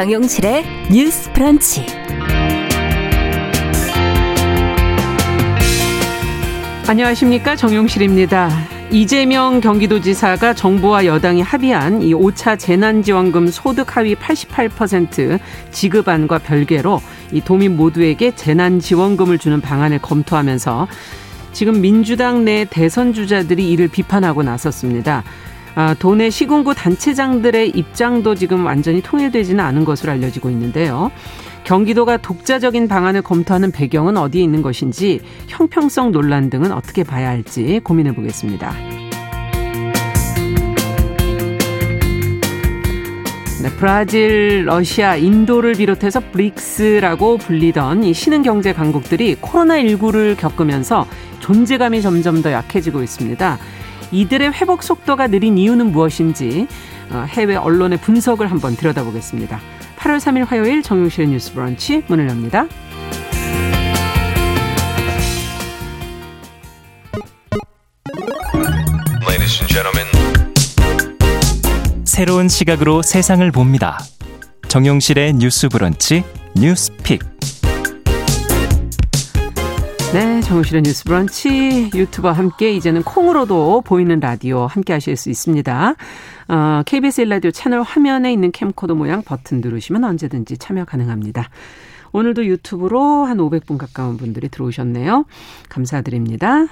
정용실의 0.00 0.64
뉴스 0.90 1.30
프런치. 1.34 1.84
안녕하십니까. 6.88 7.54
정용실입니다. 7.54 8.48
이재명 8.90 9.60
경기도지사가 9.60 10.54
정부와 10.54 11.04
여당이 11.04 11.42
합의한 11.42 12.00
이 12.00 12.14
5차 12.14 12.58
재난지원금 12.58 13.48
소득 13.48 13.98
하위 13.98 14.14
88% 14.14 15.38
지급안과 15.70 16.38
별개로 16.38 17.02
이 17.30 17.42
도민 17.42 17.76
모두에게 17.76 18.34
재난지원금을 18.34 19.36
주는 19.36 19.60
방안을 19.60 19.98
검토하면서 19.98 20.88
지금 21.52 21.82
민주당 21.82 22.46
내 22.46 22.64
대선 22.64 23.12
주자들이 23.12 23.70
이를 23.70 23.88
비판하고 23.88 24.42
나섰습니다. 24.44 25.24
아, 25.74 25.94
도내 25.94 26.30
시군구 26.30 26.74
단체장들의 26.74 27.70
입장도 27.70 28.34
지금 28.34 28.66
완전히 28.66 29.00
통일되지는 29.00 29.62
않은 29.64 29.84
것으로 29.84 30.12
알려지고 30.12 30.50
있는데요. 30.50 31.10
경기도가 31.64 32.16
독자적인 32.16 32.88
방안을 32.88 33.22
검토하는 33.22 33.70
배경은 33.70 34.16
어디에 34.16 34.42
있는 34.42 34.62
것인지 34.62 35.20
형평성 35.46 36.10
논란 36.10 36.50
등은 36.50 36.72
어떻게 36.72 37.04
봐야 37.04 37.28
할지 37.28 37.80
고민해 37.84 38.14
보겠습니다. 38.14 38.72
네, 43.62 43.68
브라질, 43.76 44.64
러시아, 44.64 45.16
인도를 45.16 45.74
비롯해서 45.74 46.20
브릭스라고 46.32 47.36
불리던 47.36 48.04
이 48.04 48.14
신흥 48.14 48.42
경제 48.42 48.72
강국들이 48.72 49.36
코로나19를 49.36 50.34
겪으면서 50.38 51.06
존재감이 51.40 52.00
점점 52.00 52.40
더 52.40 52.52
약해지고 52.52 53.02
있습니다. 53.02 53.58
이들의 54.12 54.52
회복 54.52 54.82
속도가 54.82 55.28
느린 55.28 55.58
이유는 55.58 55.92
무엇인지 55.92 56.66
어, 57.10 57.26
해외 57.28 57.56
언론의 57.56 57.98
분석을 58.00 58.50
한번 58.50 58.76
들여다보겠습니다. 58.76 59.60
8월 59.96 60.18
3일 60.18 60.46
화요일 60.46 60.82
정용실의 60.82 61.28
뉴스 61.28 61.52
브런치 61.52 62.04
문을 62.06 62.28
엽니다. 62.28 62.66
새로운 72.04 72.48
시각으로 72.48 73.00
세상을 73.00 73.50
봅니다. 73.50 73.98
정용실의 74.68 75.32
뉴스 75.32 75.70
브런치 75.70 76.22
뉴스 76.54 76.92
픽. 77.02 77.20
네, 80.12 80.40
정용실의 80.40 80.82
뉴스 80.82 81.04
브런치 81.04 81.90
유튜브와 81.94 82.32
함께 82.32 82.72
이제는 82.72 83.04
콩으로도 83.04 83.82
보이는 83.82 84.18
라디오 84.18 84.66
함께 84.66 84.92
하실 84.92 85.16
수 85.16 85.30
있습니다. 85.30 85.94
어, 86.48 86.82
KBS 86.84 87.20
일라디오 87.20 87.52
채널 87.52 87.82
화면에 87.82 88.32
있는 88.32 88.50
캠코더 88.50 88.96
모양 88.96 89.22
버튼 89.22 89.60
누르시면 89.60 90.02
언제든지 90.02 90.58
참여 90.58 90.84
가능합니다. 90.86 91.48
오늘도 92.10 92.44
유튜브로 92.46 93.24
한 93.24 93.38
500분 93.38 93.78
가까운 93.78 94.16
분들이 94.16 94.48
들어오셨네요. 94.48 95.26
감사드립니다. 95.68 96.66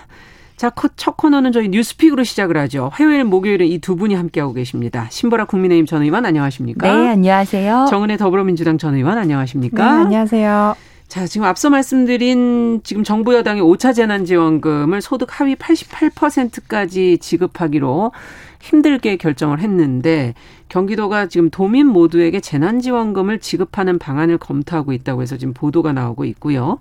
자, 0.56 0.72
첫 0.97 1.16
코너는 1.16 1.53
저희 1.53 1.69
뉴스픽으로 1.69 2.25
시작을 2.25 2.56
하죠. 2.56 2.91
화요일, 2.92 3.22
목요일은 3.22 3.66
이 3.69 3.78
두 3.78 3.94
분이 3.94 4.16
함께하고 4.16 4.53
계십니다. 4.53 5.06
신보라 5.11 5.44
국민의힘 5.44 5.86
전 5.86 6.03
의원 6.03 6.27
안녕하십니까? 6.27 6.92
네, 6.92 7.09
안녕하세요. 7.11 7.86
정은혜 7.89 8.16
더불어민주당 8.16 8.78
전 8.78 8.97
의원 8.97 9.16
안녕하십니까? 9.16 9.84
네, 9.84 10.03
안녕하세요. 10.06 10.75
자, 11.09 11.27
지금 11.27 11.47
앞서 11.47 11.70
말씀드린 11.70 12.83
지금 12.84 13.03
정부 13.03 13.34
여당이 13.34 13.62
5차 13.62 13.95
재난지원금을 13.95 15.01
소득 15.01 15.41
하위 15.41 15.55
88%까지 15.55 17.16
지급하기로 17.16 18.12
힘들게 18.60 19.16
결정을 19.16 19.60
했는데 19.60 20.34
경기도가 20.69 21.27
지금 21.27 21.49
도민 21.49 21.87
모두에게 21.87 22.41
재난지원금을 22.41 23.38
지급하는 23.38 23.99
방안을 23.99 24.37
검토하고 24.37 24.93
있다고 24.93 25.22
해서 25.22 25.38
지금 25.38 25.55
보도가 25.55 25.94
나오고 25.94 26.27
있고요. 26.27 26.78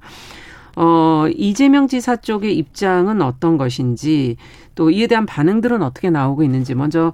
어, 0.76 1.26
이재명 1.34 1.88
지사 1.88 2.18
쪽의 2.18 2.58
입장은 2.58 3.22
어떤 3.22 3.58
것인지 3.58 4.36
또 4.76 4.92
이에 4.92 5.08
대한 5.08 5.26
반응들은 5.26 5.82
어떻게 5.82 6.10
나오고 6.10 6.44
있는지 6.44 6.76
먼저 6.76 7.14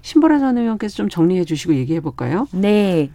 신보라 0.00 0.38
전 0.38 0.56
의원께서 0.56 0.96
좀 0.96 1.10
정리해 1.10 1.44
주시고 1.44 1.74
얘기해 1.74 2.00
볼까요? 2.00 2.48
네. 2.52 3.10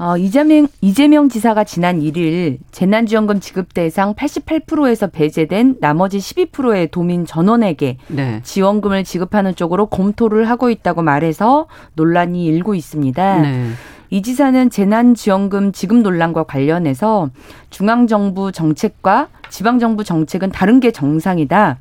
어, 0.00 0.16
이재명, 0.16 0.66
이재명 0.80 1.28
지사가 1.28 1.64
지난 1.64 2.00
1일 2.00 2.56
재난지원금 2.70 3.38
지급 3.40 3.74
대상 3.74 4.14
88%에서 4.14 5.08
배제된 5.08 5.76
나머지 5.78 6.16
12%의 6.16 6.88
도민 6.90 7.26
전원에게 7.26 7.98
네. 8.08 8.40
지원금을 8.42 9.04
지급하는 9.04 9.54
쪽으로 9.54 9.84
검토를 9.86 10.48
하고 10.48 10.70
있다고 10.70 11.02
말해서 11.02 11.66
논란이 11.96 12.46
일고 12.46 12.74
있습니다. 12.74 13.42
네. 13.42 13.66
이 14.08 14.22
지사는 14.22 14.70
재난지원금 14.70 15.72
지급 15.72 15.98
논란과 15.98 16.44
관련해서 16.44 17.28
중앙정부 17.68 18.52
정책과 18.52 19.28
지방정부 19.50 20.02
정책은 20.02 20.50
다른 20.50 20.80
게 20.80 20.92
정상이다. 20.92 21.78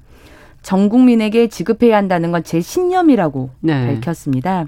전 0.62 0.90
국민에게 0.90 1.48
지급해야 1.48 1.96
한다는 1.96 2.34
건 2.34 2.44
제 2.44 2.60
신념이라고 2.60 3.50
네. 3.62 3.86
밝혔습니다. 3.88 4.66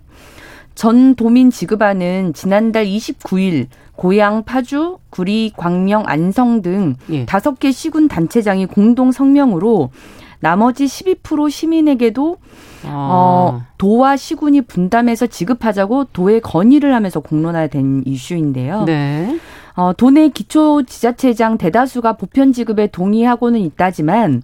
전 0.76 1.16
도민 1.16 1.52
지급안은 1.52 2.34
지난달 2.34 2.86
29일 2.86 3.68
고양, 3.96 4.44
파주, 4.44 4.98
구리, 5.10 5.52
광명, 5.56 6.04
안성 6.08 6.62
등 6.62 6.96
예. 7.12 7.26
다섯 7.26 7.60
개 7.60 7.72
시군 7.72 8.08
단체장이 8.08 8.66
공동 8.66 9.12
성명으로 9.12 9.92
나머지 10.40 10.86
12% 10.86 11.52
시민에게도 11.52 12.38
아. 12.86 12.90
어, 12.90 13.62
도와 13.78 14.18
시군이 14.18 14.62
분담해서 14.62 15.28
지급하자고 15.28 16.06
도에 16.06 16.40
건의를 16.40 16.96
하면서 16.96 17.20
공론화된 17.20 18.04
이슈인데요. 18.06 18.86
네. 18.86 19.40
어, 19.76 19.94
도내 19.94 20.30
기초 20.30 20.84
지자체장 20.84 21.58
대다수가 21.58 22.14
보편 22.14 22.54
지급에 22.54 22.88
동의하고는 22.88 23.60
있다지만 23.60 24.42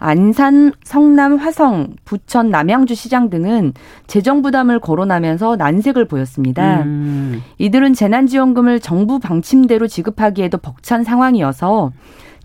안산, 0.00 0.72
성남, 0.82 1.36
화성, 1.36 1.96
부천, 2.06 2.50
남양주 2.50 2.94
시장 2.94 3.28
등은 3.28 3.74
재정 4.06 4.40
부담을 4.40 4.80
거론하면서 4.80 5.56
난색을 5.56 6.06
보였습니다. 6.06 6.82
음. 6.82 7.42
이들은 7.58 7.92
재난지원금을 7.92 8.80
정부 8.80 9.18
방침대로 9.18 9.86
지급하기에도 9.86 10.56
벅찬 10.58 11.04
상황이어서 11.04 11.92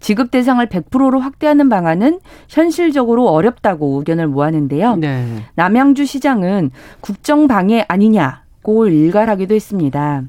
지급 0.01 0.31
대상을 0.31 0.63
100%로 0.67 1.19
확대하는 1.19 1.69
방안은 1.69 2.19
현실적으로 2.49 3.29
어렵다고 3.29 3.97
의견을 3.99 4.27
모았는데요. 4.27 4.97
네. 4.97 5.25
남양주 5.55 6.05
시장은 6.05 6.71
국정 6.99 7.47
방해 7.47 7.85
아니냐고 7.87 8.87
일갈하기도 8.87 9.55
했습니다. 9.55 10.23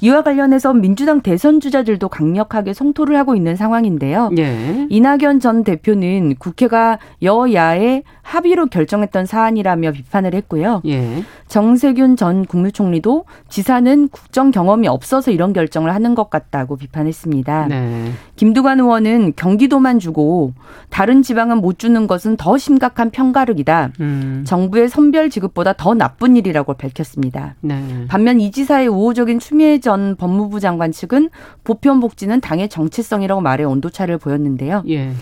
이와 0.00 0.22
관련해서 0.22 0.72
민주당 0.74 1.20
대선 1.20 1.60
주자들도 1.60 2.08
강력하게 2.08 2.74
성토를 2.74 3.16
하고 3.16 3.34
있는 3.34 3.56
상황인데요. 3.56 4.30
예. 4.38 4.86
이낙연 4.90 5.40
전 5.40 5.64
대표는 5.64 6.36
국회가 6.38 6.98
여야의 7.22 8.02
합의로 8.22 8.66
결정했던 8.66 9.26
사안이라며 9.26 9.92
비판을 9.92 10.34
했고요. 10.34 10.82
예. 10.86 11.24
정세균 11.46 12.16
전 12.16 12.46
국무총리도 12.46 13.26
지사는 13.48 14.08
국정 14.08 14.50
경험이 14.50 14.88
없어서 14.88 15.30
이런 15.30 15.52
결정을 15.52 15.94
하는 15.94 16.14
것 16.14 16.30
같다고 16.30 16.76
비판했습니다. 16.76 17.66
네. 17.68 18.10
김두관 18.36 18.80
의원은 18.80 19.34
경기도만 19.36 19.98
주고 19.98 20.52
다른 20.88 21.22
지방은 21.22 21.58
못 21.58 21.78
주는 21.78 22.06
것은 22.06 22.36
더 22.36 22.58
심각한 22.58 23.10
편가르기다. 23.10 23.92
음. 24.00 24.44
정부의 24.46 24.88
선별 24.88 25.30
지급보다 25.30 25.74
더 25.74 25.94
나쁜 25.94 26.36
일이라고 26.36 26.74
밝혔습니다. 26.74 27.54
네. 27.60 28.04
반면 28.08 28.40
이 28.40 28.50
지사의 28.50 28.88
우호적인 28.88 29.38
추미애 29.38 29.78
전 29.84 30.16
법무부 30.16 30.58
장관 30.58 30.90
측은 30.90 31.30
보편복지는 31.62 32.40
당의 32.40 32.68
정체성이라고 32.68 33.40
말해 33.40 33.62
온도차를 33.62 34.18
보였는데요. 34.18 34.82
예. 34.88 35.12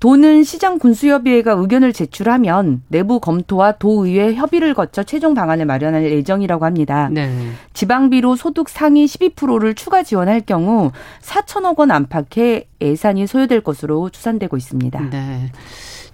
도는 0.00 0.44
시장 0.44 0.78
군수협의회가 0.78 1.52
의견을 1.52 1.92
제출하면 1.92 2.82
내부 2.88 3.18
검토와 3.18 3.72
도의회 3.72 4.34
협의를 4.34 4.74
거쳐 4.74 5.02
최종 5.02 5.32
방안을 5.34 5.64
마련할 5.64 6.10
예정이라고 6.10 6.64
합니다. 6.64 7.08
네. 7.10 7.30
지방비로 7.72 8.36
소득 8.36 8.68
상위 8.68 9.06
12%를 9.06 9.74
추가 9.74 10.02
지원할 10.02 10.42
경우 10.42 10.90
4천억 11.22 11.78
원 11.78 11.90
안팎의 11.90 12.66
예산이 12.80 13.26
소요될 13.26 13.62
것으로 13.62 14.10
추산되고 14.10 14.56
있습니다. 14.56 15.10
네. 15.10 15.50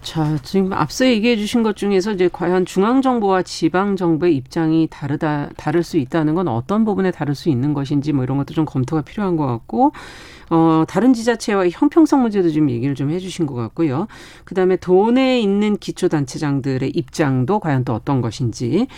자, 0.03 0.37
지금 0.43 0.73
앞서 0.73 1.07
얘기해 1.07 1.37
주신 1.37 1.63
것 1.63 1.77
중에서 1.77 2.11
이제 2.13 2.29
과연 2.33 2.67
중앙정부와 2.67 3.43
지방정부의 3.43 4.35
입장이 4.37 4.89
다르다, 4.91 5.51
다를 5.57 5.85
수 5.85 5.97
있다는 5.97 6.35
건 6.35 6.49
어떤 6.49 6.85
부분에 6.85 7.13
다를 7.13 7.37
수 7.37 7.49
있는 7.49 7.73
것인지 7.73 8.13
뭐 8.13 8.25
이런 8.25 8.37
것도 8.37 8.53
좀 8.53 8.65
검토가 8.65 9.03
필요한 9.03 9.37
것 9.37 9.47
같고, 9.47 9.93
어, 10.51 10.85
다른 10.89 11.15
지자체와의 11.15 11.71
형평성 11.73 12.21
문제도 12.21 12.51
좀 12.51 12.69
얘기를 12.71 12.97
좀 12.97 13.11
해 13.11 13.21
주신 13.21 13.47
것 13.47 13.55
같고요. 13.55 14.09
그 14.45 14.57
다음에 14.57 14.75
돈에 14.77 15.41
있는 15.41 15.77
기초단체장들의 15.77 16.91
입장도 16.95 17.61
과연 17.61 17.85
또 17.85 17.95
어떤 17.95 18.21
것인지. 18.21 18.89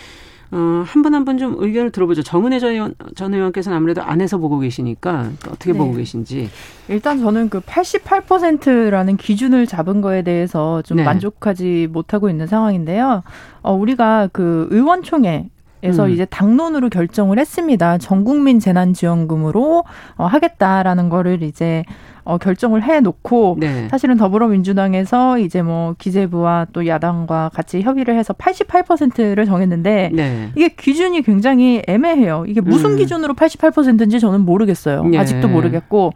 어, 0.51 0.83
한 0.85 1.01
분 1.03 1.13
한 1.13 1.25
분 1.25 1.37
좀 1.37 1.55
의견을 1.57 1.91
들어보죠. 1.91 2.23
정은혜 2.23 2.59
전, 2.59 2.71
의원, 2.71 2.95
전 3.15 3.33
의원께서는 3.33 3.75
아무래도 3.77 4.01
안에서 4.03 4.37
보고 4.37 4.59
계시니까 4.59 5.31
어떻게 5.47 5.71
네. 5.73 5.77
보고 5.77 5.93
계신지. 5.93 6.49
일단 6.87 7.19
저는 7.19 7.49
그 7.49 7.59
88%라는 7.61 9.17
기준을 9.17 9.67
잡은 9.67 10.01
거에 10.01 10.21
대해서 10.21 10.81
좀 10.83 10.97
네. 10.97 11.03
만족하지 11.03 11.87
못하고 11.91 12.29
있는 12.29 12.47
상황인데요. 12.47 13.23
어, 13.61 13.73
우리가 13.73 14.29
그 14.31 14.67
의원총회 14.71 15.49
음. 15.93 16.09
이제 16.09 16.25
당론으로 16.25 16.89
결정을 16.89 17.39
했습니다. 17.39 17.97
전 17.97 18.23
국민 18.23 18.59
재난지원금으로 18.59 19.83
어, 20.17 20.25
하겠다라는 20.25 21.09
거를 21.09 21.43
이제 21.43 21.83
어, 22.23 22.39
결정을 22.39 22.83
해놓고 22.83 23.57
네. 23.59 23.87
사실은 23.89 24.17
더불어민주당에서 24.17 25.37
이제 25.37 25.61
뭐 25.61 25.95
기재부와 25.97 26.67
또 26.73 26.87
야당과 26.87 27.51
같이 27.53 27.81
협의를 27.81 28.17
해서 28.17 28.33
88%를 28.33 29.45
정했는데 29.45 30.09
네. 30.11 30.49
이게 30.55 30.69
기준이 30.69 31.21
굉장히 31.21 31.83
애매해요. 31.87 32.45
이게 32.47 32.61
무슨 32.61 32.91
음. 32.91 32.97
기준으로 32.97 33.35
88%인지 33.35 34.19
저는 34.19 34.41
모르겠어요. 34.41 35.03
네. 35.05 35.19
아직도 35.19 35.47
모르겠고 35.47 36.13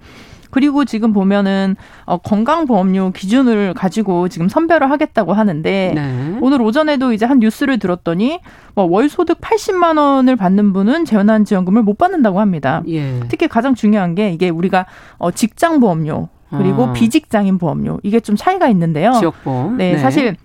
그리고 0.51 0.85
지금 0.85 1.13
보면은 1.13 1.75
어, 2.05 2.17
건강보험료 2.17 3.11
기준을 3.11 3.73
가지고 3.73 4.27
지금 4.27 4.49
선별을 4.49 4.91
하겠다고 4.91 5.33
하는데 5.33 5.91
네. 5.95 6.37
오늘 6.41 6.61
오전에도 6.61 7.13
이제 7.13 7.25
한 7.25 7.39
뉴스를 7.39 7.79
들었더니 7.79 8.39
뭐 8.75 8.89
월 8.89 9.07
소득 9.07 9.39
80만 9.39 9.97
원을 9.97 10.35
받는 10.35 10.73
분은 10.73 11.05
재난지원금을 11.05 11.83
못 11.83 11.97
받는다고 11.97 12.39
합니다. 12.39 12.81
예. 12.89 13.19
특히 13.29 13.47
가장 13.47 13.75
중요한 13.75 14.15
게 14.15 14.31
이게 14.31 14.49
우리가 14.49 14.85
어, 15.17 15.31
직장보험료 15.31 16.27
그리고 16.49 16.87
아. 16.87 16.93
비직장인 16.93 17.59
보험료 17.59 17.99
이게 18.01 18.19
좀 18.19 18.35
차이가 18.35 18.67
있는데요. 18.69 19.13
지역보험. 19.13 19.77
네, 19.77 19.93
네. 19.93 19.97
사실 19.99 20.35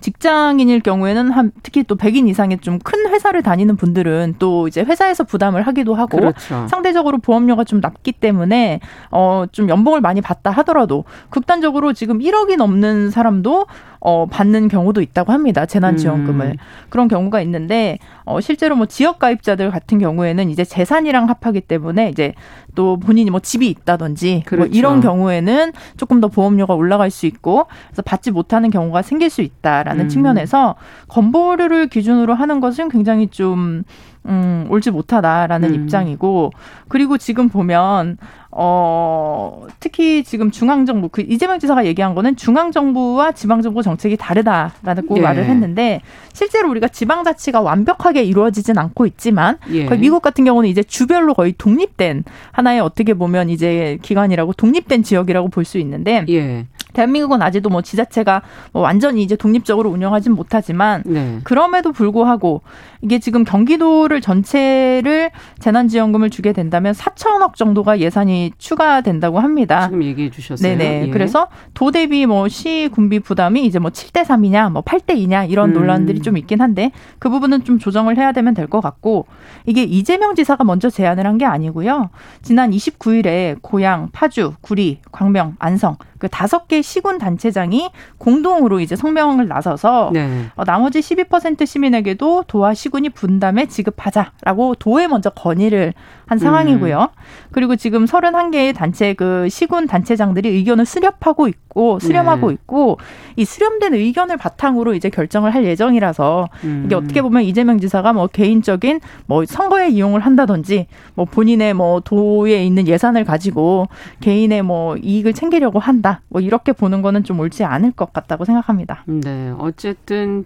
직장인일 0.00 0.80
경우에는 0.80 1.30
한 1.30 1.52
특히 1.62 1.82
또 1.84 1.96
100인 1.96 2.28
이상의 2.28 2.58
좀 2.58 2.78
큰 2.84 3.08
회사를 3.08 3.42
다니는 3.42 3.76
분들은 3.76 4.36
또 4.38 4.68
이제 4.68 4.82
회사에서 4.82 5.24
부담을 5.24 5.66
하기도 5.66 5.94
하고 5.94 6.18
그렇죠. 6.18 6.66
상대적으로 6.68 7.18
보험료가 7.18 7.64
좀 7.64 7.80
낮기 7.80 8.12
때문에 8.12 8.80
어좀 9.10 9.68
연봉을 9.68 10.00
많이 10.00 10.20
받다 10.20 10.50
하더라도 10.50 11.04
극단적으로 11.30 11.92
지금 11.92 12.18
1억이 12.20 12.56
넘는 12.56 13.10
사람도 13.10 13.66
어, 14.08 14.24
받는 14.24 14.68
경우도 14.68 15.00
있다고 15.00 15.32
합니다. 15.32 15.66
재난지원금을. 15.66 16.46
음. 16.46 16.56
그런 16.90 17.08
경우가 17.08 17.40
있는데, 17.40 17.98
어, 18.24 18.40
실제로 18.40 18.76
뭐 18.76 18.86
지역가입자들 18.86 19.72
같은 19.72 19.98
경우에는 19.98 20.48
이제 20.48 20.64
재산이랑 20.64 21.28
합하기 21.28 21.62
때문에 21.62 22.10
이제 22.10 22.32
또 22.76 23.00
본인이 23.00 23.30
뭐 23.30 23.40
집이 23.40 23.66
있다든지 23.66 24.34
뭐 24.34 24.42
그렇죠. 24.46 24.68
뭐 24.68 24.78
이런 24.78 25.00
경우에는 25.00 25.72
조금 25.96 26.20
더 26.20 26.28
보험료가 26.28 26.74
올라갈 26.74 27.10
수 27.10 27.26
있고 27.26 27.66
그래서 27.88 28.02
받지 28.02 28.30
못하는 28.30 28.70
경우가 28.70 29.02
생길 29.02 29.28
수 29.28 29.42
있다라는 29.42 30.04
음. 30.04 30.08
측면에서 30.08 30.76
건보료를 31.08 31.88
기준으로 31.88 32.32
하는 32.32 32.60
것은 32.60 32.88
굉장히 32.90 33.26
좀 33.26 33.82
음, 34.28 34.66
옳지 34.70 34.90
못하다라는 34.92 35.70
음. 35.70 35.74
입장이고 35.74 36.52
그리고 36.88 37.18
지금 37.18 37.48
보면 37.48 38.18
어, 38.58 39.66
특히 39.80 40.24
지금 40.24 40.50
중앙정부, 40.50 41.10
그 41.10 41.20
이재명 41.20 41.58
지사가 41.58 41.84
얘기한 41.84 42.14
거는 42.14 42.36
중앙정부와 42.36 43.32
지방정부 43.32 43.82
정책이 43.82 44.16
다르다라는 44.16 45.06
고 45.06 45.18
예. 45.18 45.20
말을 45.20 45.44
했는데 45.44 46.00
실제로 46.32 46.70
우리가 46.70 46.88
지방자치가 46.88 47.60
완벽하게 47.60 48.24
이루어지진 48.24 48.78
않고 48.78 49.04
있지만 49.04 49.58
예. 49.72 49.84
거의 49.84 50.00
미국 50.00 50.22
같은 50.22 50.46
경우는 50.46 50.70
이제 50.70 50.82
주별로 50.82 51.34
거의 51.34 51.54
독립된 51.58 52.24
하나의 52.52 52.80
어떻게 52.80 53.12
보면 53.12 53.50
이제 53.50 53.98
기관이라고 54.00 54.54
독립된 54.54 55.02
지역이라고 55.02 55.48
볼 55.48 55.66
수 55.66 55.78
있는데 55.78 56.24
예. 56.28 56.64
대한민국은 56.92 57.42
아직도 57.42 57.68
뭐 57.68 57.82
지자체가 57.82 58.40
뭐 58.72 58.82
완전히 58.82 59.22
이제 59.22 59.36
독립적으로 59.36 59.90
운영하진 59.90 60.32
못하지만 60.32 61.02
네. 61.04 61.40
그럼에도 61.44 61.92
불구하고 61.92 62.62
이게 63.06 63.20
지금 63.20 63.44
경기도를 63.44 64.20
전체를 64.20 65.30
재난지원금을 65.60 66.28
주게 66.30 66.52
된다면 66.52 66.92
4천억 66.92 67.54
정도가 67.54 68.00
예산이 68.00 68.50
추가된다고 68.58 69.38
합니다. 69.38 69.86
지금 69.86 70.02
얘기해 70.02 70.30
주셨어요. 70.30 70.76
네네. 70.76 71.06
예. 71.06 71.10
그래서 71.10 71.46
도 71.72 71.92
대비 71.92 72.26
뭐 72.26 72.48
시 72.48 72.88
군비 72.92 73.20
부담이 73.20 73.64
이제 73.64 73.78
뭐 73.78 73.90
7대 73.90 74.24
3이냐 74.24 74.72
뭐 74.72 74.82
8대 74.82 75.14
2냐 75.16 75.48
이런 75.50 75.70
음. 75.70 75.74
논란들이 75.74 76.20
좀 76.20 76.36
있긴 76.36 76.60
한데 76.60 76.90
그 77.20 77.28
부분은 77.30 77.62
좀 77.64 77.78
조정을 77.78 78.16
해야 78.18 78.32
되면 78.32 78.54
될 78.54 78.66
것 78.66 78.80
같고 78.80 79.26
이게 79.66 79.84
이재명 79.84 80.34
지사가 80.34 80.64
먼저 80.64 80.90
제안을 80.90 81.24
한 81.24 81.36
게 81.38 81.44
아니고요. 81.44 82.08
지난 82.40 82.70
29일에 82.70 83.58
고양, 83.60 84.08
파주, 84.10 84.54
구리, 84.62 85.00
광명, 85.12 85.54
안성 85.58 85.96
그 86.18 86.28
다섯 86.28 86.66
개 86.66 86.80
시군 86.80 87.18
단체장이 87.18 87.90
공동으로 88.16 88.80
이제 88.80 88.96
성명을 88.96 89.46
나서서 89.48 90.10
네. 90.14 90.46
어, 90.56 90.64
나머지 90.64 91.00
12% 91.00 91.66
시민에게도 91.66 92.44
도와 92.48 92.72
시군 92.72 92.95
이 93.04 93.08
분담해 93.08 93.66
지급하자라고 93.66 94.76
도에 94.76 95.06
먼저 95.06 95.30
건의를 95.30 95.92
한 96.26 96.38
상황이고요. 96.38 96.98
음. 97.00 97.22
그리고 97.52 97.76
지금 97.76 98.04
31개의 98.04 98.74
단체 98.74 99.14
그 99.14 99.48
시군 99.48 99.86
단체장들이 99.86 100.48
의견을 100.48 100.84
수렴하고 100.84 101.46
있고 101.48 101.98
수렴하고 102.00 102.48
네. 102.48 102.54
있고 102.54 102.98
이 103.36 103.44
수렴된 103.44 103.94
의견을 103.94 104.36
바탕으로 104.36 104.94
이제 104.94 105.08
결정을 105.08 105.54
할 105.54 105.64
예정이라서 105.64 106.48
음. 106.64 106.82
이게 106.86 106.94
어떻게 106.96 107.22
보면 107.22 107.42
이재명 107.42 107.78
지사가 107.78 108.12
뭐 108.12 108.26
개인적인 108.26 109.00
뭐 109.26 109.44
선거에 109.44 109.88
이용을 109.88 110.20
한다든지 110.20 110.88
뭐 111.14 111.26
본인의 111.26 111.74
뭐 111.74 112.00
도에 112.00 112.64
있는 112.64 112.88
예산을 112.88 113.24
가지고 113.24 113.86
개인의 114.20 114.62
뭐 114.62 114.96
이익을 114.96 115.32
챙기려고 115.32 115.78
한다. 115.78 116.22
뭐 116.28 116.40
이렇게 116.40 116.72
보는 116.72 117.02
거는 117.02 117.22
좀 117.22 117.38
옳지 117.38 117.62
않을 117.64 117.92
것 117.92 118.12
같다고 118.12 118.44
생각합니다. 118.44 119.04
네. 119.06 119.52
어쨌든 119.58 120.44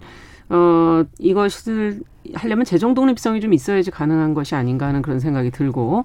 어, 0.51 1.03
이것을 1.17 2.01
하려면 2.33 2.65
재정 2.65 2.93
독립성이 2.93 3.39
좀 3.41 3.53
있어야지 3.53 3.89
가능한 3.89 4.33
것이 4.33 4.53
아닌가 4.53 4.87
하는 4.87 5.01
그런 5.01 5.19
생각이 5.19 5.49
들고. 5.51 6.03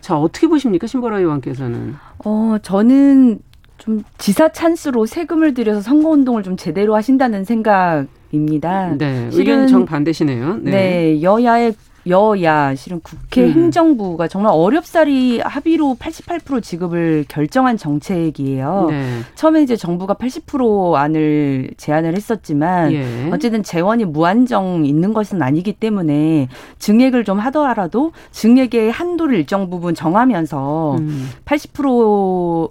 자, 0.00 0.16
어떻게 0.18 0.46
보십니까? 0.48 0.86
신보라 0.86 1.18
의원께서는. 1.18 1.94
어, 2.24 2.56
저는 2.62 3.38
좀 3.78 4.02
지사 4.18 4.50
찬스로 4.50 5.06
세금을 5.06 5.54
들여서 5.54 5.80
선거 5.80 6.10
운동을 6.10 6.42
좀 6.42 6.56
제대로 6.56 6.94
하신다는 6.96 7.44
생각입니다. 7.44 8.96
네, 8.98 9.28
의견 9.32 9.68
정 9.68 9.84
반대시네요. 9.84 10.56
네. 10.62 10.70
네, 10.70 11.22
여야의 11.22 11.74
여야 12.08 12.74
실은 12.74 13.00
국회 13.00 13.44
음. 13.44 13.52
행정부가 13.52 14.28
정말 14.28 14.52
어렵사리 14.54 15.40
합의로 15.40 15.96
88% 15.98 16.62
지급을 16.62 17.24
결정한 17.28 17.76
정책이에요. 17.76 18.86
네. 18.90 19.20
처음에 19.34 19.62
이제 19.62 19.76
정부가 19.76 20.14
80% 20.14 20.94
안을 20.94 21.70
제안을 21.76 22.14
했었지만 22.14 22.92
예. 22.92 23.30
어쨌든 23.32 23.62
재원이 23.62 24.04
무한정 24.04 24.84
있는 24.84 25.12
것은 25.12 25.42
아니기 25.42 25.72
때문에 25.72 26.48
증액을 26.78 27.24
좀 27.24 27.38
하더라도 27.40 28.12
증액의 28.30 28.92
한도를 28.92 29.34
일정 29.34 29.70
부분 29.70 29.94
정하면서 29.94 30.96
음. 30.98 31.28
80% 31.44 32.70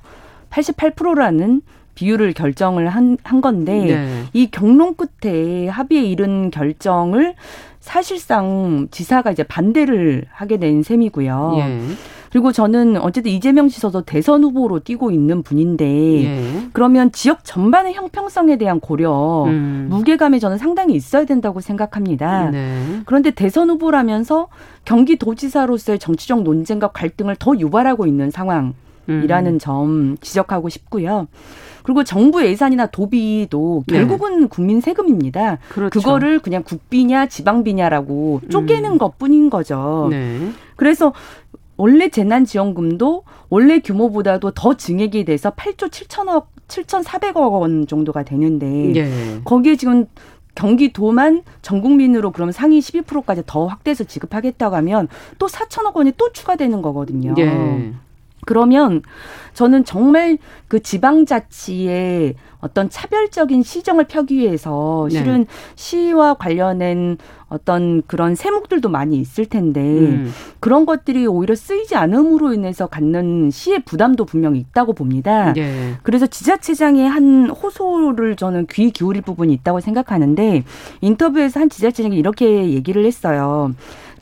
88%라는 0.50 1.62
비율을 1.96 2.34
결정을 2.34 2.90
한, 2.90 3.18
한 3.24 3.42
건데 3.42 3.86
네. 3.86 4.24
이 4.34 4.52
경론 4.52 4.96
끝에 4.96 5.68
합의에 5.68 6.04
이른 6.04 6.52
결정을 6.52 7.36
사실상 7.80 8.88
지사가 8.92 9.32
이제 9.32 9.44
반대를 9.44 10.26
하게 10.32 10.58
된 10.58 10.84
셈이고요. 10.84 11.54
예. 11.58 11.80
그리고 12.32 12.52
저는 12.52 12.98
어쨌든 12.98 13.32
이재명 13.32 13.70
지사도 13.70 14.02
대선 14.02 14.44
후보로 14.44 14.80
뛰고 14.80 15.12
있는 15.12 15.42
분인데 15.42 15.86
예. 16.26 16.68
그러면 16.74 17.12
지역 17.14 17.46
전반의 17.46 17.94
형평성에 17.94 18.58
대한 18.58 18.82
고려 18.82 19.46
음. 19.46 19.88
무게감이 19.90 20.42
저는 20.42 20.58
상당히 20.58 20.96
있어야 20.96 21.24
된다고 21.26 21.62
생각합니다. 21.62 22.50
네. 22.50 23.02
그런데 23.06 23.32
대선 23.32 23.70
후보라면서 23.70 24.48
경기도지사로서의 24.84 26.00
정치적 26.00 26.44
논쟁과 26.44 26.90
갈등을 26.90 27.38
더 27.38 27.58
유발하고 27.58 28.06
있는 28.06 28.32
상황이라는 28.32 28.74
음. 29.54 29.60
점 29.60 30.18
지적하고 30.20 30.68
싶고요. 30.68 31.28
그리고 31.86 32.04
정부 32.04 32.44
예산이나 32.44 32.88
도비도 32.88 33.84
네. 33.86 33.98
결국은 33.98 34.42
네. 34.42 34.48
국민 34.48 34.82
세금입니다. 34.82 35.60
그렇죠. 35.70 36.00
그거를 36.00 36.40
그냥 36.40 36.64
국비냐 36.64 37.28
지방비냐라고 37.28 38.42
쪼개는 38.50 38.94
음. 38.94 38.98
것뿐인 38.98 39.52
거죠. 39.52 40.08
네. 40.10 40.50
그래서 40.78 41.14
원래 41.78 42.10
재난지원금도 42.10 43.24
원래 43.50 43.80
규모보다도 43.80 44.52
더 44.52 44.74
증액이 44.74 45.26
돼서 45.26 45.52
8조 45.52 45.92
7천억 45.92 46.46
7,400억 46.68 47.52
원 47.52 47.86
정도가 47.86 48.24
되는데 48.24 48.66
네. 48.66 49.42
거기에 49.44 49.76
지금 49.76 50.08
경기도만 50.56 51.44
전 51.62 51.82
국민으로 51.82 52.32
그럼 52.32 52.52
상위 52.52 52.80
12%까지 52.80 53.44
더 53.46 53.68
확대해서 53.68 54.06
지급하겠다고 54.06 54.76
하면 54.78 55.08
또 55.38 55.46
4천억 55.46 55.96
원이 55.96 56.14
또 56.18 56.32
추가되는 56.32 56.82
거거든요. 56.82 57.36
네. 57.36 57.94
그러면 58.46 59.02
저는 59.54 59.86
정말 59.86 60.38
그 60.68 60.82
지방자치의 60.82 62.36
어떤 62.60 62.90
차별적인 62.90 63.64
시정을 63.64 64.06
펴기 64.06 64.38
위해서 64.38 65.08
네. 65.12 65.20
실은 65.20 65.40
네. 65.42 65.46
시와 65.76 66.34
관련된 66.34 67.18
어떤 67.48 68.02
그런 68.08 68.34
세목들도 68.34 68.90
많이 68.90 69.18
있을 69.18 69.46
텐데 69.46 69.80
음. 69.80 70.34
그런 70.60 70.86
것들이 70.86 71.28
오히려 71.28 71.54
쓰이지 71.56 71.96
않음으로 71.96 72.54
인해서 72.54 72.88
갖는 72.88 73.52
시의 73.52 73.84
부담도 73.86 74.26
분명히 74.26 74.60
있다고 74.60 74.94
봅니다. 74.94 75.54
네. 75.54 75.94
그래서 76.02 76.26
지자체장의 76.26 77.08
한 77.08 77.50
호소를 77.50 78.36
저는 78.36 78.66
귀 78.72 78.90
기울일 78.90 79.22
부분이 79.22 79.54
있다고 79.54 79.80
생각하는데 79.80 80.64
인터뷰에서 81.02 81.60
한 81.60 81.70
지자체장이 81.70 82.18
이렇게 82.18 82.72
얘기를 82.72 83.06
했어요. 83.06 83.74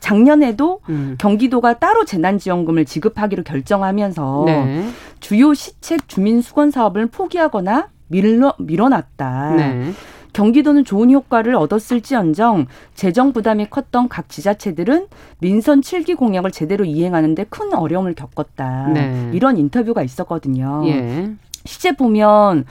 작년에도 0.04 0.80
음. 0.90 1.16
경기도가 1.18 1.78
따로 1.78 2.04
재난지원금을 2.04 2.84
지급하기로 2.84 3.42
결정하면서 3.42 4.42
네. 4.44 4.86
주요 5.18 5.54
시책 5.54 6.08
주민 6.08 6.42
수건 6.42 6.70
사업을 6.70 7.06
포기하거나 7.06 7.88
밀러, 8.08 8.54
밀어놨다. 8.58 9.54
네. 9.56 9.92
경기도는 10.34 10.84
좋은 10.84 11.10
효과를 11.10 11.54
얻었을지언정 11.54 12.66
재정 12.94 13.32
부담이 13.32 13.70
컸던 13.70 14.10
각 14.10 14.28
지자체들은 14.28 15.06
민선 15.38 15.80
7기 15.80 16.18
공약을 16.18 16.50
제대로 16.50 16.84
이행하는데 16.84 17.44
큰 17.44 17.72
어려움을 17.72 18.14
겪었다. 18.14 18.88
네. 18.88 19.30
이런 19.32 19.56
인터뷰가 19.56 20.02
있었거든요. 20.02 20.82
예. 20.86 21.30
실제 21.64 21.92
보면 21.92 22.66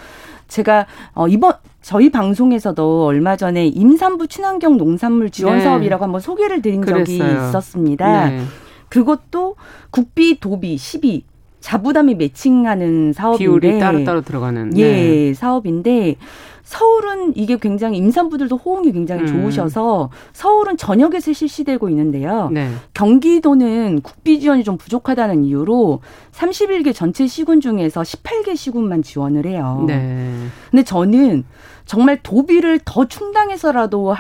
제가 0.50 0.86
어 1.16 1.28
이번 1.28 1.54
저희 1.84 2.10
방송에서도 2.10 3.06
얼마 3.06 3.36
전에 3.36 3.68
임산부 3.68 4.28
친환경 4.28 4.78
농산물 4.78 5.30
지원 5.30 5.58
네. 5.58 5.63
사업이라고 5.63 6.04
한번 6.04 6.22
소개를 6.22 6.62
드린 6.62 6.82
적이 6.82 7.18
그랬어요. 7.18 7.50
있었습니다. 7.50 8.30
네. 8.30 8.42
그것도 8.88 9.58
국비, 9.92 10.40
도비, 10.40 10.78
시비 10.78 11.25
자부담이 11.60 12.16
매칭하는 12.16 13.13
사업인데 13.13 13.44
비율이 13.44 13.80
따로 13.80 14.04
따로 14.04 14.22
들어가는 14.22 14.78
예 14.78 14.92
네. 14.92 15.34
사업인데 15.34 16.16
서울은 16.63 17.34
이게 17.36 17.58
굉장히 17.58 17.98
임산부들도 17.98 18.56
호응이 18.56 18.92
굉장히 18.94 19.24
음. 19.24 19.28
좋으셔서 19.28 20.10
서울은 20.32 20.78
전역에서 20.78 21.34
실시되고 21.34 21.90
있는데요. 21.90 22.50
네. 22.52 22.70
경기도는 22.94 24.02
국비 24.02 24.40
지원이 24.40 24.63
좀 24.63 24.78
부족하다는 24.78 25.44
이유로 25.44 26.00
31개 26.32 26.94
전체 26.94 27.28
시군 27.28 27.60
중에서 27.60 28.02
18개 28.02 28.56
시군만 28.56 29.04
지원을 29.04 29.46
해요. 29.46 29.84
네. 29.86 30.32
근데 30.72 30.84
저는 30.84 31.44
정말 31.86 32.20
도비를 32.22 32.80
더 32.84 33.06
충당해서라도 33.06 34.16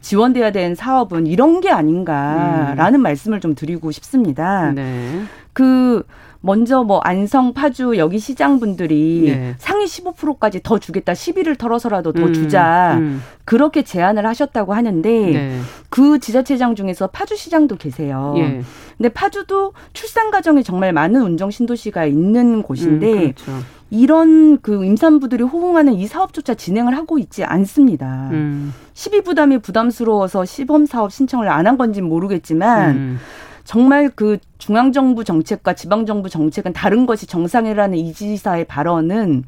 지원돼야 0.00 0.50
되는 0.50 0.74
사업은 0.74 1.26
이런 1.26 1.60
게 1.60 1.70
아닌가라는 1.70 3.00
음. 3.00 3.02
말씀을 3.02 3.40
좀 3.40 3.54
드리고 3.54 3.92
싶습니다. 3.92 4.72
네. 4.72 5.22
그 5.52 6.04
먼저 6.40 6.82
뭐 6.82 6.98
안성, 7.00 7.54
파주 7.54 7.96
여기 7.96 8.18
시장 8.18 8.58
분들이 8.58 9.32
네. 9.34 9.54
상위 9.58 9.84
15%까지 9.84 10.60
더 10.62 10.78
주겠다. 10.78 11.14
시비를 11.14 11.54
털어서라도 11.54 12.12
더 12.12 12.24
음, 12.24 12.34
주자. 12.34 12.96
음. 12.98 13.22
그렇게 13.44 13.82
제안을 13.82 14.26
하셨다고 14.26 14.74
하는데 14.74 15.08
네. 15.08 15.60
그 15.92 16.18
지자체장 16.18 16.74
중에서 16.74 17.08
파주 17.08 17.36
시장도 17.36 17.76
계세요. 17.76 18.32
예. 18.38 18.62
근데 18.96 19.10
파주도 19.10 19.74
출산 19.92 20.30
과정에 20.30 20.62
정말 20.62 20.90
많은 20.94 21.20
운정 21.20 21.50
신도시가 21.50 22.06
있는 22.06 22.62
곳인데 22.62 23.12
음, 23.12 23.32
그렇죠. 23.34 23.52
이런 23.90 24.58
그 24.62 24.86
임산부들이 24.86 25.42
호응하는 25.44 25.92
이 25.92 26.06
사업조차 26.06 26.54
진행을 26.54 26.96
하고 26.96 27.18
있지 27.18 27.44
않습니다. 27.44 28.30
음. 28.32 28.72
시비 28.94 29.20
부담이 29.20 29.58
부담스러워서 29.58 30.46
시범 30.46 30.86
사업 30.86 31.12
신청을 31.12 31.50
안 31.50 31.66
한 31.66 31.76
건지 31.76 32.00
모르겠지만 32.00 32.90
음. 32.96 33.18
정말 33.64 34.08
그 34.08 34.38
중앙정부 34.56 35.24
정책과 35.24 35.74
지방정부 35.74 36.30
정책은 36.30 36.72
다른 36.72 37.04
것이 37.04 37.26
정상이라는 37.26 37.98
이 37.98 38.14
지사의 38.14 38.64
발언은 38.64 39.44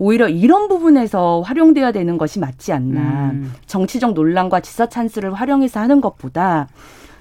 오히려 0.00 0.28
이런 0.30 0.66
부분에서 0.68 1.42
활용돼야 1.42 1.92
되는 1.92 2.16
것이 2.16 2.38
맞지 2.38 2.72
않나. 2.72 3.32
음. 3.32 3.52
정치적 3.66 4.14
논란과 4.14 4.60
지사 4.60 4.88
찬스를 4.88 5.34
활용해서 5.34 5.78
하는 5.78 6.00
것보다 6.00 6.68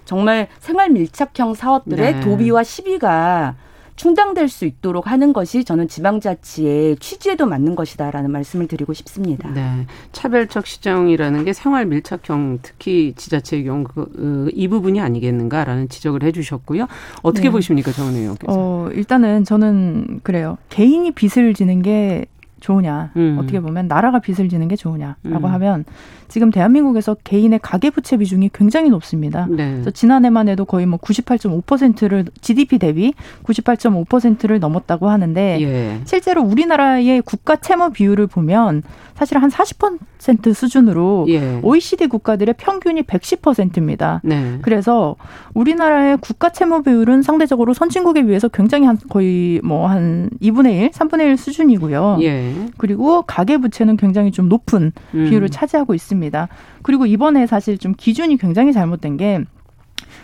정말 0.05 0.47
생활 0.59 0.89
밀착형 0.89 1.55
사업들의 1.55 2.13
네. 2.13 2.19
도비와 2.21 2.63
시비가 2.63 3.55
충당될 3.97 4.47
수 4.47 4.63
있도록 4.63 5.07
하는 5.11 5.33
것이 5.33 5.65
저는 5.65 5.89
지방자치의 5.89 6.95
취지에도 6.99 7.45
맞는 7.47 7.75
것이다라는 7.75 8.31
말씀을 8.31 8.67
드리고 8.67 8.93
싶습니다. 8.93 9.49
네. 9.49 9.85
차별적 10.13 10.65
시정이라는 10.65 11.43
게 11.43 11.51
생활 11.51 11.85
밀착형 11.85 12.59
특히 12.61 13.11
지자체의 13.17 13.65
경우 13.65 13.83
그, 13.83 14.09
그, 14.09 14.51
이 14.53 14.69
부분이 14.69 15.01
아니겠는가라는 15.01 15.89
지적을 15.89 16.23
해 16.23 16.31
주셨고요. 16.31 16.87
어떻게 17.23 17.49
네. 17.49 17.51
보십니까, 17.51 17.91
정은 17.91 18.13
의원께서? 18.13 18.53
어, 18.55 18.89
일단은 18.93 19.43
저는 19.43 20.21
그래요. 20.23 20.57
개인이 20.69 21.11
빚을 21.11 21.53
지는 21.53 21.81
게 21.81 22.25
좋으냐 22.59 23.11
음. 23.17 23.37
어떻게 23.39 23.59
보면 23.59 23.87
나라가 23.87 24.19
빚을 24.19 24.49
지는 24.49 24.67
게 24.67 24.75
좋으냐라고 24.75 25.17
음. 25.25 25.45
하면 25.45 25.85
지금 26.27 26.51
대한민국에서 26.51 27.15
개인의 27.23 27.59
가계부채 27.61 28.17
비중이 28.17 28.51
굉장히 28.53 28.89
높습니다. 28.89 29.47
네. 29.49 29.71
그래서 29.71 29.89
지난해만 29.91 30.47
해도 30.47 30.63
거의 30.65 30.85
뭐 30.85 30.99
98.5%를 30.99 32.25
GDP 32.41 32.77
대비 32.77 33.13
98.5%를 33.43 34.59
넘었다고 34.59 35.09
하는데 35.09 35.57
예. 35.61 36.01
실제로 36.05 36.43
우리나라의 36.43 37.23
국가 37.23 37.55
채무 37.55 37.91
비율을 37.91 38.27
보면 38.27 38.83
사실 39.15 39.37
한 39.37 39.49
40% 39.49 40.53
수준으로 40.53 41.25
예. 41.27 41.59
OECD 41.61 42.07
국가들의 42.07 42.55
평균이 42.57 43.01
110%입니다. 43.03 44.21
네. 44.23 44.59
그래서 44.61 45.15
우리나라의 45.55 46.17
국가 46.21 46.49
채무 46.49 46.83
비율은 46.83 47.23
상대적으로 47.23 47.73
선진국에 47.73 48.23
비해서 48.25 48.47
굉장히 48.47 48.85
한 48.85 48.97
거의 49.09 49.59
뭐 49.63 49.89
한 49.89 50.29
2분의 50.41 50.81
1, 50.83 50.91
3분의 50.91 51.21
1 51.21 51.37
수준이고요. 51.37 52.19
예. 52.21 52.48
그리고 52.77 53.21
가계 53.23 53.57
부채는 53.57 53.97
굉장히 53.97 54.31
좀 54.31 54.49
높은 54.49 54.91
음. 55.13 55.29
비율을 55.29 55.49
차지하고 55.49 55.93
있습니다. 55.93 56.47
그리고 56.81 57.05
이번에 57.05 57.47
사실 57.47 57.77
좀 57.77 57.93
기준이 57.97 58.37
굉장히 58.37 58.73
잘못된 58.73 59.17
게 59.17 59.43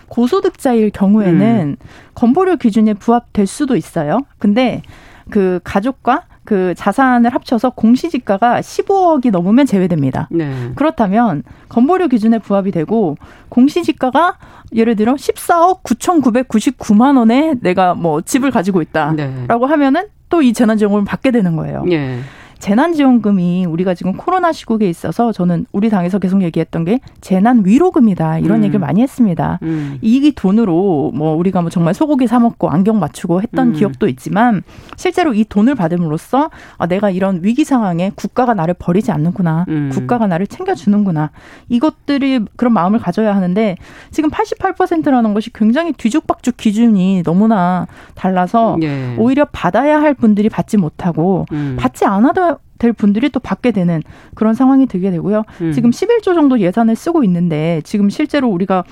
고소득자일 0.07 0.91
경우에는 0.91 1.77
음. 1.79 1.85
건보료 2.13 2.57
기준에 2.57 2.93
부합될 2.93 3.47
수도 3.47 3.75
있어요. 3.75 4.21
근데 4.39 4.81
그 5.29 5.59
가족과 5.63 6.23
그 6.45 6.75
자산을 6.77 7.33
합쳐서 7.33 7.71
공시지가가 7.71 8.61
15억이 8.61 9.31
넘으면 9.31 9.65
제외됩니다. 9.65 10.29
네. 10.31 10.71
그렇다면 10.75 11.43
건보료 11.69 12.07
기준에 12.07 12.37
부합이 12.37 12.71
되고 12.71 13.17
공시지가가 13.49 14.37
예를 14.73 14.95
들어 14.95 15.15
14억 15.15 15.81
9,999만 15.83 17.17
원에 17.17 17.55
내가 17.61 17.95
뭐 17.95 18.21
집을 18.21 18.51
가지고 18.51 18.83
있다라고 18.83 19.15
네. 19.15 19.47
하면은 19.47 20.07
또 20.35 20.41
이 20.41 20.51
재난지원금을 20.51 21.05
받게 21.05 21.31
되는 21.31 21.55
거예요. 21.55 21.83
네. 21.85 22.19
재난지원금이 22.65 23.67
우리가 23.67 23.93
지금 23.93 24.13
코로나 24.13 24.51
시국에 24.51 24.89
있어서 24.89 25.31
저는 25.31 25.67
우리 25.71 25.91
당에서 25.91 26.17
계속 26.17 26.41
얘기했던 26.41 26.83
게 26.83 26.99
재난 27.21 27.61
위로금이다 27.63 28.39
이런 28.39 28.61
음. 28.61 28.63
얘기를 28.63 28.79
많이 28.79 29.03
했습니다. 29.03 29.59
음. 29.61 29.99
이 30.01 30.31
돈으로 30.31 31.11
뭐 31.13 31.35
우리가 31.35 31.61
뭐 31.61 31.69
정말 31.69 31.93
소고기 31.93 32.25
사 32.25 32.39
먹고 32.39 32.71
안경 32.71 32.97
맞추고 32.97 33.43
했던 33.43 33.67
음. 33.67 33.73
기억도 33.73 34.07
있지만 34.07 34.63
실제로 34.97 35.35
이 35.35 35.43
돈을 35.43 35.75
받음으로써 35.75 36.49
아 36.79 36.87
내가 36.87 37.11
이런 37.11 37.41
위기 37.43 37.63
상황에 37.63 38.11
국가가 38.15 38.55
나를 38.55 38.73
버리지 38.73 39.11
않는구나, 39.11 39.65
음. 39.67 39.91
국가가 39.93 40.25
나를 40.25 40.47
챙겨주는구나 40.47 41.29
이것들이 41.69 42.45
그런 42.55 42.73
마음을 42.73 42.97
가져야 42.97 43.35
하는데 43.35 43.75
지금 44.09 44.31
88%라는 44.31 45.35
것이 45.35 45.53
굉장히 45.53 45.93
뒤죽박죽 45.93 46.57
기준이 46.57 47.21
너무나 47.21 47.85
달라서 48.15 48.79
예. 48.81 49.15
오히려 49.19 49.45
받아야 49.51 50.01
할 50.01 50.15
분들이 50.15 50.49
받지 50.49 50.77
못하고 50.77 51.45
음. 51.51 51.77
받지 51.79 52.05
않아도 52.05 52.54
될 52.77 52.93
분들이 52.93 53.29
또 53.29 53.39
받게 53.39 53.71
되는 53.71 54.01
그런 54.33 54.53
상황이 54.53 54.85
되게 54.85 55.11
되고요. 55.11 55.43
음. 55.61 55.71
지금 55.71 55.89
11조 55.91 56.33
정도 56.35 56.59
예산을 56.59 56.95
쓰고 56.95 57.23
있는데 57.23 57.81
지금 57.83 58.09
실제로 58.09 58.49
우리가 58.49 58.83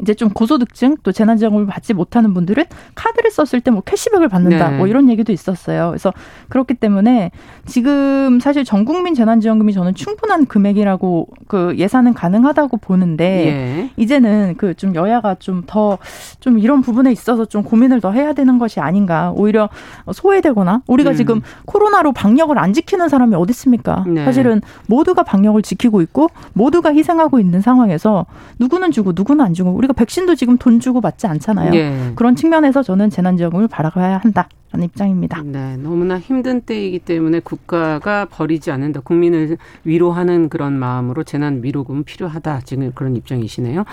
이제 0.00 0.14
좀 0.14 0.30
고소득증 0.30 0.96
또 1.02 1.12
재난지원금을 1.12 1.66
받지 1.66 1.94
못하는 1.94 2.34
분들은 2.34 2.64
카드를 2.94 3.30
썼을 3.30 3.60
때 3.60 3.70
뭐 3.70 3.82
캐시백을 3.82 4.28
받는다 4.28 4.70
네. 4.70 4.76
뭐 4.78 4.86
이런 4.86 5.08
얘기도 5.10 5.32
있었어요. 5.32 5.88
그래서 5.90 6.12
그렇기 6.48 6.74
때문에 6.74 7.30
지금 7.66 8.38
사실 8.40 8.64
전 8.64 8.84
국민 8.84 9.14
재난지원금이 9.14 9.72
저는 9.72 9.94
충분한 9.94 10.46
금액이라고 10.46 11.28
그 11.48 11.74
예산은 11.76 12.14
가능하다고 12.14 12.76
보는데 12.78 13.24
예. 13.46 13.90
이제는 13.96 14.54
그 14.56 14.74
좀 14.76 14.94
여야가 14.94 15.36
좀 15.38 15.62
더좀 15.66 15.98
좀 16.40 16.58
이런 16.58 16.82
부분에 16.82 17.10
있어서 17.10 17.44
좀 17.46 17.62
고민을 17.62 18.00
더 18.00 18.12
해야 18.12 18.32
되는 18.34 18.58
것이 18.58 18.78
아닌가. 18.78 19.32
오히려 19.34 19.68
소외되거나 20.12 20.82
우리가 20.86 21.10
음. 21.10 21.16
지금 21.16 21.40
코로나로 21.64 22.12
방역을 22.12 22.58
안 22.58 22.72
지키는 22.72 23.08
사람이 23.08 23.34
어디 23.34 23.50
있습니까? 23.52 24.04
네. 24.06 24.24
사실은 24.24 24.60
모두가 24.86 25.22
방역을 25.22 25.62
지키고 25.62 26.02
있고 26.02 26.28
모두가 26.52 26.92
희생하고 26.94 27.40
있는 27.40 27.60
상황에서 27.60 28.26
누구는 28.58 28.90
주고 28.92 29.12
누구는 29.14 29.44
안 29.44 29.54
주고 29.54 29.70
우리 29.70 29.85
가 29.86 29.92
백신도 29.92 30.34
지금 30.34 30.58
돈 30.58 30.80
주고 30.80 31.00
맞지 31.00 31.26
않잖아요. 31.26 31.74
예. 31.74 32.12
그런 32.14 32.36
측면에서 32.36 32.82
저는 32.82 33.10
재난지원금을 33.10 33.68
바라봐야 33.68 34.18
한다. 34.18 34.48
라는 34.72 34.86
입장입니다. 34.86 35.42
네, 35.44 35.76
너무나 35.76 36.18
힘든 36.18 36.60
때이기 36.60 36.98
때문에 36.98 37.40
국가가 37.40 38.24
버리지 38.24 38.72
않는다. 38.72 39.00
국민을 39.00 39.56
위로하는 39.84 40.48
그런 40.48 40.72
마음으로 40.76 41.22
재난 41.22 41.62
위로금 41.62 42.02
필요하다. 42.02 42.62
지금 42.64 42.90
그런 42.92 43.14
입장이시네요. 43.14 43.84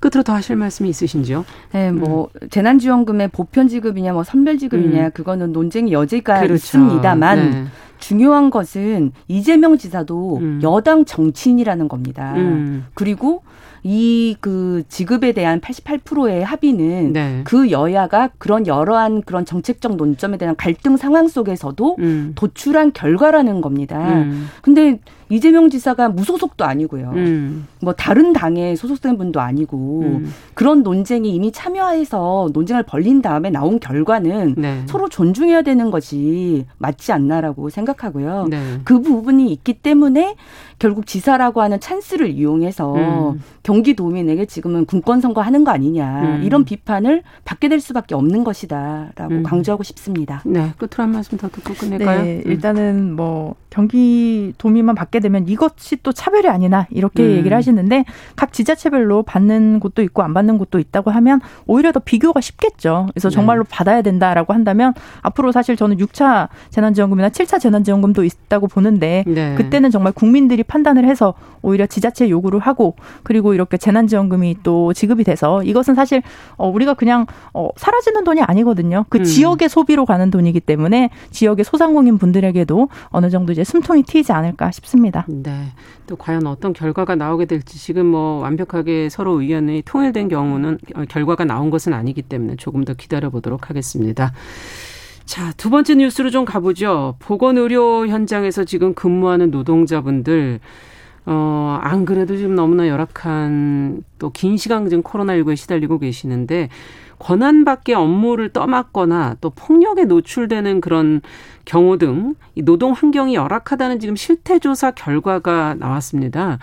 끝으로 0.00 0.24
더 0.24 0.34
하실 0.34 0.56
말씀이 0.56 0.88
있으신지요? 0.90 1.44
네, 1.72 1.92
뭐 1.92 2.28
음. 2.42 2.48
재난지원금의 2.50 3.28
보편 3.28 3.68
지급이냐, 3.68 4.12
뭐 4.14 4.24
선별 4.24 4.58
지급이냐, 4.58 5.04
음. 5.06 5.10
그거는 5.14 5.52
논쟁의 5.52 5.92
여지가 5.92 6.40
그렇죠. 6.40 6.54
있습니다만. 6.54 7.50
네. 7.50 7.64
중요한 7.98 8.50
것은 8.50 9.12
이재명 9.28 9.78
지사도 9.78 10.38
음. 10.38 10.60
여당 10.62 11.04
정치인이라는 11.04 11.88
겁니다. 11.88 12.34
음. 12.36 12.86
그리고 12.94 13.42
이 13.82 14.36
그 14.40 14.82
지급에 14.88 15.32
대한 15.32 15.60
88%의 15.60 16.44
합의는 16.44 17.12
네. 17.12 17.40
그 17.44 17.70
여야가 17.70 18.30
그런 18.38 18.66
여러한 18.66 19.22
그런 19.22 19.44
정책적 19.44 19.96
논점에 19.96 20.36
대한 20.36 20.56
갈등 20.56 20.96
상황 20.96 21.28
속에서도 21.28 21.96
음. 21.98 22.32
도출한 22.34 22.92
결과라는 22.92 23.60
겁니다. 23.60 24.14
음. 24.22 24.48
근데 24.62 24.98
이재명 25.28 25.70
지사가 25.70 26.08
무소속도 26.08 26.64
아니고요. 26.64 27.12
음. 27.14 27.66
뭐 27.80 27.92
다른 27.92 28.32
당에 28.32 28.76
소속된 28.76 29.18
분도 29.18 29.40
아니고 29.40 30.02
음. 30.02 30.32
그런 30.54 30.82
논쟁이 30.82 31.34
이미 31.34 31.50
참여해서 31.52 32.50
논쟁을 32.52 32.84
벌린 32.84 33.22
다음에 33.22 33.50
나온 33.50 33.80
결과는 33.80 34.54
네. 34.56 34.82
서로 34.86 35.08
존중해야 35.08 35.62
되는 35.62 35.90
것이 35.90 36.66
맞지 36.78 37.12
않나라고 37.12 37.70
생각하고요. 37.70 38.46
네. 38.48 38.80
그 38.84 39.00
부분이 39.00 39.50
있기 39.52 39.74
때문에 39.74 40.36
결국 40.78 41.06
지사라고 41.06 41.62
하는 41.62 41.80
찬스를 41.80 42.30
이용해서 42.30 42.94
음. 42.94 43.42
경기도민에게 43.62 44.46
지금은 44.46 44.84
군권 44.84 45.20
선거하는 45.20 45.64
거 45.64 45.70
아니냐 45.70 46.22
음. 46.22 46.42
이런 46.44 46.64
비판을 46.64 47.22
받게 47.44 47.68
될 47.68 47.80
수밖에 47.80 48.14
없는 48.14 48.44
것이다라고 48.44 49.34
음. 49.34 49.42
강조하고 49.42 49.82
싶습니다. 49.82 50.42
네, 50.44 50.72
끝으로 50.76 51.04
한 51.04 51.12
말씀 51.12 51.38
더 51.38 51.48
듣고 51.48 51.74
끝낼까요? 51.74 52.22
네, 52.22 52.42
음. 52.44 52.50
일단은 52.50 53.16
뭐 53.16 53.54
경기도민만 53.70 54.94
받게 54.94 55.15
되면 55.20 55.48
이것이 55.48 55.96
또 56.02 56.12
차별이 56.12 56.48
아니나 56.48 56.86
이렇게 56.90 57.22
음. 57.22 57.30
얘기를 57.36 57.56
하시는데 57.56 58.04
각 58.36 58.52
지자체별로 58.52 59.22
받는 59.22 59.80
곳도 59.80 60.02
있고 60.02 60.22
안 60.22 60.34
받는 60.34 60.58
곳도 60.58 60.78
있다고 60.78 61.10
하면 61.10 61.40
오히려 61.66 61.92
더 61.92 62.00
비교가 62.00 62.40
쉽겠죠. 62.40 63.08
그래서 63.12 63.28
네. 63.28 63.34
정말로 63.34 63.64
네. 63.64 63.68
받아야 63.70 64.02
된다라고 64.02 64.52
한다면 64.52 64.94
앞으로 65.22 65.52
사실 65.52 65.76
저는 65.76 65.96
6차 65.98 66.48
재난지원금이나 66.70 67.30
7차 67.30 67.60
재난지원금도 67.60 68.24
있다고 68.24 68.68
보는데 68.68 69.24
네. 69.26 69.54
그때는 69.56 69.90
정말 69.90 70.12
국민들이 70.12 70.62
판단을 70.62 71.04
해서 71.04 71.34
오히려 71.62 71.86
지자체 71.86 72.28
요구를 72.28 72.60
하고 72.60 72.94
그리고 73.22 73.54
이렇게 73.54 73.76
재난지원금이 73.76 74.58
또 74.62 74.92
지급이 74.92 75.24
돼서 75.24 75.62
이것은 75.62 75.94
사실 75.94 76.22
어 76.56 76.68
우리가 76.68 76.94
그냥 76.94 77.26
어 77.52 77.68
사라지는 77.76 78.24
돈이 78.24 78.42
아니거든요. 78.42 79.04
그 79.08 79.18
음. 79.18 79.24
지역의 79.24 79.68
소비로 79.68 80.06
가는 80.06 80.30
돈이기 80.30 80.60
때문에 80.60 81.10
지역의 81.30 81.64
소상공인 81.64 82.18
분들에게도 82.18 82.88
어느 83.08 83.30
정도 83.30 83.52
이제 83.52 83.64
숨통이 83.64 84.02
트이지 84.04 84.32
않을까 84.32 84.70
싶습니다. 84.70 85.05
네. 85.28 85.72
또 86.06 86.16
과연 86.16 86.46
어떤 86.46 86.72
결과가 86.72 87.14
나오게 87.14 87.46
될지 87.46 87.78
지금 87.78 88.06
뭐 88.06 88.40
완벽하게 88.40 89.08
서로 89.08 89.40
의견이 89.40 89.82
통일된 89.84 90.28
경우는 90.28 90.78
어, 90.94 91.04
결과가 91.08 91.44
나온 91.44 91.70
것은 91.70 91.92
아니기 91.92 92.22
때문에 92.22 92.56
조금 92.56 92.84
더 92.84 92.94
기다려 92.94 93.30
보도록 93.30 93.70
하겠습니다. 93.70 94.32
자, 95.24 95.52
두 95.56 95.70
번째 95.70 95.96
뉴스로 95.96 96.30
좀 96.30 96.44
가보죠. 96.44 97.16
보건의료 97.18 98.06
현장에서 98.06 98.62
지금 98.64 98.94
근무하는 98.94 99.50
노동자분들, 99.50 100.60
어, 101.26 101.78
안 101.82 102.04
그래도 102.04 102.36
지금 102.36 102.54
너무나 102.54 102.86
열악한 102.86 104.04
또 104.20 104.30
긴 104.30 104.56
시간 104.56 104.88
지금 104.88 105.02
코로나19에 105.02 105.56
시달리고 105.56 105.98
계시는데, 105.98 106.68
권한 107.18 107.64
밖의 107.64 107.94
업무를 107.94 108.50
떠맡거나 108.50 109.36
또 109.40 109.50
폭력에 109.50 110.04
노출되는 110.04 110.80
그런 110.80 111.20
경우 111.64 111.98
등 111.98 112.34
이 112.56 112.62
노동 112.62 112.92
환경이 112.92 113.34
열악하다는 113.34 114.00
지금 114.00 114.16
실태 114.16 114.58
조사 114.58 114.90
결과가 114.90 115.76
나왔습니다. 115.78 116.58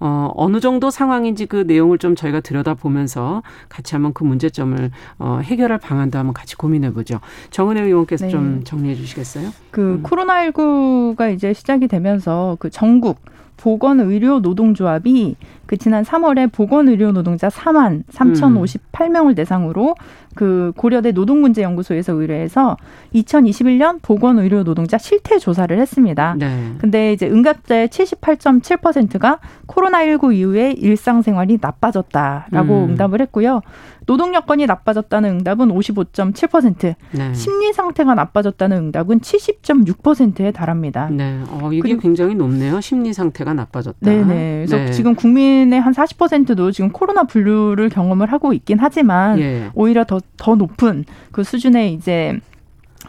어, 0.00 0.30
어느 0.34 0.60
정도 0.60 0.90
상황인지 0.90 1.46
그 1.46 1.64
내용을 1.66 1.98
좀 1.98 2.14
저희가 2.14 2.40
들여다보면서 2.40 3.42
같이 3.68 3.94
한번 3.94 4.12
그 4.12 4.24
문제점을 4.24 4.90
어, 5.18 5.40
해결할 5.42 5.78
방안도 5.78 6.18
한번 6.18 6.34
같이 6.34 6.56
고민해 6.56 6.92
보죠. 6.92 7.20
정은혜 7.50 7.82
의원께서 7.82 8.26
네. 8.26 8.30
좀 8.30 8.62
정리해 8.64 8.94
주시겠어요? 8.94 9.50
그 9.70 9.94
음. 9.94 10.02
코로나19가 10.02 11.34
이제 11.34 11.52
시작이 11.52 11.88
되면서 11.88 12.56
그 12.60 12.70
전국 12.70 13.20
보건의료 13.58 14.40
노동조합이 14.40 15.36
그 15.66 15.76
지난 15.76 16.02
3월에 16.04 16.50
보건의료 16.50 17.12
노동자 17.12 17.48
4만 17.48 18.04
3,058명을 18.10 19.36
대상으로 19.36 19.94
그 20.38 20.72
고려대 20.76 21.10
노동문제연구소에서 21.10 22.12
의뢰해서 22.12 22.76
2021년 23.12 24.00
보건의료 24.00 24.62
노동자 24.62 24.96
실태 24.96 25.36
조사를 25.36 25.76
했습니다. 25.76 26.36
네. 26.38 26.74
근데 26.78 27.12
이제 27.12 27.28
응답자의 27.28 27.88
78.7%가 27.88 29.40
코로나19 29.66 30.36
이후에 30.36 30.74
일상생활이 30.78 31.58
나빠졌다라고 31.60 32.84
음. 32.84 32.90
응답을 32.90 33.20
했고요. 33.22 33.62
노동 34.08 34.32
여건이 34.34 34.64
나빠졌다는 34.64 35.28
응답은 35.28 35.68
55.7%, 35.68 36.94
네. 37.10 37.34
심리 37.34 37.74
상태가 37.74 38.14
나빠졌다는 38.14 38.76
응답은 38.78 39.20
70.6%에 39.20 40.50
달합니다. 40.50 41.10
네, 41.10 41.42
어, 41.50 41.70
이게 41.70 41.94
굉장히 41.98 42.34
높네요. 42.34 42.80
심리 42.80 43.12
상태가 43.12 43.52
나빠졌다. 43.52 43.98
네네. 44.00 44.64
그래서 44.66 44.76
네. 44.76 44.92
지금 44.92 45.14
국민의 45.14 45.78
한 45.78 45.92
40%도 45.92 46.70
지금 46.70 46.90
코로나 46.90 47.24
분류를 47.24 47.90
경험을 47.90 48.32
하고 48.32 48.54
있긴 48.54 48.78
하지만 48.80 49.38
예. 49.40 49.68
오히려 49.74 50.04
더, 50.04 50.20
더 50.36 50.54
높은 50.54 51.04
그 51.32 51.42
수준의 51.42 51.94
이제 51.94 52.38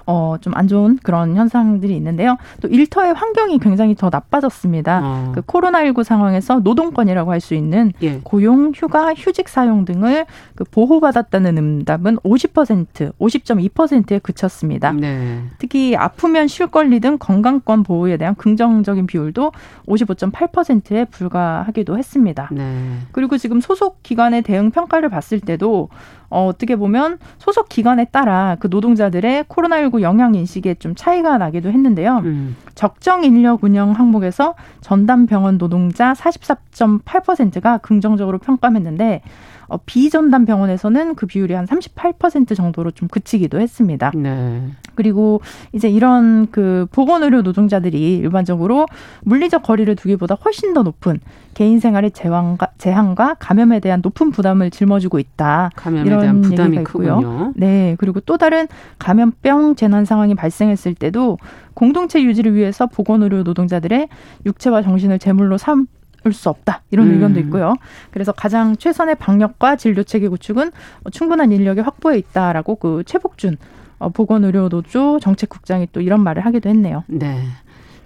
어, 0.06 0.38
좀 0.42 0.54
안 0.56 0.68
좋은 0.68 0.98
그런 1.04 1.36
현상들이 1.36 1.96
있는데요. 1.96 2.38
또 2.62 2.68
일터의 2.68 3.14
환경이 3.14 3.60
굉장히 3.60 3.96
더 3.96 4.10
나빠졌습니다. 4.12 5.02
어. 5.04 5.32
그 5.36 5.42
코로나19 5.42 6.04
상황에서 6.04 6.60
노동권이라고 6.60 7.32
할 7.32 7.40
수 7.40 7.54
있는 7.54 7.94
예. 8.02 8.20
고용, 8.24 8.74
휴가, 8.76 9.14
휴직 9.14 9.48
사용 9.48 9.86
등을 9.86 10.26
그 10.56 10.66
보호받았다는 10.66 11.58
응답은 11.58 12.18
50%, 12.18 13.14
50.2%에 13.18 14.20
그쳤습니다. 14.20 14.92
네. 14.92 15.44
특히 15.60 15.96
아프면 15.96 16.48
쉴 16.48 16.68
권리 16.68 17.00
등 17.00 17.18
건강권 17.18 17.84
보호에 17.84 18.18
대한 18.18 18.36
긍정적인 18.36 19.08
비율도 19.08 19.52
55.8%에 19.88 21.06
불과하기도 21.06 21.98
했습니다. 21.98 22.50
네. 22.52 22.98
그리고 23.12 23.38
지금 23.38 23.62
소속 23.62 24.04
기관의 24.04 24.42
대응 24.42 24.72
평가를 24.72 25.10
봤을 25.10 25.40
때도 25.40 25.88
어, 26.30 26.46
어떻게 26.46 26.76
보면 26.76 27.18
소속 27.38 27.70
기관에 27.70 28.06
따라 28.06 28.58
그 28.60 28.68
노동자들의 28.70 29.46
코로나19 29.46 30.02
영향 30.02 30.36
인식에 30.36 30.76
좀 30.76 30.96
차이가 30.96 31.38
나기도 31.38 31.70
했는데요. 31.70 32.20
음. 32.20 32.56
적정 32.76 33.24
인력 33.24 33.64
운영 33.64 33.92
항목에서 33.92 34.56
전담 34.82 35.26
병원 35.26 35.58
노동자 35.58 36.14
44.8%가 36.14 37.80
긍정적으로 37.80 38.38
평가했는데 38.38 39.22
어, 39.70 39.78
비전담 39.86 40.46
병원에서는 40.46 41.16
그 41.16 41.26
비율이 41.26 41.54
한 41.54 41.66
38% 41.66 42.56
정도로 42.56 42.92
좀 42.92 43.08
그치기도 43.08 43.60
했습니다. 43.62 44.12
네. 44.16 44.64
그리고 44.96 45.40
이제 45.72 45.88
이런 45.90 46.52
그 46.52 46.88
보건의료 46.92 47.42
노동자들이 47.42 48.18
일반적으로 48.18 48.86
물리적 49.24 49.64
거리를 49.64 49.96
두기보다 49.96 50.36
훨씬 50.36 50.74
더 50.74 50.84
높은 50.84 51.20
개인 51.54 51.80
생활의 51.80 52.12
제한과, 52.12 52.68
제한과 52.78 53.36
감염에 53.40 53.80
대한 53.80 54.02
높은 54.04 54.32
부담을 54.32 54.72
짊어지고 54.72 55.20
있다. 55.20 55.70
감염에 55.76 56.06
이런 56.06 56.20
대한 56.20 56.42
부담이 56.42 56.78
얘기가 56.78 56.82
있고요. 56.82 57.16
크군요. 57.16 57.54
네. 57.56 57.96
그리고 57.98 58.20
또 58.20 58.38
다른 58.38 58.68
감염병 58.98 59.76
재난 59.76 60.04
상황이 60.04 60.36
발생했을 60.36 60.96
때도 60.96 61.38
공동체 61.74 62.22
유지를 62.22 62.54
위해서 62.56 62.88
보건의료 62.88 63.44
노동자들의 63.44 64.10
육체와 64.46 64.82
정신을 64.82 65.20
제물로 65.20 65.58
삼 65.58 65.88
수 66.34 66.50
없다 66.50 66.82
이런 66.92 67.08
음. 67.08 67.14
의견도 67.14 67.40
있고요. 67.42 67.76
그래서 68.12 68.32
가장 68.32 68.76
최선의 68.76 69.16
방역과 69.16 69.78
진료 69.78 70.04
체계 70.04 70.28
구축은 70.28 70.72
충분한 71.12 71.52
인력의 71.52 71.84
확보에 71.84 72.18
있다라고 72.18 72.76
그 72.76 73.04
최복준 73.06 73.58
어, 74.00 74.10
보건의료노조 74.10 75.20
정책국장이 75.20 75.88
또 75.92 76.02
이런 76.02 76.22
말을 76.22 76.46
하기도 76.46 76.70
했네요. 76.70 77.04
네. 77.08 77.42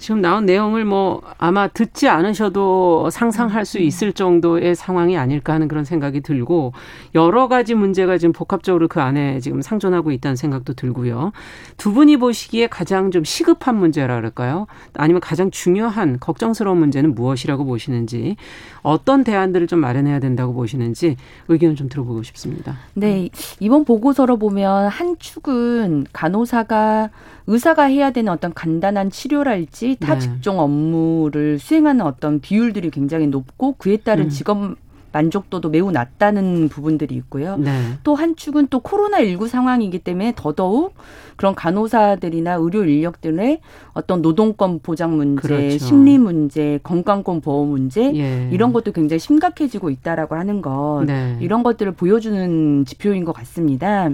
지금 0.04 0.20
나온 0.20 0.46
내용을 0.46 0.84
뭐 0.84 1.22
아마 1.38 1.70
듣지 1.70 2.10
않으셔도 2.10 3.10
상상할 3.10 3.64
수 3.64 3.80
있을 3.80 4.12
정도의 4.12 4.76
상황이 4.76 5.18
아닐까 5.18 5.54
하는 5.54 5.70
그런 5.70 5.86
생각이 5.86 6.20
들고 6.20 6.74
여러 7.16 7.48
가지 7.48 7.74
문제가 7.74 8.18
지금 8.18 8.34
복합적으로 8.34 8.90
그 8.90 9.00
안에 9.00 9.40
지금 9.40 9.62
상존하고 9.62 10.12
있다는 10.12 10.36
생각도 10.36 10.74
들고요. 10.74 11.32
두 11.78 11.94
분이 11.94 12.18
보시기에 12.18 12.68
가장 12.68 13.12
좀 13.12 13.24
시급한 13.24 13.78
문제라 13.78 14.18
그럴까요? 14.18 14.68
아니면 14.94 15.22
가장 15.22 15.50
중요한 15.52 16.20
걱정스러운 16.20 16.78
문제는 16.80 17.16
무엇이라고 17.16 17.64
보시는지 17.64 18.36
어떤 18.84 19.24
대안들을 19.24 19.68
좀 19.68 19.80
마련해야 19.80 20.20
된다고 20.20 20.54
보시는지 20.54 21.16
의견을 21.48 21.76
좀 21.76 21.90
들어보고 21.90 22.22
싶습니다. 22.24 22.76
네. 22.94 23.30
이번 23.60 23.86
보고서로 23.86 24.38
보면 24.38 24.90
한 24.90 25.18
축은 25.18 26.06
간호사가 26.14 27.10
의사가 27.48 27.84
해야 27.86 28.12
되는 28.12 28.32
어떤 28.32 28.54
간단한 28.54 29.10
치료랄지 29.10 29.98
타 30.00 30.16
네. 30.16 30.20
직종 30.20 30.60
업무를 30.60 31.60
수행하는 31.60 32.06
어떤 32.06 32.40
비율들이 32.40 32.92
굉장히 32.92 33.28
높고 33.28 33.76
그에 33.78 33.98
따른 33.98 34.26
음. 34.26 34.30
직업 34.30 34.76
만족도도 35.14 35.70
매우 35.70 35.92
낮다는 35.92 36.68
부분들이 36.68 37.16
있고요. 37.16 37.56
네. 37.58 37.72
또 38.04 38.16
한 38.16 38.36
축은 38.36 38.68
또 38.68 38.80
코로나19 38.82 39.48
상황이기 39.48 40.00
때문에 40.00 40.34
더더욱 40.36 40.94
그런 41.36 41.56
간호사들이나 41.56 42.56
의료 42.56 42.84
인력들의 42.84 43.60
어떤 43.94 44.22
노동권 44.22 44.80
보장 44.80 45.16
문제, 45.18 45.42
그렇죠. 45.48 45.78
심리 45.78 46.18
문제, 46.18 46.80
건강권 46.84 47.42
보호 47.42 47.66
문제 47.66 48.14
예. 48.16 48.50
이런 48.52 48.72
것도 48.74 48.92
굉장히 48.92 49.20
심각해지고 49.20 49.90
있다라고 49.90 50.36
하는 50.36 50.62
것 50.62 51.04
네. 51.06 51.38
이런 51.42 51.64
것들을 51.64 51.92
보여주는 51.94 52.86
지표인 52.86 53.26
것 53.26 53.34
같습니다. 53.34 54.10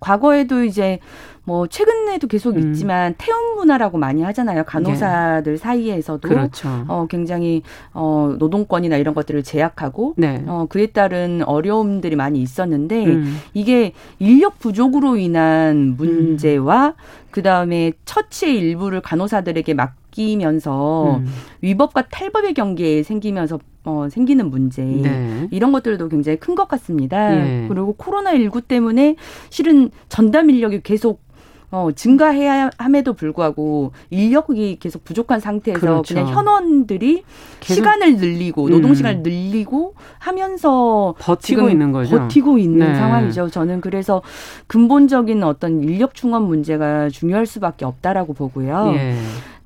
과거에도 0.00 0.62
이제 0.64 1.00
뭐 1.48 1.66
최근에도 1.66 2.26
계속 2.26 2.56
음. 2.56 2.58
있지만 2.58 3.14
태움 3.16 3.56
문화라고 3.56 3.96
많이 3.96 4.20
하잖아요. 4.20 4.64
간호사들 4.64 5.52
네. 5.54 5.56
사이에서도 5.56 6.28
그렇죠. 6.28 6.68
어 6.88 7.06
굉장히 7.08 7.62
어 7.94 8.36
노동권이나 8.38 8.98
이런 8.98 9.14
것들을 9.14 9.42
제약하고 9.42 10.12
네. 10.18 10.44
어 10.46 10.66
그에 10.68 10.88
따른 10.88 11.42
어려움들이 11.42 12.16
많이 12.16 12.42
있었는데 12.42 13.06
음. 13.06 13.38
이게 13.54 13.94
인력 14.18 14.58
부족으로 14.58 15.16
인한 15.16 15.94
문제와 15.96 16.88
음. 16.88 16.92
그다음에 17.30 17.92
처치의 18.04 18.58
일부를 18.58 19.00
간호사들에게 19.00 19.72
맡기면서 19.72 21.16
음. 21.16 21.26
위법과 21.62 22.08
탈법의 22.10 22.52
경계에 22.52 23.02
생기면서 23.02 23.58
어, 23.84 24.08
생기는 24.10 24.50
문제 24.50 24.84
네. 24.84 25.48
이런 25.50 25.72
것들도 25.72 26.10
굉장히 26.10 26.36
큰 26.38 26.54
것 26.54 26.68
같습니다. 26.68 27.30
네. 27.30 27.64
그리고 27.68 27.94
코로나 27.94 28.32
19 28.32 28.60
때문에 28.62 29.16
실은 29.48 29.90
전담 30.10 30.50
인력이 30.50 30.82
계속 30.82 31.22
어, 31.70 31.90
증가해야 31.94 32.70
함에도 32.78 33.12
불구하고 33.12 33.92
인력이 34.10 34.78
계속 34.80 35.04
부족한 35.04 35.40
상태에서 35.40 35.80
그렇죠. 35.80 36.14
그냥 36.14 36.28
현원들이 36.28 37.24
시간을 37.60 38.16
늘리고 38.16 38.70
노동 38.70 38.94
시간을 38.94 39.20
음. 39.20 39.22
늘리고 39.22 39.94
하면서 40.18 41.14
버티고 41.18 41.68
있는 41.68 41.92
거죠. 41.92 42.18
버티고 42.18 42.56
있는 42.56 42.92
네. 42.92 42.94
상황이죠. 42.94 43.50
저는 43.50 43.82
그래서 43.82 44.22
근본적인 44.66 45.42
어떤 45.42 45.82
인력 45.82 46.14
충원 46.14 46.44
문제가 46.44 47.10
중요할 47.10 47.44
수밖에 47.44 47.84
없다라고 47.84 48.32
보고요. 48.32 48.92
예. 48.94 49.16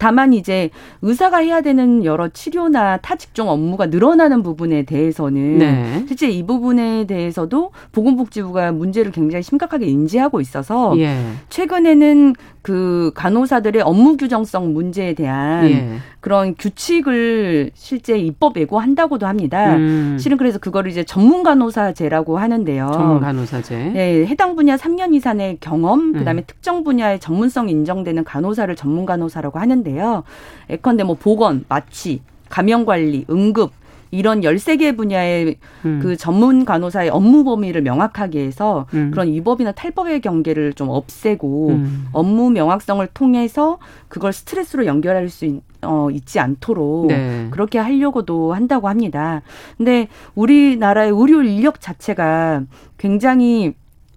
다만 0.02 0.32
이제 0.32 0.70
의사가 1.02 1.38
해야 1.38 1.60
되는 1.60 2.04
여러 2.04 2.26
치료나 2.26 2.96
타 2.96 3.14
직종 3.14 3.48
업무가 3.48 3.86
늘어나는 3.86 4.42
부분에 4.42 4.82
대해서는 4.82 5.58
네. 5.58 6.04
실제 6.08 6.28
이 6.28 6.44
부분에 6.44 7.06
대해서도 7.06 7.70
보건복지부가 7.92 8.72
문제를 8.72 9.12
굉장히 9.12 9.44
심각하게 9.44 9.86
인지하고 9.86 10.40
있어서 10.40 10.98
예. 10.98 11.20
최근에는 11.50 12.34
그 12.62 13.12
간호사들의 13.14 13.82
업무 13.82 14.16
규정성 14.16 14.72
문제에 14.72 15.14
대한 15.14 15.70
예. 15.70 15.98
그런 16.20 16.54
규칙을 16.56 17.72
실제 17.74 18.16
입법 18.16 18.56
예고한다고도 18.56 19.26
합니다. 19.26 19.74
음. 19.74 20.16
실은 20.20 20.36
그래서 20.36 20.58
그거를 20.58 20.90
이제 20.90 21.02
전문 21.02 21.42
간호사제라고 21.42 22.38
하는데요. 22.38 22.90
전문 22.92 23.20
간호사제. 23.20 23.76
네, 23.94 24.26
해당 24.26 24.54
분야 24.54 24.76
3년 24.76 25.14
이상의 25.14 25.58
경험, 25.60 26.12
그다음에 26.12 26.42
음. 26.42 26.44
특정 26.46 26.84
분야의 26.84 27.18
전문성 27.18 27.68
인정되는 27.68 28.22
간호사를 28.22 28.74
전문 28.76 29.04
간호사라고 29.06 29.58
하는데 29.58 29.91
요. 29.98 30.24
예컨대 30.70 31.04
뭐 31.04 31.16
보건, 31.18 31.64
마취, 31.68 32.20
감염 32.48 32.84
관리, 32.84 33.24
응급 33.30 33.72
이런 34.12 34.44
열세 34.44 34.76
개 34.76 34.94
분야의 34.94 35.56
음. 35.86 36.00
그 36.02 36.16
전문 36.16 36.66
간호사의 36.66 37.08
업무 37.08 37.44
범위를 37.44 37.80
명확하게 37.80 38.44
해서 38.44 38.86
음. 38.92 39.10
그런 39.10 39.28
위법이나 39.28 39.72
탈법의 39.72 40.20
경계를 40.20 40.74
좀 40.74 40.90
없애고 40.90 41.68
음. 41.70 42.08
업무 42.12 42.50
명확성을 42.50 43.04
통해서 43.14 43.78
그걸 44.08 44.34
스트레스로 44.34 44.84
연결할 44.84 45.30
수 45.30 45.46
있, 45.46 45.62
어, 45.80 46.10
있지 46.10 46.38
않도록 46.38 47.06
네. 47.06 47.48
그렇게 47.50 47.78
하려고도 47.78 48.52
한다고 48.52 48.88
합니다. 48.88 49.40
근데 49.78 50.08
우리나라의 50.34 51.10
의료 51.10 51.42
인력 51.42 51.80
자체가 51.80 52.64
굉장히 52.98 53.72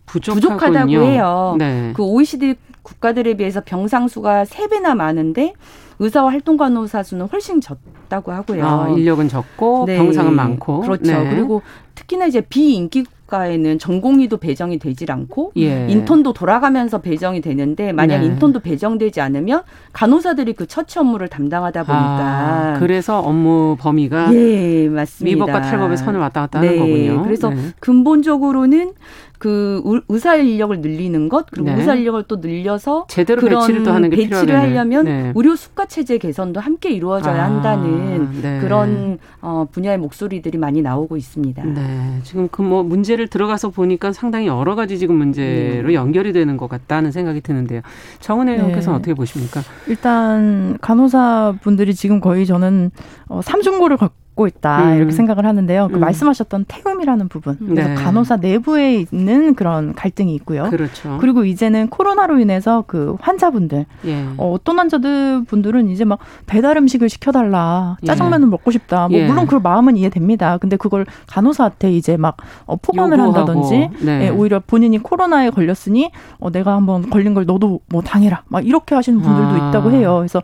부족하군요. 0.06 0.58
부족하다고 0.58 0.92
해요. 0.92 1.56
네. 1.58 1.94
그 1.96 2.04
OECD 2.04 2.56
국가들에 2.86 3.34
비해서 3.34 3.62
병상 3.66 4.08
수가 4.08 4.46
세배나 4.46 4.94
많은데 4.96 5.54
의사와 5.98 6.32
활동 6.32 6.56
간호사 6.56 7.04
수는 7.04 7.26
훨씬 7.26 7.60
적다고 7.60 8.32
하고요. 8.32 8.66
아, 8.66 8.90
인력은 8.90 9.28
적고 9.28 9.86
네. 9.88 9.98
병상은 9.98 10.34
많고. 10.34 10.82
그렇죠. 10.82 11.12
네. 11.12 11.30
그리고 11.32 11.62
특히나 11.96 12.28
이제 12.28 12.42
비인기 12.42 13.06
국가에는 13.26 13.80
전공의도 13.80 14.38
배정이 14.38 14.78
되질 14.78 15.12
않고 15.12 15.54
예. 15.58 15.88
인턴도 15.90 16.34
돌아가면서 16.34 17.00
배정이 17.02 17.42
되는데 17.42 17.92
만약 17.92 18.20
네. 18.20 18.26
인턴도 18.26 18.60
배정되지 18.60 19.20
않으면 19.22 19.64
간호사들이 19.94 20.54
그 20.54 20.68
처치 20.68 21.00
업무를 21.00 21.28
담당하다 21.28 21.84
보니까 21.84 21.96
아, 21.96 22.78
그래서 22.80 23.20
업무 23.20 23.76
범위가 23.80 24.34
예 24.36 24.88
맞습니다. 24.90 25.36
위법과 25.36 25.62
탈법의 25.62 25.98
선을 25.98 26.20
왔다 26.20 26.42
갔다 26.42 26.60
하는 26.60 26.72
네. 26.72 26.78
거군요. 26.78 27.24
그래서 27.24 27.50
네. 27.50 27.58
근본적으로는 27.80 28.94
그 29.40 29.82
의사 30.10 30.36
인력을 30.36 30.80
늘리는 30.82 31.30
것 31.30 31.46
그리고 31.50 31.70
네. 31.70 31.76
의사 31.78 31.96
인력을 31.96 32.24
또 32.28 32.36
늘려서 32.38 33.06
제대로 33.08 33.42
그런 33.42 33.62
배치를 33.62 33.84
또 33.84 33.92
하는 33.92 34.10
게 34.10 34.18
배치를 34.18 34.42
필요하겠네. 34.46 34.76
하려면 34.76 35.06
네. 35.06 35.32
의료 35.36 35.56
수가 35.56 35.86
체제 35.86 36.18
개선도 36.18 36.60
함께 36.60 36.90
이루어져야 36.92 37.42
아, 37.42 37.46
한다는 37.46 38.42
네. 38.42 38.60
그런 38.60 39.18
어, 39.42 39.66
분야의 39.72 39.98
목소리들이 39.98 40.58
많이 40.58 40.82
나오고 40.82 41.16
있습니다. 41.18 41.64
네, 41.64 42.20
지금 42.24 42.48
그 42.50 42.66
뭐 42.66 42.82
문제를 42.82 43.28
들어가서 43.28 43.70
보니까 43.70 44.12
상당히 44.12 44.48
여러 44.48 44.74
가지 44.74 44.98
지금 44.98 45.16
문제로 45.18 45.88
네. 45.90 45.94
연결이 45.94 46.34
되는 46.34 46.58
것 46.58 46.68
같다는 46.68 47.12
생각이 47.12 47.42
드는데요. 47.42 47.82
정은혜 48.20 48.54
의원께서는 48.56 48.98
네. 48.98 49.00
어떻게 49.00 49.14
보십니까? 49.14 49.62
일단 49.88 50.78
간호사 50.82 51.56
분들이 51.62 51.94
지금 51.94 52.20
거의 52.20 52.46
저는 52.48 52.90
어, 53.28 53.42
삼중고를 53.44 53.98
갖고 53.98 54.16
갖고 54.36 54.48
있다 54.48 54.92
음. 54.92 54.98
이렇게 54.98 55.12
생각을 55.12 55.46
하는데요. 55.46 55.88
그 55.88 55.96
음. 55.96 56.00
말씀하셨던 56.02 56.66
태움이라는 56.68 57.30
부분, 57.30 57.58
그래서 57.58 57.90
네. 57.90 57.96
간호사 57.96 58.38
내부에 58.38 59.06
있는 59.12 59.56
그런 59.56 59.96
갈등이 59.96 60.36
있고요. 60.36 60.70
그렇죠. 60.70 61.18
그리고 61.20 61.46
이제는 61.46 61.88
코로나로 61.88 62.40
인해서 62.40 62.84
그 62.86 63.16
환자분들, 63.22 63.86
예. 64.06 64.26
어, 64.38 64.58
떤 64.64 64.78
환자들 64.78 65.46
분들은 65.46 65.90
이제 65.90 66.04
막 66.04 66.20
배달 66.46 66.78
음식을 66.78 67.10
시켜달라, 67.10 67.98
예. 68.04 68.06
짜장면을 68.06 68.48
예. 68.48 68.52
먹고 68.52 68.72
싶다. 68.72 69.08
뭐 69.08 69.18
예. 69.18 69.26
물론 69.26 69.48
그 69.48 69.56
마음은 69.56 69.98
이해됩니다. 69.98 70.58
근데 70.58 70.76
그걸 70.76 71.06
간호사한테 71.28 71.94
이제 71.94 72.18
막 72.18 72.38
어, 72.66 72.76
포감을 72.76 73.18
요구하고. 73.18 73.40
한다든지, 73.40 74.06
네. 74.06 74.26
예, 74.26 74.30
오히려 74.30 74.60
본인이 74.60 74.98
코로나에 74.98 75.50
걸렸으니 75.50 76.12
어, 76.40 76.52
내가 76.52 76.76
한번 76.76 77.10
걸린 77.10 77.34
걸 77.34 77.46
너도 77.46 77.80
뭐 77.90 78.02
당해라, 78.02 78.44
막 78.48 78.68
이렇게 78.68 78.96
하시는 78.96 79.20
분들도 79.22 79.64
아. 79.64 79.70
있다고 79.70 79.92
해요. 79.92 80.16
그래서 80.18 80.42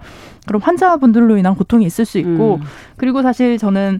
그럼 0.48 0.62
환자분들로 0.62 1.38
인한 1.38 1.56
고통이 1.56 1.86
있을 1.86 2.06
수 2.06 2.18
있고 2.18 2.56
음. 2.56 2.62
그리고 2.98 3.22
사실 3.22 3.58
저는 3.58 4.00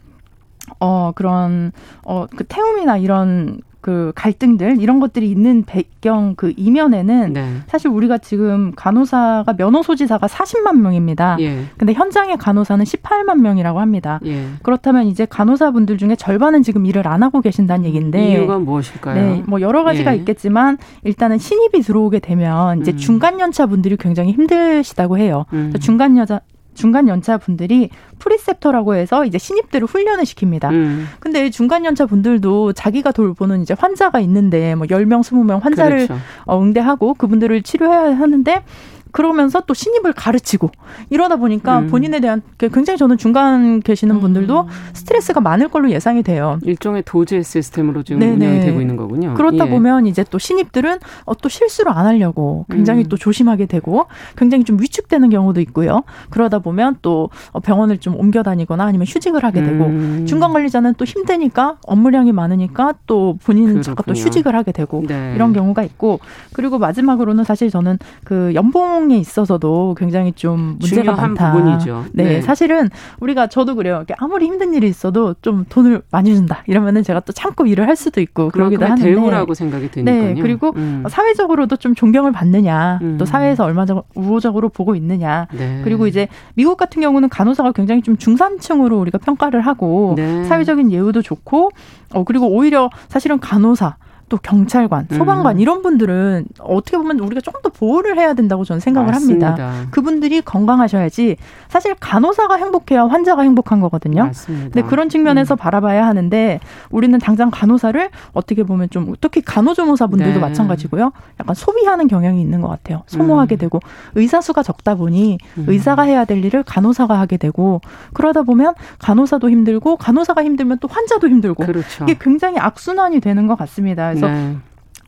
어 0.80 1.12
그런 1.16 1.72
어 2.04 2.26
그 2.36 2.44
태움이나 2.46 2.98
이런 2.98 3.62
그 3.82 4.12
갈등들 4.16 4.80
이런 4.80 5.00
것들이 5.00 5.30
있는 5.30 5.64
배경 5.66 6.36
그 6.36 6.54
이면에는 6.56 7.34
네. 7.34 7.54
사실 7.68 7.90
우리가 7.90 8.20
지금 8.20 8.72
간호사가 8.76 9.54
면허 9.54 9.82
소지사가 9.82 10.28
40만 10.28 10.78
명입니다. 10.78 11.38
예. 11.40 11.66
근데 11.78 11.94
현장의 11.94 12.38
간호사는 12.38 12.86
18만 12.86 13.40
명이라고 13.40 13.80
합니다. 13.80 14.20
예. 14.26 14.46
그렇다면 14.62 15.08
이제 15.08 15.26
간호사분들 15.26 15.98
중에 15.98 16.16
절반은 16.16 16.62
지금 16.62 16.86
일을 16.86 17.08
안 17.08 17.24
하고 17.24 17.42
계신다는 17.42 17.86
얘기인데 17.86 18.34
이유가 18.34 18.60
무엇일까요? 18.60 19.16
네, 19.16 19.44
뭐 19.48 19.62
여러 19.62 19.84
가지가 19.84 20.14
예. 20.14 20.18
있겠지만 20.18 20.78
일단은 21.04 21.40
신입이 21.40 21.82
들어오게 21.82 22.20
되면 22.20 22.82
이제 22.82 22.92
음. 22.92 22.98
중간 22.98 23.40
연차 23.40 23.66
분들이 23.66 23.98
굉장히 23.98 24.32
힘드시다고 24.34 25.18
해요. 25.18 25.46
음. 25.54 25.74
중간 25.80 26.18
여자 26.18 26.40
중간 26.82 27.08
연차 27.08 27.38
분들이 27.38 27.90
preceptor라고 28.18 28.96
해서 28.96 29.24
이제 29.24 29.38
신입들을 29.38 29.88
훈련을 29.88 30.24
시킵니다. 30.24 30.72
음. 30.72 31.08
근데 31.20 31.52
중간 31.52 31.86
연차 31.86 32.08
분들도 32.08 32.74
자기가 32.74 33.12
돌보는 33.12 33.62
이제 33.62 33.76
환자가 33.78 34.20
있는데 34.22 34.74
뭐 34.74 34.88
10명, 34.88 35.22
20명 35.22 35.62
환자를 35.62 36.08
그렇죠. 36.08 36.18
어, 36.46 36.60
응대하고 36.60 37.14
그분들을 37.14 37.62
치료해야 37.62 38.18
하는데 38.18 38.64
그러면서 39.12 39.62
또 39.68 39.74
신입을 39.74 40.14
가르치고 40.14 40.70
이러다 41.10 41.36
보니까 41.38 41.80
음. 41.80 41.88
본인에 41.88 42.20
대한 42.20 42.42
그 42.58 42.70
굉장히 42.70 42.98
저는 42.98 43.18
중간 43.18 43.80
계시는 43.80 44.16
음. 44.16 44.22
분들도 44.22 44.68
스트레스가 44.94 45.42
많을 45.42 45.70
걸로 45.70 45.90
예상이 45.92 46.24
돼요. 46.24 46.60
일종의 46.64 47.04
도제 47.06 47.42
시스템으로 47.44 48.04
지금 48.04 48.20
네네. 48.20 48.34
운영이 48.34 48.60
되고 48.62 48.82
있는 48.82 48.96
거군요. 48.96 49.34
그렇다 49.34 49.68
예. 49.68 49.70
보면 49.70 50.08
이제 50.08 50.24
또 50.30 50.38
신입들은 50.38 51.00
어, 51.26 51.36
또 51.36 51.50
실수를 51.50 51.92
안 51.92 52.06
하려고 52.06 52.66
굉장히 52.70 53.04
음. 53.04 53.10
또 53.10 53.18
조심하게 53.18 53.66
되고 53.66 54.08
굉장히 54.38 54.64
좀 54.64 54.80
위축되는 54.80 55.30
경우도 55.30 55.62
있고요. 55.62 56.04
그러다 56.30 56.60
보면 56.60 56.98
또 57.02 57.30
어, 57.52 57.60
병원을 57.60 57.98
좀 58.00 58.16
옮겨 58.16 58.44
다니거나 58.44 58.84
아니면 58.84 59.06
휴직을 59.08 59.44
하게 59.44 59.64
되고 59.64 59.86
음. 59.86 60.26
중간 60.28 60.54
관리자는 60.54 60.96
또 60.96 61.06
힘드니까 61.06 61.78
업무량이 61.86 62.32
많으니까 62.32 62.94
또 63.08 63.38
본인 63.44 63.70
은 63.70 63.82
잠깐 63.82 64.06
또 64.08 64.14
휴직을 64.14 64.56
하게 64.56 64.72
되고 64.72 65.04
네. 65.08 65.34
이런 65.36 65.54
경우가 65.54 65.84
있고 65.84 66.20
그리고 66.54 66.80
마지막으로는 66.80 67.44
사실 67.44 67.70
저는 67.70 67.98
그 68.24 68.52
연봉 68.56 69.01
소통에 69.02 69.18
있어서도 69.18 69.96
굉장히 69.98 70.32
좀 70.34 70.78
문제가 70.80 71.14
많다. 71.14 71.54
부분이죠. 71.54 72.06
네, 72.14 72.24
네, 72.24 72.42
사실은 72.42 72.90
우리가 73.20 73.48
저도 73.48 73.76
그래요. 73.76 74.06
아무리 74.18 74.46
힘든 74.46 74.74
일이 74.74 74.88
있어도 74.88 75.34
좀 75.42 75.66
돈을 75.68 76.04
많이 76.12 76.36
준다. 76.36 76.64
이러면은 76.68 77.02
제가 77.04 77.22
또 77.22 77.34
참고 77.34 77.66
일을 77.66 77.88
할 77.88 77.96
수도 77.96 78.22
있고 78.22 78.50
그러기도 78.50 78.86
하는데 78.86 79.02
대우라고 79.02 79.54
생각이 79.56 79.90
드니까요. 79.90 80.34
네, 80.36 80.42
그리고 80.42 80.72
음. 80.76 81.04
사회적으로도 81.10 81.78
좀 81.78 81.96
존경을 81.96 82.32
받느냐, 82.32 83.00
음. 83.02 83.18
또 83.18 83.26
사회에서 83.26 83.64
얼마나 83.64 84.04
우호적으로 84.14 84.70
보고 84.70 84.96
있느냐. 84.96 85.48
네. 85.52 85.82
그리고 85.84 86.06
이제 86.06 86.28
미국 86.54 86.78
같은 86.78 87.02
경우는 87.02 87.30
간호사가 87.30 87.72
굉장히 87.72 88.04
좀 88.04 88.18
중산층으로 88.18 89.00
우리가 89.00 89.18
평가를 89.18 89.62
하고 89.62 90.14
네. 90.16 90.44
사회적인 90.46 90.92
예우도 90.92 91.24
좋고 91.24 91.72
어 92.14 92.24
그리고 92.24 92.48
오히려 92.48 92.90
사실은 93.08 93.40
간호사 93.40 93.96
또 94.32 94.38
경찰관, 94.38 95.08
소방관 95.12 95.58
음. 95.58 95.60
이런 95.60 95.82
분들은 95.82 96.46
어떻게 96.60 96.98
보면 96.98 97.20
우리가 97.20 97.42
조금 97.42 97.62
더 97.62 97.68
보호를 97.68 98.18
해야 98.18 98.34
된다고 98.34 98.64
저는 98.64 98.80
생각을 98.80 99.12
맞습니다. 99.12 99.48
합니다. 99.48 99.72
그분들이 99.92 100.42
건강하셔야지 100.42 101.36
사실 101.68 101.96
간호사가 102.00 102.56
행복해야 102.56 103.04
환자가 103.08 103.42
행복한 103.42 103.82
거거든요. 103.82 104.28
맞습니다. 104.28 104.70
근데 104.72 104.88
그런 104.88 105.10
측면에서 105.10 105.56
음. 105.56 105.58
바라봐야 105.58 106.08
하는데 106.08 106.62
우리는 106.92 107.20
당장 107.20 107.52
간호사를 107.52 108.10
어떻게 108.32 108.64
보면 108.64 108.90
좀 108.90 109.14
특히 109.20 109.42
간호조무사분들도 109.42 110.36
네. 110.36 110.40
마찬가지고요. 110.40 111.12
약간 111.42 111.54
소비하는 111.54 112.08
경향이 112.08 112.40
있는 112.40 112.62
것 112.62 112.70
같아요. 112.70 113.04
소모하게 113.08 113.56
음. 113.56 113.58
되고 113.58 113.82
의사 114.16 114.40
수가 114.40 114.64
적다 114.64 114.96
보니 114.96 115.40
음. 115.58 115.66
의사가 115.68 116.04
해야 116.04 116.24
될 116.24 116.46
일을 116.46 116.64
간호사가 116.64 117.20
하게 117.20 117.36
되고 117.36 117.82
그러다 118.14 118.44
보면 118.44 118.76
간호사도 119.00 119.50
힘들고 119.50 119.98
간호사가 119.98 120.42
힘들면 120.46 120.78
또 120.80 120.88
환자도 120.88 121.28
힘들고 121.28 121.66
그렇죠. 121.66 122.06
이게 122.06 122.16
굉장히 122.18 122.60
악순환이 122.60 123.20
되는 123.20 123.46
것 123.46 123.58
같습니다. 123.58 124.14
그래서 124.22 124.34
네. 124.34 124.58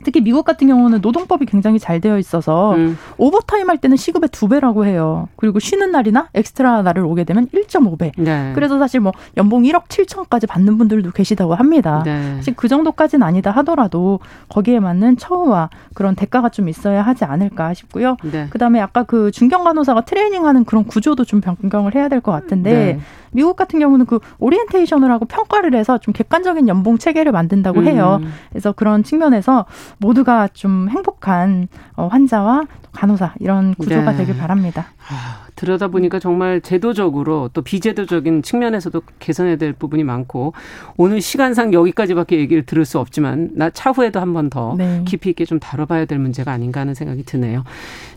특히 0.05 0.19
미국 0.19 0.43
같은 0.43 0.67
경우는 0.67 0.99
노동법이 0.99 1.45
굉장히 1.45 1.79
잘 1.79 2.01
되어 2.01 2.17
있어서 2.17 2.75
음. 2.75 2.97
오버타임 3.17 3.69
할 3.69 3.77
때는 3.77 3.95
시급의 3.95 4.31
두 4.33 4.49
배라고 4.49 4.85
해요. 4.85 5.29
그리고 5.37 5.59
쉬는 5.59 5.91
날이나 5.91 6.27
엑스트라 6.33 6.81
날을 6.81 7.03
오게 7.05 7.23
되면 7.23 7.47
1.5배. 7.47 8.11
네. 8.17 8.51
그래서 8.53 8.77
사실 8.79 8.99
뭐 8.99 9.13
연봉 9.37 9.63
1억 9.63 9.85
7천까지 9.87 10.45
받는 10.45 10.77
분들도 10.77 11.11
계시다고 11.11 11.55
합니다. 11.55 12.01
네. 12.03 12.35
사실 12.35 12.53
그 12.53 12.67
정도까지는 12.67 13.25
아니다 13.25 13.51
하더라도 13.51 14.19
거기에 14.49 14.81
맞는 14.81 15.15
처우와 15.15 15.69
그런 15.93 16.15
대가가 16.15 16.49
좀 16.49 16.67
있어야 16.67 17.01
하지 17.01 17.23
않을까 17.23 17.73
싶고요. 17.73 18.17
네. 18.23 18.47
그다음에 18.49 18.81
아까 18.81 19.03
그 19.03 19.31
중견 19.31 19.63
간호사가 19.63 20.01
트레이닝하는 20.01 20.65
그런 20.65 20.83
구조도 20.83 21.23
좀 21.23 21.39
변경을 21.39 21.95
해야 21.95 22.09
될 22.09 22.19
것 22.19 22.33
같은데 22.33 22.73
네. 22.73 22.99
미국 23.33 23.55
같은 23.55 23.79
경우는 23.79 24.05
그 24.05 24.19
오리엔테이션을 24.39 25.11
하고 25.11 25.25
평가를 25.25 25.75
해서 25.75 25.97
좀 25.97 26.13
객관적인 26.13 26.67
연봉 26.67 26.97
체계를 26.97 27.31
만든다고 27.31 27.83
해요. 27.83 28.19
음. 28.21 28.31
그래서 28.49 28.71
그런 28.71 29.03
측면에서 29.03 29.65
모두가 29.97 30.47
좀 30.53 30.89
행복한 30.89 31.67
어, 31.95 32.07
환자와 32.07 32.63
간호사 32.93 33.33
이런 33.39 33.73
구조가 33.75 34.11
네. 34.11 34.17
되길 34.17 34.37
바랍니다. 34.37 34.85
아, 35.09 35.42
들여다 35.55 35.89
보니까 35.89 36.19
정말 36.19 36.61
제도적으로 36.61 37.49
또 37.53 37.61
비제도적인 37.61 38.43
측면에서도 38.43 39.01
개선해야 39.19 39.55
될 39.57 39.73
부분이 39.73 40.03
많고 40.03 40.53
오늘 40.97 41.21
시간상 41.21 41.73
여기까지밖에 41.73 42.37
얘기를 42.37 42.65
들을 42.65 42.85
수 42.85 42.99
없지만 42.99 43.49
나 43.53 43.69
차후에도 43.69 44.19
한 44.19 44.33
번더 44.33 44.75
네. 44.77 45.03
깊이 45.05 45.29
있게 45.29 45.45
좀 45.45 45.59
다뤄봐야 45.59 46.05
될 46.05 46.19
문제가 46.19 46.51
아닌가 46.51 46.81
하는 46.81 46.93
생각이 46.93 47.23
드네요. 47.23 47.63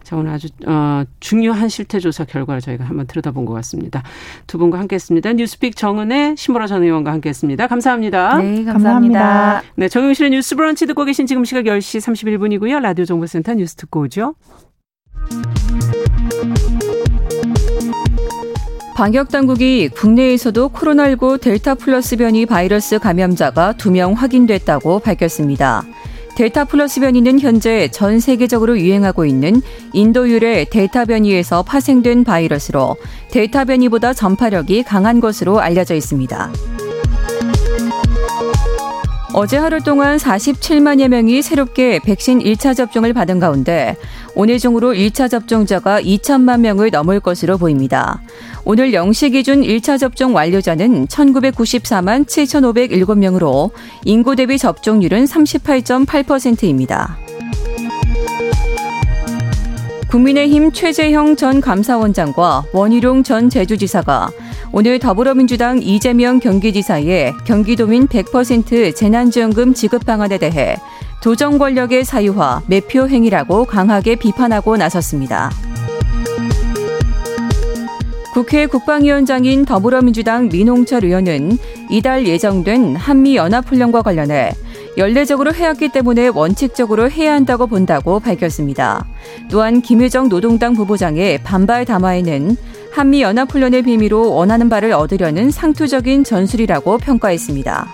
자 0.02 0.16
오늘 0.16 0.30
아주 0.30 0.48
어, 0.66 1.02
중요한 1.18 1.68
실태 1.68 1.98
조사 1.98 2.24
결과를 2.24 2.60
저희가 2.60 2.84
한번 2.84 3.06
들여다본 3.06 3.44
것 3.44 3.54
같습니다. 3.54 4.02
두 4.46 4.56
분과 4.56 4.78
함께했습니다. 4.78 5.32
뉴스픽 5.32 5.76
정은의 5.76 6.36
신보라 6.36 6.68
전 6.68 6.84
의원과 6.84 7.10
함께했습니다. 7.12 7.66
감사합니다. 7.66 8.38
네, 8.38 8.64
감사합니다. 8.64 8.72
감사합니다. 8.72 9.62
네, 9.74 9.88
정용실의 9.88 10.30
뉴스브런치 10.30 10.86
듣고 10.86 11.04
계신 11.04 11.26
지금 11.26 11.44
시각 11.44 11.64
10시 11.64 11.98
31분이고요. 12.00 12.80
라디오 12.80 13.04
정보센터 13.04 13.54
뉴스 13.54 13.74
듣고 13.74 14.02
오죠. 14.02 14.34
방역 18.96 19.28
당국이 19.28 19.90
국내에서도 19.90 20.70
코로나19 20.70 21.38
델타 21.38 21.74
플러스 21.74 22.16
변이 22.16 22.46
바이러스 22.46 22.98
감염자가 22.98 23.74
2명 23.74 24.14
확인됐다고 24.14 25.00
밝혔습니다. 25.00 25.84
델타 26.34 26.64
플러스 26.64 27.00
변이는 27.00 27.38
현재 27.38 27.88
전 27.88 28.20
세계적으로 28.20 28.78
유행하고 28.78 29.26
있는 29.26 29.60
인도 29.92 30.30
유래 30.30 30.64
델타 30.64 31.04
변이에서 31.04 31.62
파생된 31.62 32.24
바이러스로 32.24 32.96
델타 33.32 33.66
변이보다 33.66 34.14
전파력이 34.14 34.84
강한 34.84 35.20
것으로 35.20 35.60
알려져 35.60 35.94
있습니다. 35.94 36.52
어제 39.34 39.58
하루 39.58 39.82
동안 39.82 40.16
47만여 40.16 41.08
명이 41.08 41.42
새롭게 41.42 41.98
백신 41.98 42.38
1차 42.38 42.74
접종을 42.74 43.12
받은 43.12 43.38
가운데 43.38 43.94
오늘 44.34 44.58
중으로 44.58 44.94
1차 44.94 45.30
접종자가 45.30 46.00
2천만 46.00 46.60
명을 46.60 46.90
넘을 46.90 47.20
것으로 47.20 47.58
보입니다. 47.58 48.22
오늘 48.68 48.90
0시 48.90 49.30
기준 49.30 49.62
1차 49.62 49.96
접종 49.96 50.34
완료자는 50.34 51.06
1994만 51.06 52.26
7,507명으로 52.26 53.70
인구 54.04 54.34
대비 54.34 54.58
접종률은 54.58 55.24
38.8%입니다. 55.24 57.16
국민의힘 60.10 60.72
최재형 60.72 61.36
전 61.36 61.60
감사원장과 61.60 62.64
원희룡 62.72 63.22
전 63.22 63.48
제주지사가 63.48 64.30
오늘 64.72 64.98
더불어민주당 64.98 65.80
이재명 65.80 66.40
경기지사의 66.40 67.34
경기도민 67.44 68.08
100% 68.08 68.96
재난지원금 68.96 69.74
지급 69.74 70.04
방안에 70.04 70.38
대해 70.38 70.76
도정 71.22 71.58
권력의 71.58 72.04
사유화, 72.04 72.62
매표 72.66 73.06
행위라고 73.08 73.64
강하게 73.64 74.16
비판하고 74.16 74.76
나섰습니다. 74.76 75.52
국회 78.36 78.66
국방위원장인 78.66 79.64
더불어민주당 79.64 80.50
민홍철 80.50 81.06
의원은 81.06 81.56
이달 81.88 82.26
예정된 82.26 82.94
한미연합훈련과 82.94 84.02
관련해 84.02 84.52
연례적으로 84.98 85.54
해왔기 85.54 85.88
때문에 85.88 86.28
원칙적으로 86.28 87.10
해야 87.10 87.32
한다고 87.32 87.66
본다고 87.66 88.20
밝혔습니다. 88.20 89.06
또한 89.50 89.80
김혜정 89.80 90.28
노동당 90.28 90.74
부부장의 90.74 91.44
반발 91.44 91.86
담화에는 91.86 92.58
한미 92.92 93.22
연합훈련의 93.22 93.80
비밀로 93.80 94.34
원하는 94.34 94.68
바를 94.68 94.92
얻으려는 94.92 95.50
상투적인 95.50 96.22
전술이라고 96.24 96.98
평가했습니다. 96.98 97.88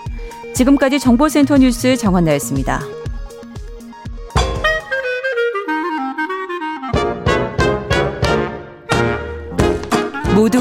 지금까지 0.53 0.99
정보센터 0.99 1.57
뉴스 1.57 1.95
정한나였습니다. 1.95 2.81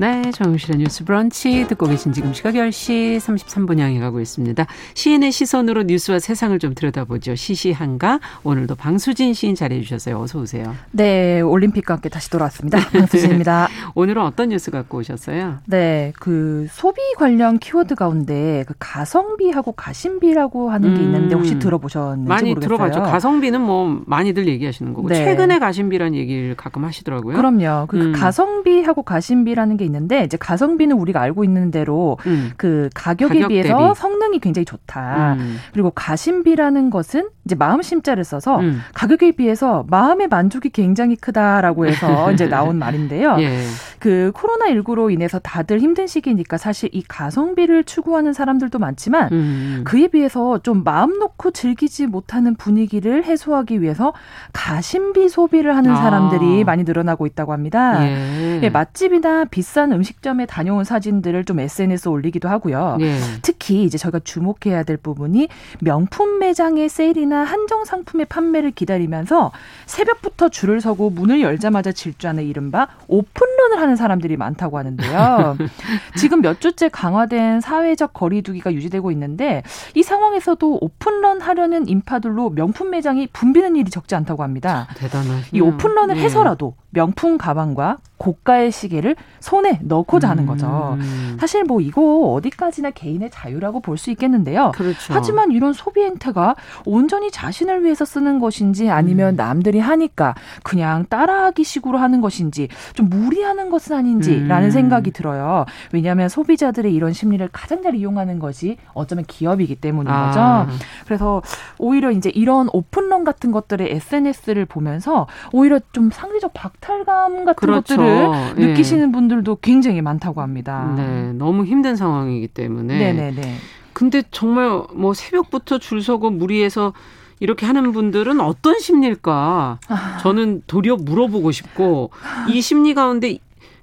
네, 0.00 0.30
정용실의 0.30 0.78
뉴스 0.78 1.04
브런치 1.04 1.66
듣고 1.66 1.88
계신 1.88 2.12
지금 2.12 2.32
시각 2.32 2.54
10시 2.54 3.16
33분 3.18 3.80
향해 3.80 3.98
가고 3.98 4.20
있습니다. 4.20 4.64
시인의 4.94 5.32
시선으로 5.32 5.82
뉴스와 5.82 6.20
세상을 6.20 6.56
좀 6.60 6.72
들여다보죠. 6.72 7.34
시시한가 7.34 8.20
오늘도 8.44 8.76
방수진 8.76 9.34
시인 9.34 9.56
자리해 9.56 9.82
주셨어요. 9.82 10.20
어서 10.20 10.38
오세요. 10.38 10.72
네, 10.92 11.40
올림픽과 11.40 11.94
함께 11.94 12.08
다시 12.08 12.30
돌아왔습니다. 12.30 12.78
방수진입니다. 12.92 13.66
오늘은 13.96 14.22
어떤 14.22 14.50
뉴스 14.50 14.70
갖고 14.70 14.98
오셨어요? 14.98 15.58
네, 15.66 16.12
그 16.20 16.68
소비 16.70 17.00
관련 17.16 17.58
키워드 17.58 17.96
가운데 17.96 18.62
그 18.68 18.74
가성비하고 18.78 19.72
가심비라고 19.72 20.70
하는 20.70 20.94
게 20.94 21.02
있는데 21.02 21.34
혹시 21.34 21.54
음. 21.54 21.58
들어보셨는지 21.58 22.28
많이 22.28 22.50
모르겠어요. 22.50 22.76
들어봤죠. 22.78 23.02
가성비는 23.02 23.60
뭐 23.60 24.00
많이들 24.06 24.46
얘기하시는 24.46 24.94
거고 24.94 25.08
네. 25.08 25.16
최근에 25.16 25.58
가심비라는 25.58 26.14
얘기를 26.16 26.54
가끔 26.54 26.84
하시더라고요. 26.84 27.36
그럼요. 27.36 27.86
그 27.88 27.96
음. 28.00 28.12
가성비하고 28.12 29.02
가심비라는 29.02 29.76
게 29.76 29.87
있는데 29.88 30.24
이제 30.24 30.36
가성비는 30.36 30.96
우리가 30.96 31.20
알고 31.20 31.44
있는 31.44 31.70
대로 31.70 32.18
음. 32.26 32.52
그 32.56 32.88
가격에 32.94 33.34
가격 33.34 33.48
비해서 33.48 33.88
대비. 33.88 34.00
성능이 34.00 34.38
굉장히 34.40 34.64
좋다. 34.64 35.34
음. 35.34 35.56
그리고 35.72 35.90
가심비라는 35.90 36.90
것은 36.90 37.28
이제 37.48 37.54
마음 37.54 37.80
심자를 37.80 38.24
써서 38.24 38.60
음. 38.60 38.82
가격에 38.92 39.32
비해서 39.32 39.86
마음의 39.88 40.28
만족이 40.28 40.68
굉장히 40.68 41.16
크다라고 41.16 41.86
해서 41.86 42.30
이제 42.32 42.46
나온 42.46 42.78
말인데요. 42.78 43.36
예. 43.40 43.62
그 43.98 44.30
코로나 44.34 44.66
19로 44.66 45.10
인해서 45.10 45.38
다들 45.38 45.80
힘든 45.80 46.06
시기니까 46.06 46.58
사실 46.58 46.90
이 46.92 47.02
가성비를 47.02 47.84
추구하는 47.84 48.34
사람들도 48.34 48.78
많지만 48.78 49.32
음. 49.32 49.82
그에 49.84 50.08
비해서 50.08 50.58
좀 50.58 50.84
마음 50.84 51.18
놓고 51.18 51.52
즐기지 51.52 52.06
못하는 52.06 52.54
분위기를 52.54 53.24
해소하기 53.24 53.80
위해서 53.80 54.12
가심비 54.52 55.30
소비를 55.30 55.74
하는 55.74 55.92
아. 55.92 55.96
사람들이 55.96 56.64
많이 56.64 56.84
늘어나고 56.84 57.26
있다고 57.26 57.52
합니다. 57.52 58.06
예. 58.06 58.60
예, 58.62 58.68
맛집이나 58.68 59.46
비싼 59.46 59.92
음식점에 59.92 60.44
다녀온 60.44 60.84
사진들을 60.84 61.44
좀 61.46 61.60
SNS에 61.60 62.10
올리기도 62.10 62.48
하고요. 62.48 62.98
예. 63.00 63.16
특히 63.42 63.84
이제 63.84 63.96
저희가 63.96 64.20
주목해야 64.20 64.82
될 64.82 64.98
부분이 64.98 65.48
명품 65.80 66.38
매장의 66.38 66.88
세일이나 66.88 67.37
한정 67.44 67.84
상품의 67.84 68.26
판매를 68.26 68.70
기다리면서 68.70 69.52
새벽부터 69.86 70.48
줄을 70.48 70.80
서고 70.80 71.10
문을 71.10 71.40
열자마자 71.40 71.92
질주하는 71.92 72.44
이른바 72.44 72.88
오픈런을 73.08 73.80
하는 73.80 73.96
사람들이 73.96 74.36
많다고 74.36 74.78
하는데요. 74.78 75.56
지금 76.16 76.40
몇 76.40 76.60
주째 76.60 76.88
강화된 76.88 77.60
사회적 77.60 78.12
거리두기가 78.12 78.72
유지되고 78.72 79.10
있는데 79.12 79.62
이 79.94 80.02
상황에서도 80.02 80.78
오픈런 80.80 81.40
하려는 81.40 81.88
인파들로 81.88 82.50
명품 82.50 82.90
매장이 82.90 83.28
붐비는 83.28 83.76
일이 83.76 83.90
적지 83.90 84.14
않다고 84.14 84.42
합니다. 84.42 84.88
대단하이 84.96 85.60
오픈런을 85.60 86.16
네. 86.16 86.22
해서라도 86.22 86.74
명품 86.90 87.38
가방과 87.38 87.98
고가의 88.16 88.72
시계를 88.72 89.14
손에 89.40 89.78
넣고자 89.82 90.28
하는 90.28 90.46
거죠. 90.46 90.96
음. 91.00 91.36
사실 91.38 91.62
뭐 91.64 91.80
이거 91.80 92.32
어디까지나 92.32 92.90
개인의 92.90 93.30
자유라고 93.30 93.80
볼 93.80 93.98
수 93.98 94.10
있겠는데요. 94.12 94.70
그렇죠. 94.76 95.12
하지만 95.12 95.50
이런 95.50 95.72
소비 95.72 96.02
행태가 96.02 96.54
온전히 96.84 97.32
자신을 97.32 97.84
위해서 97.84 98.04
쓰는 98.04 98.38
것인지 98.38 98.90
아니면 98.90 99.34
음. 99.34 99.36
남들이 99.36 99.80
하니까 99.80 100.36
그냥 100.62 101.04
따라하기 101.08 101.64
식으로 101.64 101.98
하는 101.98 102.20
것인지 102.20 102.68
좀 102.94 103.08
무리하는 103.08 103.70
것은 103.70 103.96
아닌지라는 103.96 104.68
음. 104.68 104.70
생각이 104.70 105.10
들어요. 105.10 105.64
왜냐하면 105.92 106.28
소비자들의 106.28 106.94
이런 106.94 107.12
심리를 107.12 107.48
가장 107.52 107.82
잘 107.82 107.96
이용하는 107.96 108.38
것이 108.38 108.76
어쩌면 108.94 109.24
기업이기 109.26 109.76
때문인 109.76 110.12
아. 110.12 110.66
거죠. 110.66 110.78
그래서 111.04 111.42
오히려 111.78 112.12
이제 112.12 112.30
이런 112.30 112.68
오픈런 112.72 113.24
같은 113.24 113.50
것들의 113.50 113.90
SNS를 113.90 114.64
보면서 114.64 115.26
오히려 115.52 115.80
좀 115.92 116.10
상대적 116.12 116.52
박 116.54 116.77
탈감 116.80 117.44
같은 117.44 117.54
그렇죠. 117.54 117.96
것들을 117.96 118.30
예. 118.58 118.66
느끼시는 118.66 119.12
분들도 119.12 119.56
굉장히 119.56 120.02
많다고 120.02 120.40
합니다. 120.40 120.94
네, 120.96 121.32
너무 121.32 121.64
힘든 121.64 121.96
상황이기 121.96 122.48
때문에. 122.48 122.98
네네네. 122.98 123.54
근데 123.92 124.22
정말 124.30 124.82
뭐 124.94 125.12
새벽부터 125.14 125.78
줄 125.78 126.02
서고 126.02 126.30
무리해서 126.30 126.92
이렇게 127.40 127.66
하는 127.66 127.92
분들은 127.92 128.40
어떤 128.40 128.78
심리일까? 128.78 129.78
아. 129.88 130.18
저는 130.22 130.62
도리어 130.66 130.96
물어보고 130.96 131.50
싶고 131.52 132.10
이 132.48 132.60
심리 132.60 132.94
가운데 132.94 133.38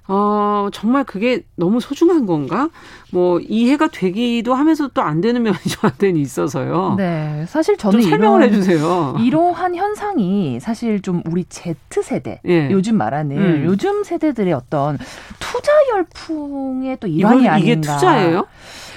어, 0.08 0.68
정말 0.72 1.04
그게 1.04 1.42
너무 1.56 1.80
소중한 1.80 2.26
건가? 2.26 2.68
뭐 3.12 3.40
이해가 3.40 3.88
되기도 3.88 4.54
하면서 4.54 4.88
또 4.88 5.06
안 5.06 5.20
되는 5.20 5.42
면이 5.42 5.56
저한테는 5.68 6.20
있어서요. 6.20 6.94
네, 6.96 7.44
사실 7.48 7.76
저는 7.76 8.00
좀 8.00 8.10
설명을 8.10 8.42
이런, 8.42 8.52
해주세요. 8.54 9.16
이러한 9.20 9.74
현상이 9.76 10.58
사실 10.60 11.00
좀 11.00 11.22
우리 11.30 11.44
Z 11.44 11.74
세대 12.02 12.40
예. 12.46 12.70
요즘 12.70 12.96
말하는 12.96 13.36
음. 13.36 13.64
요즘 13.66 14.02
세대들의 14.04 14.52
어떤 14.52 14.98
투자 15.38 15.70
열풍의 15.92 16.98
또 17.00 17.06
일환이 17.06 17.42
이건, 17.42 17.52
아닌가. 17.52 17.58
이게 17.58 17.80
투자예요? 17.80 18.46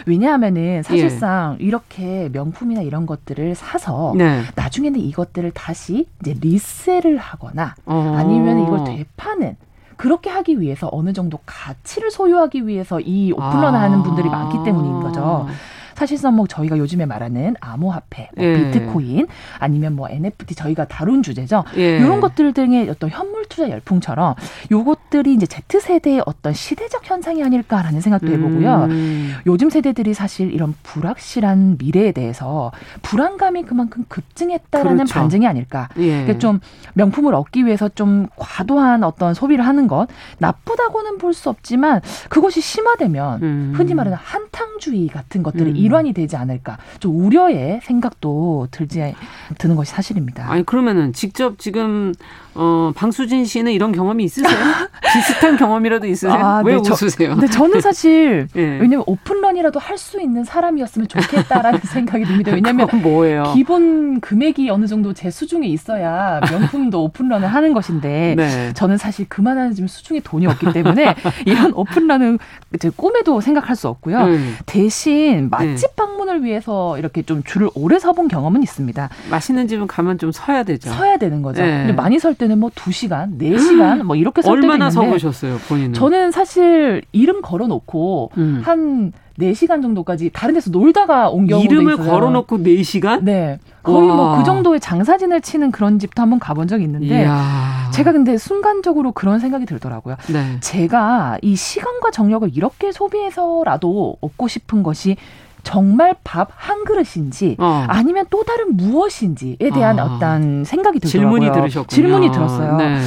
왜냐하면은 0.05 0.81
사실상 0.83 1.57
예. 1.59 1.63
이렇게 1.65 2.29
명품이나 2.31 2.81
이런 2.81 3.05
것들을 3.05 3.53
사서 3.55 4.13
네. 4.17 4.41
나중에는 4.55 4.99
이것들을 4.99 5.51
다시 5.51 6.07
이제 6.21 6.35
리셀을 6.39 7.17
하거나 7.17 7.75
어. 7.85 8.15
아니면 8.17 8.63
이걸 8.63 8.83
되파는 8.85 9.55
그렇게 9.99 10.29
하기 10.29 10.61
위해서 10.61 10.87
어느 10.93 11.11
정도 11.11 11.39
가치를 11.45 12.09
소유하기 12.09 12.65
위해서 12.65 13.01
이 13.01 13.33
오픈런을 13.33 13.77
아. 13.77 13.81
하는 13.81 14.01
분들이 14.01 14.29
많기 14.29 14.63
때문인 14.63 15.01
거죠. 15.01 15.45
사실상 15.93 16.37
뭐 16.37 16.47
저희가 16.47 16.77
요즘에 16.77 17.05
말하는 17.05 17.57
암호화폐, 17.59 18.29
뭐 18.33 18.45
예. 18.45 18.71
비트코인 18.71 19.27
아니면 19.59 19.97
뭐 19.97 20.07
NFT 20.09 20.55
저희가 20.55 20.85
다룬 20.85 21.21
주제죠. 21.21 21.65
예. 21.75 21.97
이런 21.97 22.21
것들 22.21 22.53
등의 22.53 22.89
어떤 22.89 23.09
현물 23.09 23.38
투자 23.49 23.69
열풍처럼 23.69 24.35
요것들이 24.71 25.33
이제 25.33 25.45
Z 25.45 25.79
세대의 25.79 26.21
어떤 26.25 26.53
시대적 26.53 27.01
현상이 27.09 27.43
아닐까라는 27.43 27.99
생각도 28.01 28.27
해보고요. 28.27 28.85
음. 28.89 29.33
요즘 29.47 29.69
세대들이 29.69 30.13
사실 30.13 30.53
이런 30.53 30.75
불확실한 30.83 31.77
미래에 31.79 32.11
대해서 32.11 32.71
불안감이 33.01 33.63
그만큼 33.63 34.05
급증했다라는 34.07 34.97
그렇죠. 34.97 35.13
반증이 35.13 35.47
아닐까. 35.47 35.89
예. 35.97 36.37
좀 36.37 36.59
명품을 36.93 37.33
얻기 37.33 37.65
위해서 37.65 37.89
좀 37.89 38.27
과도한 38.35 39.03
어떤 39.03 39.33
소비를 39.33 39.65
하는 39.65 39.87
것 39.87 40.07
나쁘다고는 40.37 41.17
볼 41.17 41.29
수 41.39 41.49
없지만 41.49 42.01
그것이 42.27 42.59
심화되면 42.59 43.43
음. 43.43 43.73
흔히 43.75 43.93
말하는 43.93 44.17
한탕주의 44.19 45.07
같은 45.07 45.41
것들이 45.43 45.71
음. 45.71 45.75
일환이 45.75 46.11
되지 46.11 46.35
않을까 46.35 46.77
좀 46.99 47.15
우려의 47.23 47.79
생각도 47.83 48.67
들지 48.71 49.13
드는 49.57 49.75
것이 49.75 49.91
사실입니다. 49.91 50.51
아니 50.51 50.65
그러면은 50.65 51.13
직접 51.13 51.59
지금 51.59 52.13
어, 52.55 52.91
방수진 52.95 53.45
씨는 53.45 53.71
이런 53.71 53.91
경험이 53.91 54.23
있으세요? 54.25 54.49
비슷한 55.13 55.57
경험이라도 55.57 56.07
있으세요? 56.07 56.33
아, 56.33 56.61
왜 56.65 56.73
네, 56.73 56.79
웃으세요? 56.79 57.29
근데 57.29 57.47
저는 57.47 57.81
사실 57.81 58.47
네. 58.53 58.61
왜냐면 58.81 59.03
오픈런이라도 59.07 59.79
할 59.79 59.99
수 59.99 60.21
있는 60.21 60.45
사람이었으면 60.45 61.09
좋겠다라는 61.09 61.81
생각이 61.83 62.23
듭니다. 62.23 62.53
왜냐면 62.53 62.87
뭐예요? 63.03 63.51
기본 63.53 64.21
금액이 64.21 64.69
어느 64.69 64.87
정도 64.87 65.13
제 65.13 65.29
수중에 65.29 65.67
있어야 65.67 66.39
명품도 66.49 67.03
오픈런을 67.03 67.49
하는 67.49 67.73
것인데 67.73 68.35
네. 68.37 68.73
저는 68.75 68.95
사실 68.97 69.27
그만한 69.27 69.73
지금 69.73 69.89
수중에 69.89 70.21
돈이 70.21 70.47
없기 70.47 70.71
때문에 70.71 71.15
이런 71.45 71.73
오픈런은 71.73 72.39
제 72.79 72.89
꿈에도 72.95 73.41
생각할 73.41 73.75
수 73.75 73.89
없고요. 73.89 74.19
음. 74.23 74.55
대신 74.65 75.49
맛집 75.49 75.89
네. 75.89 75.95
방문을 75.97 76.43
위해서 76.45 76.97
이렇게 76.97 77.23
좀 77.23 77.43
줄을 77.43 77.69
오래 77.75 77.99
서본 77.99 78.29
경험은 78.29 78.63
있습니다. 78.63 79.09
맛있는 79.29 79.67
집은 79.67 79.87
가면 79.87 80.17
좀 80.17 80.31
서야 80.31 80.63
되죠. 80.63 80.89
서야 80.91 81.17
되는 81.17 81.41
거죠. 81.41 81.61
네. 81.61 81.79
근데 81.79 81.93
많이 81.93 82.19
설 82.19 82.35
때는 82.39 82.57
뭐 82.59 82.69
2시간, 82.71 83.37
4시간 83.37 84.01
뭐 84.03 84.15
이렇게 84.15 84.41
때도 84.41 84.51
있는데 84.55 84.67
얼마나 84.73 84.89
서보셨어요, 84.89 85.57
본인은? 85.67 85.93
저는 85.93 86.31
사실 86.31 87.03
이름 87.11 87.41
걸어 87.43 87.67
놓고 87.67 88.31
음. 88.37 88.61
한 88.65 89.11
4시간 89.39 89.81
정도까지 89.81 90.31
다른 90.33 90.53
데서 90.55 90.69
놀다가 90.71 91.29
온 91.29 91.45
경우도 91.47 91.63
이름을 91.71 91.93
있어요. 91.93 92.09
걸어 92.09 92.29
놓고 92.31 92.57
4시간? 92.57 93.21
네. 93.23 93.59
거의 93.83 94.07
뭐 94.07 94.37
그 94.37 94.43
정도의 94.43 94.79
장사진을 94.79 95.41
치는 95.41 95.71
그런 95.71 95.99
집도 95.99 96.21
한번 96.21 96.39
가본 96.39 96.67
적이 96.67 96.83
있는데 96.85 97.21
이야. 97.21 97.89
제가 97.93 98.11
근데 98.11 98.37
순간적으로 98.37 99.11
그런 99.13 99.39
생각이 99.39 99.65
들더라고요. 99.65 100.15
네. 100.31 100.57
제가 100.61 101.37
이 101.41 101.55
시간과 101.55 102.11
정력을 102.11 102.49
이렇게 102.55 102.91
소비해서라도 102.91 104.17
얻고 104.21 104.47
싶은 104.47 104.83
것이 104.83 105.15
정말 105.63 106.15
밥 106.23 106.49
한 106.55 106.83
그릇인지 106.83 107.55
어. 107.57 107.85
아니면 107.87 108.25
또 108.29 108.43
다른 108.43 108.75
무엇인지에 108.77 109.69
대한 109.73 109.97
아. 109.99 110.05
어떤 110.05 110.63
생각이 110.63 110.99
들더라고요. 110.99 111.39
질문이 111.39 111.51
들으셨군요. 111.51 111.87
질문이 111.87 112.31
들었어요. 112.31 112.77
네. 112.77 112.99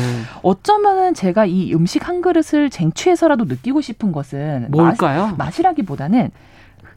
어쩌면은 0.43 1.15
제가 1.15 1.45
이 1.47 1.73
음식 1.75 2.09
한 2.09 2.23
그릇을 2.23 2.71
쟁취해서라도 2.71 3.45
느끼고 3.45 3.81
싶은 3.81 4.11
것은 4.13 4.67
뭘까요? 4.71 5.29
맛, 5.29 5.47
맛이라기보다는 5.47 6.31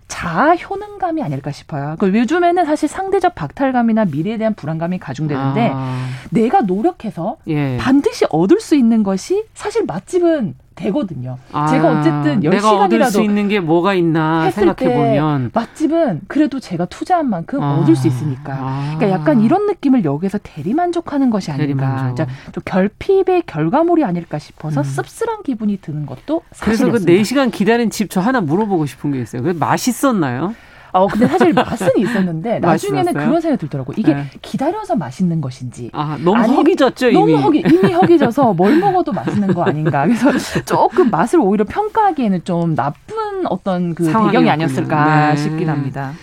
자아 0.07 0.55
효능감이 0.55 1.21
아닐까 1.23 1.51
싶어요. 1.51 1.95
그 1.99 2.07
요즘에는 2.07 2.65
사실 2.65 2.87
상대적 2.87 3.35
박탈감이나 3.35 4.05
미래에 4.05 4.37
대한 4.37 4.53
불안감이 4.53 4.99
가중되는데 4.99 5.71
아. 5.73 6.07
내가 6.31 6.61
노력해서 6.61 7.37
예. 7.47 7.77
반드시 7.77 8.25
얻을 8.29 8.59
수 8.59 8.75
있는 8.75 9.03
것이 9.03 9.45
사실 9.53 9.83
맛집은 9.85 10.55
되거든요. 10.75 11.37
아, 11.51 11.67
제가 11.67 11.99
어쨌든 11.99 12.41
10시간이라도 12.41 12.49
내가 12.49 12.83
얻을 12.83 13.05
수 13.05 13.21
있는 13.21 13.47
게 13.47 13.59
뭐가 13.59 13.93
있나 13.93 14.51
생각해 14.51 14.93
보면 14.93 15.51
맛집은 15.53 16.21
그래도 16.27 16.59
제가 16.59 16.85
투자한 16.85 17.29
만큼 17.29 17.61
아, 17.61 17.77
얻을 17.77 17.95
수 17.95 18.07
있으니까. 18.07 18.53
아. 18.53 18.95
그러니까 18.97 19.09
약간 19.19 19.41
이런 19.41 19.65
느낌을 19.67 20.03
여기서 20.05 20.39
대리만족하는 20.43 21.29
것이 21.29 21.51
아닌가. 21.51 22.13
좀 22.15 22.63
결핍의 22.65 23.43
결과물이 23.45 24.03
아닐까 24.03 24.39
싶어서 24.39 24.81
음. 24.81 24.83
씁쓸한 24.83 25.43
기분이 25.43 25.79
드는 25.81 26.05
것도 26.05 26.41
사실이었습니다. 26.51 26.99
그래서 26.99 27.05
그 27.05 27.45
4시간 27.45 27.51
기다린 27.51 27.89
집 27.89 28.05
저 28.09 28.21
하나 28.21 28.39
물어보고 28.39 28.85
싶은 28.85 29.11
게 29.11 29.19
있어요. 29.19 29.41
그 29.43 29.49
맛있었나요? 29.49 30.53
어, 30.95 31.07
근데 31.07 31.27
사실 31.27 31.51
맛은 31.51 31.89
있었는데 31.97 32.59
나중에는 32.63 33.13
그런 33.13 33.41
생각이 33.41 33.59
들더라고. 33.59 33.93
이게 33.97 34.13
네. 34.13 34.29
기다려서 34.41 34.95
맛있는 34.95 35.41
것인지. 35.41 35.89
아, 35.91 36.17
너무 36.23 36.37
아니, 36.37 36.55
허기졌죠, 36.55 37.09
이미. 37.09 37.33
너무 37.33 37.43
허기, 37.43 37.59
이미 37.59 37.91
허기져서 37.91 38.53
뭘 38.55 38.77
먹어도 38.77 39.11
맛있는 39.11 39.53
거 39.53 39.63
아닌가. 39.63 40.07
그래서 40.07 40.31
조금 40.63 41.11
맛을 41.11 41.41
오히려 41.41 41.65
평가하기에는 41.65 42.45
좀 42.45 42.75
나쁜 42.75 43.45
어떤 43.49 43.93
그 43.93 44.05
배경이 44.05 44.49
아니었을까 44.49 45.31
네. 45.31 45.35
싶긴 45.35 45.69
합니다. 45.69 46.13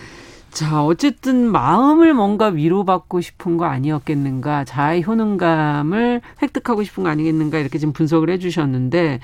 자, 0.49 0.83
어쨌든 0.83 1.51
마음을 1.51 2.13
뭔가 2.15 2.47
위로받고 2.47 3.21
싶은 3.21 3.57
거 3.57 3.65
아니었겠는가, 3.65 4.65
자의 4.65 5.03
효능감을 5.03 6.21
획득하고 6.41 6.83
싶은 6.83 7.03
거 7.03 7.09
아니겠는가, 7.09 7.59
이렇게 7.59 7.77
지금 7.77 7.93
분석을 7.93 8.29
해 8.29 8.37
주셨는데, 8.37 9.19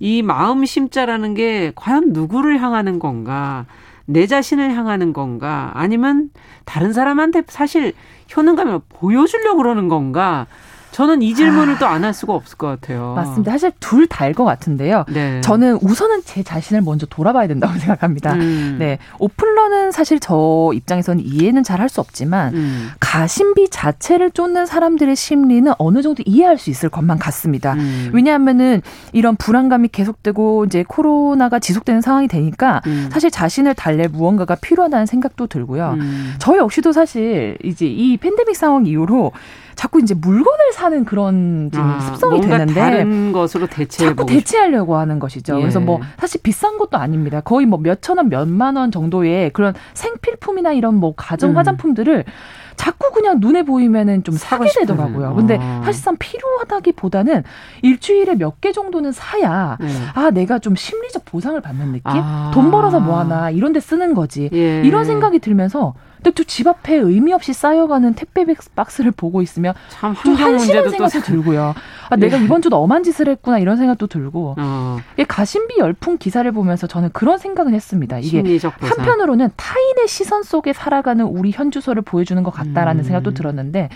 이 0.00 0.22
마음 0.22 0.64
심자라는 0.64 1.34
게 1.34 1.72
과연 1.74 2.12
누구를 2.12 2.60
향하는 2.60 2.98
건가, 2.98 3.66
내 4.06 4.26
자신을 4.26 4.72
향하는 4.72 5.12
건가? 5.12 5.70
아니면 5.74 6.30
다른 6.64 6.92
사람한테 6.92 7.42
사실 7.48 7.92
효능감을 8.34 8.80
보여주려고 8.88 9.58
그러는 9.58 9.88
건가 9.88 10.46
저는 10.92 11.22
이 11.22 11.34
질문을 11.34 11.74
아, 11.74 11.78
또안 11.78 12.04
할 12.04 12.14
수가 12.14 12.34
없을 12.34 12.56
것 12.56 12.66
같아요. 12.68 13.14
맞습니다. 13.16 13.50
사실 13.52 13.72
둘 13.80 14.06
다일 14.06 14.34
것 14.34 14.44
같은데요. 14.44 15.04
네. 15.08 15.40
저는 15.40 15.78
우선은 15.82 16.22
제 16.24 16.42
자신을 16.42 16.82
먼저 16.82 17.06
돌아봐야 17.06 17.48
된다고 17.48 17.76
생각합니다. 17.80 18.34
음. 18.34 18.76
네. 18.78 18.98
오픈러는 19.18 19.90
사실 19.92 20.20
저 20.20 20.70
입장에서는 20.74 21.22
이해는 21.24 21.62
잘 21.64 21.80
할 21.82 21.88
수 21.88 22.00
없지만 22.00 22.54
음. 22.54 22.90
가심비 23.00 23.68
자체를 23.70 24.30
쫓는 24.30 24.66
사람들의 24.66 25.16
심리는 25.16 25.72
어느 25.78 26.00
정도 26.00 26.22
이해할 26.24 26.56
수 26.58 26.70
있을 26.70 26.88
것만 26.90 27.18
같습니다. 27.18 27.72
음. 27.74 28.10
왜냐하면은 28.12 28.82
이런 29.12 29.34
불안감이 29.36 29.88
계속되고 29.88 30.66
이제 30.66 30.84
코로나가 30.86 31.58
지속되는 31.58 32.00
상황이 32.02 32.28
되니까 32.28 32.80
음. 32.86 33.08
사실 33.12 33.30
자신을 33.32 33.74
달랠 33.74 34.10
무언가가 34.10 34.54
필요하다는 34.54 35.06
생각도 35.06 35.48
들고요. 35.48 35.96
음. 35.98 36.34
저 36.38 36.56
역시도 36.56 36.92
사실 36.92 37.58
이제 37.64 37.86
이 37.86 38.16
팬데믹 38.16 38.54
상황 38.56 38.86
이후로 38.86 39.32
자꾸 39.74 40.00
이제 40.00 40.14
물건을 40.14 40.72
사는 40.72 41.04
그런 41.04 41.70
아, 41.74 42.00
습성이 42.00 42.40
되는데 42.40 42.74
다른 42.74 43.32
것으로 43.32 43.66
대체 43.66 44.06
자꾸 44.06 44.26
대체하려고 44.26 44.96
하는 44.96 45.18
것이죠. 45.18 45.56
예. 45.56 45.60
그래서 45.60 45.80
뭐 45.80 46.00
사실 46.18 46.40
비싼 46.42 46.78
것도 46.78 46.98
아닙니다. 46.98 47.40
거의 47.40 47.66
뭐 47.66 47.78
몇천 47.78 48.18
원, 48.18 48.28
몇만 48.28 48.76
원 48.76 48.90
정도의 48.90 49.50
그런 49.50 49.74
생필품이나 49.94 50.72
이런 50.72 50.94
뭐 50.94 51.14
가정 51.16 51.50
음. 51.50 51.56
화장품들을 51.56 52.24
음. 52.26 52.32
자꾸 52.74 53.12
그냥 53.12 53.36
눈에 53.38 53.64
보이면은 53.64 54.24
좀 54.24 54.34
사게 54.34 54.66
되더라고요. 54.80 55.28
아. 55.28 55.34
근데 55.34 55.58
사실상 55.84 56.16
필요하다기보다는 56.18 57.42
일주일에 57.82 58.34
몇 58.34 58.60
개 58.62 58.70
정도는 58.72 59.10
사야 59.12 59.76
네. 59.80 59.88
아 60.14 60.30
내가 60.30 60.58
좀 60.60 60.76
심리적 60.76 61.24
보상을 61.24 61.60
받는 61.60 61.86
느낌? 61.92 62.02
아. 62.04 62.50
돈 62.54 62.70
벌어서 62.70 63.00
뭐 63.00 63.18
하나 63.18 63.50
이런 63.50 63.72
데 63.72 63.80
쓰는 63.80 64.14
거지. 64.14 64.48
예. 64.52 64.82
이런 64.84 65.04
생각이 65.04 65.38
들면서 65.40 65.94
근데 66.22 66.30
또 66.30 66.44
집 66.44 66.66
앞에 66.66 66.96
의미 66.96 67.32
없이 67.32 67.52
쌓여가는 67.52 68.14
택배 68.14 68.44
박스를 68.74 69.10
보고 69.10 69.42
있으면 69.42 69.74
참 69.88 70.12
한심한 70.12 70.90
생각도 70.90 71.20
들고요. 71.20 71.74
아, 72.10 72.16
내가 72.16 72.38
예. 72.38 72.44
이번 72.44 72.60
주도 72.62 72.76
엄한 72.76 73.02
짓을 73.02 73.28
했구나 73.28 73.58
이런 73.58 73.76
생각도 73.76 74.06
들고. 74.06 74.56
어. 74.58 74.98
가심비 75.26 75.76
열풍 75.78 76.18
기사를 76.18 76.50
보면서 76.52 76.86
저는 76.86 77.10
그런 77.12 77.38
생각은 77.38 77.74
했습니다. 77.74 78.18
이게 78.18 78.58
한편으로는 78.80 79.50
타인의 79.56 80.08
시선 80.08 80.42
속에 80.42 80.72
살아가는 80.72 81.24
우리 81.24 81.50
현주소를 81.50 82.02
보여주는 82.02 82.42
것 82.42 82.50
같다라는 82.50 83.00
음. 83.00 83.04
생각도 83.04 83.32
들었는데 83.32 83.88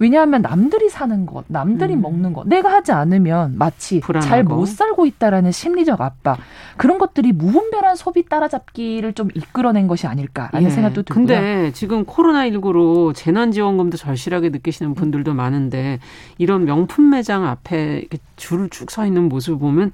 왜냐하면 0.00 0.42
남들이 0.42 0.88
사는 0.88 1.26
것, 1.26 1.44
남들이 1.46 1.94
음. 1.94 2.00
먹는 2.00 2.32
것, 2.32 2.48
내가 2.48 2.72
하지 2.72 2.90
않으면 2.90 3.56
마치 3.58 4.00
잘 4.22 4.42
못 4.42 4.66
살고 4.66 5.04
있다라는 5.06 5.52
심리적 5.52 6.00
압박 6.00 6.38
그런 6.76 6.98
것들이 6.98 7.32
무분별한 7.32 7.94
소비 7.94 8.24
따라잡기를 8.26 9.12
좀 9.12 9.28
이끌어낸 9.34 9.86
것이 9.86 10.06
아닐까라는 10.06 10.66
예. 10.66 10.70
생각도 10.70 11.02
들고요. 11.02 11.26
근데 11.26 11.70
지금 11.72 12.04
코로나 12.06 12.48
19로 12.48 13.14
재난지원금도 13.14 13.98
절실하게 13.98 14.48
느끼시는 14.48 14.94
분들도 14.94 15.34
많은데 15.34 16.00
이런 16.38 16.64
명품 16.64 17.10
매장 17.10 17.46
앞에 17.46 18.06
줄을 18.36 18.68
쭉 18.70 18.90
서 18.90 19.06
있는 19.06 19.28
모습을 19.28 19.58
보면 19.58 19.92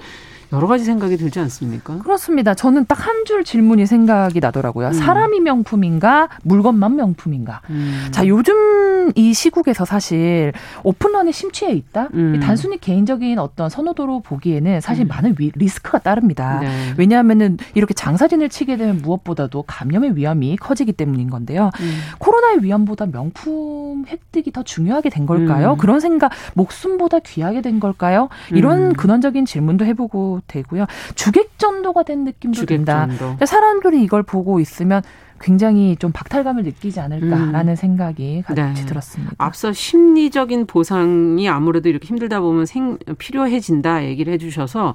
여러 0.52 0.66
가지 0.66 0.84
생각이 0.84 1.16
들지 1.16 1.38
않습니까? 1.40 1.98
그렇습니다. 1.98 2.54
저는 2.54 2.86
딱 2.86 2.96
한 3.06 3.24
줄 3.26 3.42
질문이 3.44 3.86
생각이 3.86 4.38
나더라고요. 4.40 4.88
음. 4.88 4.92
사람이 4.92 5.40
명품인가, 5.40 6.28
물건만 6.44 6.94
명품인가. 6.96 7.60
음. 7.70 8.06
자, 8.12 8.26
요즘 8.26 9.10
이 9.16 9.34
시국에서 9.34 9.84
사실 9.84 10.52
오픈런에 10.84 11.32
심취해 11.32 11.72
있다. 11.72 12.08
음. 12.14 12.40
단순히 12.42 12.78
개인적인 12.78 13.38
어떤 13.38 13.68
선호도로 13.68 14.20
보기에는 14.20 14.80
사실 14.80 15.04
음. 15.06 15.08
많은 15.08 15.34
위, 15.38 15.50
리스크가 15.54 15.98
따릅니다. 15.98 16.60
네. 16.60 16.94
왜냐하면은 16.96 17.58
이렇게 17.74 17.94
장사진을 17.94 18.48
치게 18.48 18.76
되면 18.76 18.98
무엇보다도 19.02 19.64
감염의 19.66 20.16
위험이 20.16 20.56
커지기 20.56 20.92
때문인 20.92 21.30
건데요. 21.30 21.70
음. 21.80 21.98
코로나 22.18 22.45
의 22.52 22.62
위험보다 22.62 23.06
명품 23.06 24.04
획득이 24.06 24.52
더 24.52 24.62
중요하게 24.62 25.10
된 25.10 25.26
걸까요? 25.26 25.72
음. 25.72 25.76
그런 25.76 26.00
생각, 26.00 26.30
목숨보다 26.54 27.20
귀하게 27.20 27.60
된 27.60 27.80
걸까요? 27.80 28.28
이런 28.50 28.92
근원적인 28.92 29.44
질문도 29.46 29.84
해보고 29.84 30.42
되고요. 30.46 30.86
주객전도가 31.14 32.02
된 32.02 32.24
느낌도 32.24 32.54
주객전도. 32.60 33.16
든다. 33.16 33.46
사람들이 33.46 34.02
이걸 34.02 34.22
보고 34.22 34.60
있으면 34.60 35.02
굉장히 35.40 35.96
좀 35.96 36.12
박탈감을 36.12 36.62
느끼지 36.62 37.00
않을까라는 37.00 37.68
음. 37.68 37.76
생각이 37.76 38.42
같이 38.46 38.62
네. 38.62 38.86
들었습니다. 38.86 39.34
앞서 39.38 39.72
심리적인 39.72 40.66
보상이 40.66 41.48
아무래도 41.48 41.88
이렇게 41.88 42.06
힘들다 42.06 42.40
보면 42.40 42.66
생, 42.66 42.98
필요해진다 43.18 44.04
얘기를 44.04 44.32
해주셔서 44.32 44.94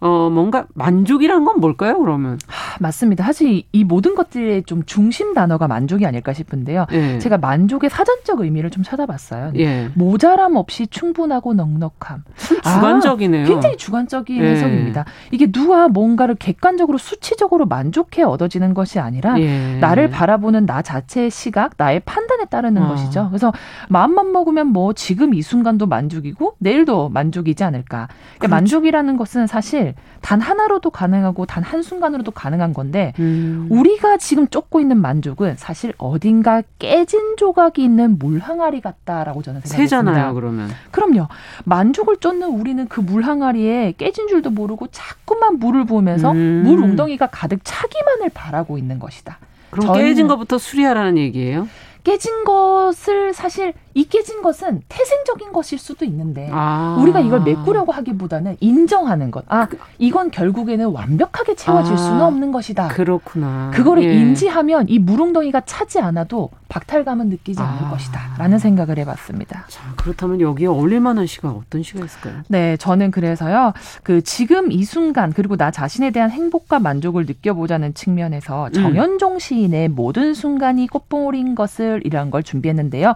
어, 0.00 0.30
뭔가 0.30 0.66
만족이란 0.74 1.44
건 1.44 1.60
뭘까요, 1.60 1.98
그러면? 1.98 2.38
하, 2.46 2.76
맞습니다. 2.80 3.24
사실 3.24 3.62
이 3.72 3.84
모든 3.84 4.14
것들의 4.14 4.62
좀 4.64 4.84
중심 4.84 5.34
단어가 5.34 5.66
만족이 5.66 6.06
아닐까 6.06 6.32
싶은데요. 6.32 6.86
예. 6.92 7.18
제가 7.18 7.38
만족의 7.38 7.90
사전적 7.90 8.40
의미를 8.40 8.70
좀 8.70 8.84
찾아봤어요. 8.84 9.52
예. 9.56 9.90
모자람 9.94 10.56
없이 10.56 10.86
충분하고 10.86 11.54
넉넉함. 11.54 12.24
주관적이네요. 12.62 13.44
아, 13.44 13.48
굉장히 13.48 13.76
주관적인 13.76 14.42
예. 14.42 14.50
해석입니다. 14.50 15.04
이게 15.32 15.50
누가 15.50 15.88
뭔가를 15.88 16.36
객관적으로 16.36 16.98
수치적으로 16.98 17.66
만족해 17.66 18.22
얻어지는 18.22 18.74
것이 18.74 19.00
아니라 19.00 19.40
예. 19.40 19.78
나를 19.80 20.10
바라보는 20.10 20.66
나 20.66 20.82
자체의 20.82 21.30
시각, 21.30 21.72
나의 21.76 22.00
판단에 22.00 22.44
따르는 22.44 22.82
어. 22.82 22.88
것이죠. 22.88 23.28
그래서 23.30 23.52
마음만 23.88 24.32
먹으면 24.32 24.68
뭐 24.68 24.92
지금 24.92 25.34
이 25.34 25.42
순간도 25.42 25.86
만족이고 25.86 26.54
내일도 26.58 27.08
만족이지 27.08 27.64
않을까. 27.64 28.08
그러니까 28.38 28.48
만족이라는 28.56 29.16
것은 29.16 29.46
사실 29.46 29.87
단 30.20 30.40
하나로도 30.40 30.90
가능하고 30.90 31.46
단 31.46 31.62
한순간으로도 31.62 32.30
가능한 32.30 32.72
건데 32.72 33.12
음. 33.18 33.66
우리가 33.70 34.16
지금 34.18 34.46
쫓고 34.48 34.80
있는 34.80 34.98
만족은 34.98 35.56
사실 35.56 35.92
어딘가 35.98 36.62
깨진 36.78 37.36
조각이 37.36 37.82
있는 37.82 38.18
물 38.18 38.38
항아리 38.38 38.80
같다라고 38.80 39.42
저는 39.42 39.60
생각합니다. 39.62 39.76
새잖아요, 40.12 40.34
그러면. 40.34 40.68
그럼요. 40.90 41.28
만족을 41.64 42.18
쫓는 42.18 42.48
우리는 42.48 42.86
그 42.88 43.08
물 43.08 43.22
항아리에 43.22 43.94
깨진 43.96 44.28
줄도 44.28 44.50
모르고 44.50 44.88
자꾸만 44.88 45.58
물을 45.58 45.84
부으면서 45.86 46.32
음. 46.32 46.62
물 46.64 46.78
웅덩이가 46.82 47.28
가득 47.28 47.60
차기만을 47.64 48.30
바라고 48.34 48.76
있는 48.76 48.98
것이다. 48.98 49.38
그럼 49.70 49.94
깨진 49.94 50.28
것부터 50.28 50.58
수리하라는 50.58 51.16
얘기예요? 51.18 51.68
깨진 52.08 52.44
것을 52.44 53.34
사실 53.34 53.74
이 53.92 54.04
깨진 54.04 54.40
것은 54.40 54.80
태생적인 54.88 55.52
것일 55.52 55.78
수도 55.78 56.06
있는데 56.06 56.48
아. 56.50 56.96
우리가 57.02 57.20
이걸 57.20 57.42
메꾸려고 57.42 57.92
하기보다는 57.92 58.56
인정하는 58.60 59.30
것. 59.30 59.44
아, 59.46 59.66
그 59.66 59.78
이건 59.98 60.30
결국에는 60.30 60.86
완벽하게 60.86 61.54
채워질 61.54 61.92
아. 61.92 61.96
수는 61.98 62.22
없는 62.22 62.50
것이다. 62.50 62.88
그렇구나. 62.88 63.72
그거를 63.74 64.04
예. 64.04 64.14
인지하면 64.14 64.86
이 64.88 64.98
무릉덩이가 64.98 65.60
차지 65.66 66.00
않아도 66.00 66.48
박탈감은 66.68 67.28
느끼지 67.30 67.60
않을 67.60 67.84
아. 67.84 67.90
것이다. 67.90 68.34
라는 68.38 68.58
생각을 68.58 68.98
해봤습니다. 68.98 69.64
자, 69.68 69.92
그렇다면 69.96 70.40
여기에 70.40 70.66
어울릴 70.66 71.00
만한 71.00 71.26
시가 71.26 71.50
어떤 71.50 71.82
시가 71.82 72.04
있을까요? 72.04 72.42
네, 72.48 72.76
저는 72.76 73.10
그래서요. 73.10 73.72
그 74.02 74.22
지금 74.22 74.70
이 74.70 74.84
순간 74.84 75.32
그리고 75.32 75.56
나 75.56 75.70
자신에 75.70 76.10
대한 76.10 76.30
행복과 76.30 76.78
만족을 76.78 77.26
느껴보자는 77.26 77.94
측면에서 77.94 78.66
음. 78.68 78.72
정현종 78.72 79.38
시인의 79.38 79.88
모든 79.88 80.34
순간이 80.34 80.86
꽃봉오리인 80.88 81.54
것을 81.54 82.02
이런 82.04 82.30
걸 82.30 82.42
준비했는데요. 82.42 83.14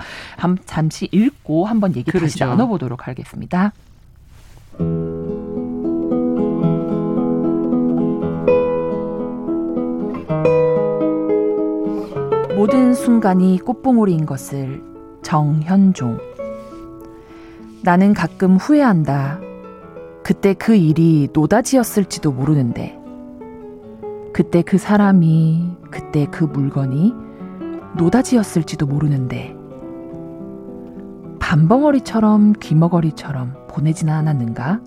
잠시 0.66 1.08
읽고 1.12 1.66
한번 1.66 1.94
얘기 1.94 2.10
그렇죠. 2.10 2.26
다시 2.26 2.44
나눠보도록 2.44 3.06
하겠습니다. 3.06 3.72
모든 12.62 12.94
순간이 12.94 13.58
꽃봉오리인 13.58 14.24
것을 14.24 14.84
정현종. 15.22 16.16
나는 17.82 18.14
가끔 18.14 18.54
후회한다. 18.54 19.40
그때 20.22 20.54
그 20.54 20.76
일이 20.76 21.28
노다지였을지도 21.32 22.30
모르는데. 22.30 22.96
그때 24.32 24.62
그 24.62 24.78
사람이, 24.78 25.76
그때 25.90 26.26
그 26.26 26.44
물건이 26.44 27.12
노다지였을지도 27.96 28.86
모르는데. 28.86 29.56
밤벙어리처럼 31.40 32.52
귀머거리처럼 32.60 33.66
보내지는 33.70 34.12
않았는가? 34.12 34.80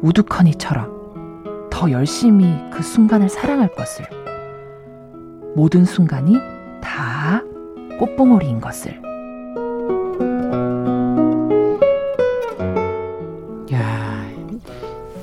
우두커니처럼 0.00 1.68
더 1.70 1.90
열심히 1.90 2.56
그 2.72 2.82
순간을 2.82 3.28
사랑할 3.28 3.70
것을. 3.74 4.06
모든 5.54 5.84
순간이 5.84 6.53
다 6.84 7.42
꽃봉오리인 7.98 8.60
것을. 8.60 9.00
야, 13.72 14.26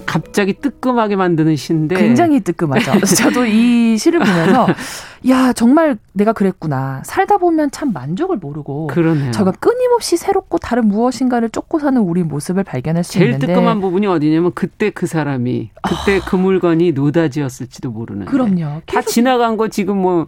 갑자기 0.05 0.53
뜨끔하게 0.53 1.15
만드는 1.15 1.55
시인데 1.55 1.95
굉장히 1.95 2.39
뜨끔하죠. 2.41 2.99
저도 3.05 3.45
이 3.45 3.97
시를 3.97 4.19
보면서 4.19 4.67
야 5.29 5.53
정말 5.53 5.97
내가 6.13 6.33
그랬구나. 6.33 7.01
살다 7.05 7.37
보면 7.37 7.69
참 7.71 7.93
만족을 7.93 8.37
모르고 8.37 8.87
그러네요. 8.87 9.31
저가 9.31 9.51
끊임없이 9.51 10.17
새롭고 10.17 10.57
다른 10.57 10.87
무엇인가를 10.87 11.49
쫓고 11.51 11.77
사는 11.79 12.01
우리 12.01 12.23
모습을 12.23 12.63
발견할 12.63 13.03
수 13.03 13.13
제일 13.13 13.27
있는데 13.27 13.45
제일 13.45 13.55
뜨끔한 13.55 13.79
부분이 13.79 14.07
어디냐면 14.07 14.51
그때 14.55 14.89
그 14.89 15.05
사람이 15.05 15.69
그때 15.83 16.19
그 16.27 16.35
물건이 16.35 16.93
노다지였을지도 16.93 17.91
모르는. 17.91 18.25
그럼요. 18.25 18.81
다 18.87 19.01
지나간 19.01 19.57
거 19.57 19.67
지금 19.67 19.97
뭐 19.97 20.27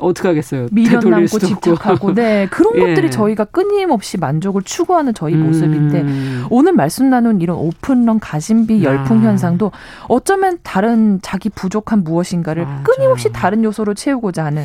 어떻게 0.00 0.28
하겠어요? 0.28 0.66
미련 0.72 1.08
남고 1.08 1.38
집착하고 1.38 2.14
네 2.14 2.46
그런 2.50 2.74
예. 2.78 2.80
것들이 2.88 3.10
저희가 3.10 3.44
끊임없이 3.46 4.18
만족을 4.18 4.62
추구하는 4.62 5.14
저희 5.14 5.34
음. 5.34 5.46
모습인데 5.46 6.04
오늘 6.50 6.72
말씀 6.72 7.10
나눈 7.10 7.40
이런 7.40 7.56
오픈런 7.56 8.20
가심비 8.20 8.82
열풍 8.84 9.18
아. 9.18 9.22
현상도 9.22 9.72
어쩌면 10.08 10.58
다른 10.62 11.18
자기 11.22 11.48
부족한 11.48 12.04
무엇인가를 12.04 12.64
맞아. 12.64 12.82
끊임없이 12.82 13.32
다른 13.32 13.64
요소로 13.64 13.94
채우고자 13.94 14.44
하는 14.44 14.64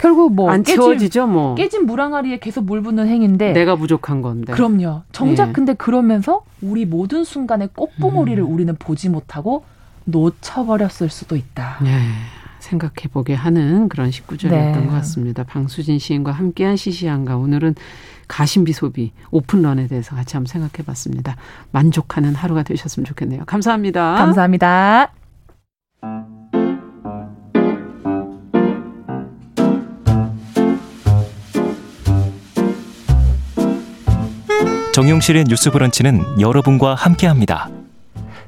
결국 0.00 0.32
뭐 0.32 0.50
안 0.50 0.62
깨진, 0.62 0.80
채워지죠 0.80 1.26
뭐 1.26 1.54
깨진 1.56 1.84
물항아리에 1.86 2.38
계속 2.38 2.64
물 2.64 2.82
붓는 2.82 3.08
행인데 3.08 3.52
내가 3.52 3.74
부족한 3.76 4.22
건데 4.22 4.52
그럼요 4.52 5.02
정작 5.12 5.48
예. 5.48 5.52
근데 5.52 5.74
그러면서 5.74 6.42
우리 6.62 6.86
모든 6.86 7.24
순간에 7.24 7.68
꽃봉오리를 7.74 8.42
음. 8.42 8.52
우리는 8.52 8.76
보지 8.78 9.08
못하고 9.08 9.64
놓쳐버렸을 10.04 11.10
수도 11.10 11.36
있다. 11.36 11.78
예. 11.84 11.98
생각해 12.68 13.08
보게 13.12 13.34
하는 13.34 13.88
그런 13.88 14.10
19절이었던 14.10 14.50
네. 14.50 14.86
것 14.86 14.90
같습니다. 14.92 15.44
방수진 15.44 15.98
시인과 15.98 16.32
함께한 16.32 16.76
시시한가 16.76 17.36
오늘은 17.36 17.74
가심비 18.28 18.72
소비 18.72 19.12
오픈런에 19.30 19.86
대해서 19.86 20.14
같이 20.14 20.36
한번 20.36 20.46
생각해 20.46 20.84
봤습니다. 20.84 21.36
만족하는 21.72 22.34
하루가 22.34 22.62
되셨으면 22.62 23.06
좋겠네요. 23.06 23.44
감사합니다. 23.46 24.14
감사합니다. 24.14 25.12
정용실의 34.92 35.44
뉴스 35.44 35.70
브런치는 35.70 36.40
여러분과 36.40 36.96
함께합니다. 36.96 37.70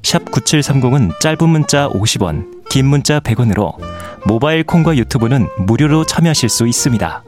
샵 0.03 0.25
9730은 0.27 1.21
짧은 1.21 1.49
문자 1.49 1.89
50원, 1.89 2.69
긴 2.69 2.87
문자 2.87 3.21
100원으로 3.21 3.75
모바일 4.27 4.65
콩과 4.65 4.97
유튜브는 4.97 5.49
무료로 5.59 6.05
참여하실 6.05 6.49
수 6.49 6.67
있습니다. 6.67 7.25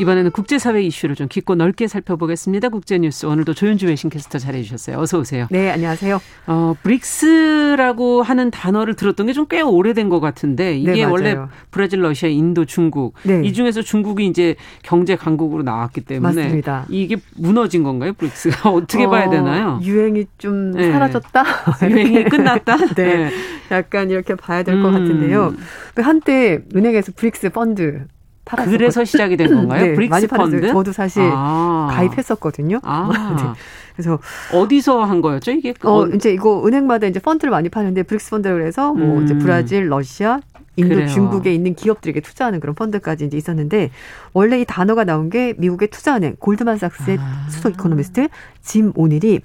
이번에는 0.00 0.30
국제사회 0.30 0.82
이슈를 0.82 1.14
좀 1.14 1.28
깊고 1.28 1.56
넓게 1.56 1.86
살펴보겠습니다. 1.86 2.70
국제뉴스 2.70 3.26
오늘도 3.26 3.52
조윤주 3.52 3.86
외신캐스터 3.86 4.38
잘해주셨어요. 4.38 4.98
어서 4.98 5.18
오세요. 5.18 5.46
네, 5.50 5.70
안녕하세요. 5.70 6.18
어, 6.46 6.74
브릭스라고 6.82 8.22
하는 8.22 8.50
단어를 8.50 8.94
들었던 8.94 9.26
게 9.26 9.32
좀 9.34 9.46
꽤 9.50 9.60
오래된 9.60 10.08
것 10.08 10.20
같은데 10.20 10.76
이게 10.78 10.92
네, 10.92 11.04
원래 11.04 11.36
브라질, 11.70 12.02
러시아, 12.02 12.28
인도, 12.28 12.64
중국 12.64 13.14
네. 13.24 13.42
이 13.44 13.52
중에서 13.52 13.82
중국이 13.82 14.26
이제 14.26 14.54
경제 14.82 15.16
강국으로 15.16 15.62
나왔기 15.64 16.02
때문에 16.02 16.42
맞습니다. 16.42 16.86
이게 16.88 17.16
무너진 17.36 17.82
건가요, 17.82 18.12
브릭스가 18.14 18.70
어떻게 18.70 19.04
어, 19.04 19.10
봐야 19.10 19.28
되나요? 19.28 19.80
유행이 19.82 20.26
좀 20.38 20.70
네. 20.70 20.92
사라졌다. 20.92 21.44
유행이 21.90 22.24
끝났다. 22.24 22.76
네. 22.96 23.16
네, 23.16 23.30
약간 23.70 24.08
이렇게 24.10 24.34
봐야 24.34 24.62
될것 24.62 24.84
음. 24.84 24.92
같은데요. 24.92 25.54
한때 25.96 26.60
은행에서 26.74 27.12
브릭스 27.16 27.50
펀드 27.50 28.06
팔았었거든요. 28.44 28.78
그래서 28.78 29.04
시작이 29.04 29.36
된 29.36 29.54
건가요? 29.54 29.82
네, 29.86 29.94
브릭스 29.94 30.10
많이 30.10 30.26
펀드? 30.26 30.68
저도 30.68 30.92
사실 30.92 31.22
아. 31.32 31.88
가입했었거든요. 31.92 32.80
아. 32.82 33.36
네. 33.36 33.60
그래서 33.94 34.18
어디서 34.52 35.04
한 35.04 35.20
거였죠? 35.20 35.50
이게 35.50 35.74
어, 35.82 36.06
이제 36.06 36.32
이거 36.32 36.66
은행마다 36.66 37.06
이제 37.06 37.20
펀드를 37.20 37.50
많이 37.50 37.68
파는데 37.68 38.02
브릭스 38.04 38.30
펀드 38.30 38.48
그래서 38.48 38.94
뭐 38.94 39.18
음. 39.18 39.24
이제 39.24 39.36
브라질, 39.36 39.90
러시아, 39.90 40.40
인도, 40.76 40.94
그래요. 40.94 41.08
중국에 41.08 41.52
있는 41.52 41.74
기업들에게 41.74 42.20
투자하는 42.20 42.60
그런 42.60 42.74
펀드까지 42.74 43.26
이제 43.26 43.36
있었는데 43.36 43.90
원래 44.32 44.60
이 44.60 44.64
단어가 44.64 45.04
나온 45.04 45.28
게 45.28 45.54
미국의 45.58 45.88
투자은행 45.88 46.36
골드만삭스의 46.38 47.18
아. 47.20 47.46
수석 47.50 47.72
이코노미스트 47.72 48.28
짐 48.62 48.92
오닐이 48.94 49.40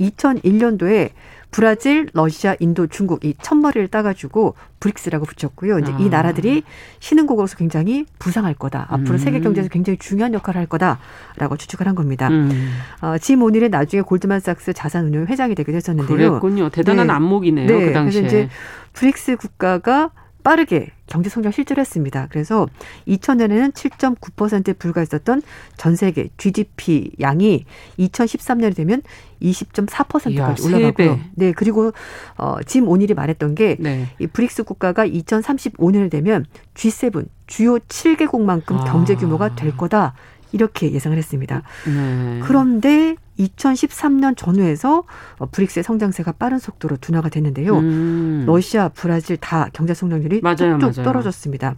2001년도에 0.00 1.10
브라질, 1.54 2.08
러시아, 2.14 2.56
인도, 2.58 2.88
중국 2.88 3.24
이 3.24 3.32
첫머리를 3.40 3.86
따가지고 3.86 4.56
브릭스라고 4.80 5.24
붙였고요. 5.24 5.78
이제 5.78 5.92
아. 5.92 5.98
이 6.00 6.08
나라들이 6.08 6.64
신흥국으로서 6.98 7.56
굉장히 7.56 8.06
부상할 8.18 8.54
거다. 8.54 8.88
앞으로 8.90 9.12
음. 9.12 9.18
세계 9.18 9.38
경제에서 9.38 9.68
굉장히 9.68 9.96
중요한 10.00 10.34
역할을 10.34 10.58
할 10.58 10.66
거다라고 10.66 11.56
추측을 11.56 11.86
한 11.86 11.94
겁니다. 11.94 12.26
음. 12.26 12.72
어, 13.02 13.18
짐 13.18 13.40
오닐은 13.40 13.70
나중에 13.70 14.02
골드만삭스 14.02 14.72
자산운용 14.72 15.26
회장이 15.26 15.54
되기도 15.54 15.76
했었는데요. 15.76 16.16
그랬군요. 16.16 16.70
대단한 16.70 17.06
네. 17.06 17.12
안목이네요. 17.12 17.68
네. 17.68 17.86
그 17.86 17.92
당시에. 17.92 18.22
그래서 18.22 18.36
이제 18.36 18.48
브릭스 18.92 19.36
국가가 19.36 20.10
빠르게 20.44 20.92
경제 21.06 21.28
성장 21.28 21.50
실제로 21.50 21.80
했습니다. 21.80 22.28
그래서 22.30 22.68
2000년에는 23.08 23.72
7.9%에 23.72 24.74
불과했었던 24.74 25.42
전 25.76 25.96
세계 25.96 26.28
GDP 26.36 27.12
양이 27.20 27.64
2013년이 27.98 28.76
되면 28.76 29.02
20.4%까지 29.42 30.66
올라가고요. 30.66 31.18
네, 31.34 31.52
그리고 31.52 31.92
어, 32.36 32.56
짐 32.66 32.86
오닐이 32.86 33.14
말했던 33.14 33.54
게이 33.54 33.76
네. 33.80 34.08
브릭스 34.32 34.64
국가가 34.64 35.06
2035년이 35.06 36.10
되면 36.10 36.44
G7 36.74 37.26
주요 37.46 37.78
7개국만큼 37.78 38.80
아. 38.80 38.84
경제 38.84 39.16
규모가 39.16 39.56
될 39.56 39.76
거다. 39.76 40.14
이렇게 40.52 40.92
예상을 40.92 41.18
했습니다. 41.18 41.62
네. 41.84 42.40
그런데 42.44 43.16
2013년 43.38 44.36
전후에서 44.36 45.04
어, 45.38 45.46
브릭스의 45.46 45.82
성장세가 45.84 46.32
빠른 46.32 46.58
속도로 46.58 46.96
둔화가 46.96 47.28
됐는데요. 47.28 47.78
음. 47.78 48.44
러시아, 48.46 48.88
브라질 48.88 49.36
다 49.36 49.68
경제 49.72 49.94
성장률이 49.94 50.40
맞아요, 50.40 50.56
뚝뚝 50.56 50.80
맞아요. 50.80 51.04
떨어졌습니다. 51.04 51.74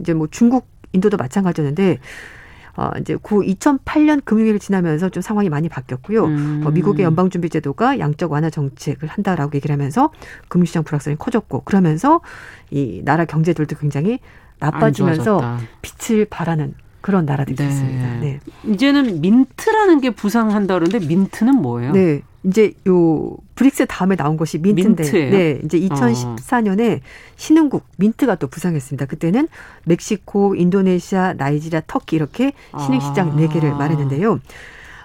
이제 0.00 0.14
뭐 0.14 0.28
중국, 0.30 0.66
인도도 0.92 1.16
마찬가지였는데 1.16 1.98
어, 2.76 2.90
이제 3.00 3.16
그 3.22 3.40
2008년 3.40 4.24
금융위기를 4.24 4.58
지나면서 4.58 5.08
좀 5.08 5.22
상황이 5.22 5.48
많이 5.48 5.68
바뀌었고요. 5.68 6.24
음. 6.24 6.62
어, 6.64 6.70
미국의 6.70 7.04
연방준비제도가 7.04 7.98
양적 7.98 8.32
완화 8.32 8.48
정책을 8.48 9.08
한다라고 9.08 9.54
얘기를 9.54 9.72
하면서 9.72 10.10
금융시장 10.48 10.84
불확실성이 10.84 11.16
커졌고 11.16 11.62
그러면서 11.62 12.20
이 12.70 13.02
나라 13.04 13.24
경제들도 13.24 13.76
굉장히 13.76 14.20
나빠지면서 14.60 15.58
빛을 15.82 16.26
바래는 16.26 16.74
그런 17.00 17.24
나라들이 17.24 17.56
네. 17.56 17.66
있습니다. 17.66 18.20
네. 18.20 18.40
이제는 18.64 19.20
민트라는 19.20 20.00
게 20.00 20.10
부상한다 20.10 20.74
그러는데 20.74 21.06
민트는 21.06 21.56
뭐예요? 21.56 21.92
네. 21.92 22.22
이제 22.44 22.72
요 22.88 23.36
브릭스 23.54 23.84
다음에 23.86 24.16
나온 24.16 24.38
것이 24.38 24.58
민트인데 24.58 25.02
민트예요? 25.02 25.30
네, 25.30 25.60
이제 25.62 25.78
2014년에 25.78 26.98
어. 26.98 27.00
신흥국 27.36 27.84
민트가 27.98 28.36
또 28.36 28.46
부상했습니다. 28.46 29.04
그때는 29.06 29.46
멕시코, 29.84 30.54
인도네시아, 30.54 31.34
나이지리아, 31.34 31.82
터키 31.86 32.16
이렇게 32.16 32.54
신흥 32.78 33.00
시장 33.00 33.32
아. 33.32 33.36
4개를 33.36 33.74
말했는데요. 33.74 34.40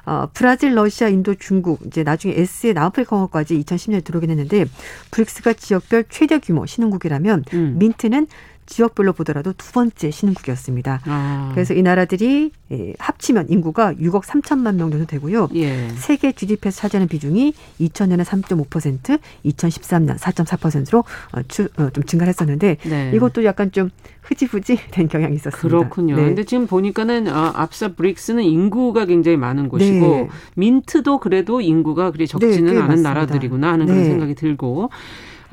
어, 0.05 0.29
브라질, 0.33 0.75
러시아, 0.75 1.09
인도, 1.09 1.33
중국, 1.35 1.81
이제 1.87 2.03
나중에 2.03 2.35
S의 2.37 2.73
남아프리카 2.73 3.15
공화까지 3.15 3.59
2010년에 3.63 4.03
들어오긴 4.03 4.29
했는데 4.29 4.65
브릭스가 5.11 5.53
지역별 5.53 6.05
최대 6.09 6.39
규모 6.39 6.65
신흥국이라면 6.65 7.43
음. 7.53 7.75
민트는 7.79 8.27
지역별로 8.65 9.13
보더라도 9.13 9.53
두 9.53 9.71
번째 9.71 10.11
신흥국이었습니다. 10.11 11.01
아. 11.05 11.51
그래서 11.53 11.73
이 11.73 11.81
나라들이 11.81 12.51
예, 12.71 12.93
합치면 12.97 13.47
인구가 13.49 13.93
6억 13.93 14.23
3천만 14.23 14.75
명 14.75 14.89
정도 14.91 15.05
되고요. 15.05 15.49
예. 15.55 15.89
세계 15.95 16.31
GDP에서 16.31 16.81
차지하는 16.81 17.07
비중이 17.07 17.53
2000년에 17.79 18.23
3.5%, 18.23 19.19
2013년 19.45 20.17
4.4%로 20.17 21.03
어, 21.33 21.41
주, 21.47 21.67
어, 21.77 21.89
좀 21.91 22.03
증가를 22.03 22.29
했었는데 22.29 22.77
네. 22.83 23.11
이것도 23.13 23.45
약간 23.45 23.71
좀 23.71 23.89
흐지부지 24.23 24.77
된 24.91 25.07
경향이 25.07 25.35
있었습니다. 25.35 25.67
그렇군요. 25.67 26.15
네. 26.15 26.23
근데 26.25 26.43
지금 26.43 26.65
보니까는 26.65 27.27
어, 27.27 27.51
앞서 27.55 27.93
브릭스는 27.93 28.43
인구가 28.43 29.05
굉장히 29.05 29.37
많은 29.37 29.69
곳이고 29.69 30.07
네. 30.07 30.29
민트도 30.55 31.19
그래도 31.19 31.61
인구가 31.61 32.11
그리 32.11 32.27
적지는 32.27 32.65
네, 32.65 32.69
않은 32.71 32.87
맞습니다. 32.87 33.09
나라들이구나 33.13 33.73
하는 33.73 33.85
그런 33.85 34.01
네. 34.01 34.09
생각이 34.09 34.35
들고 34.35 34.89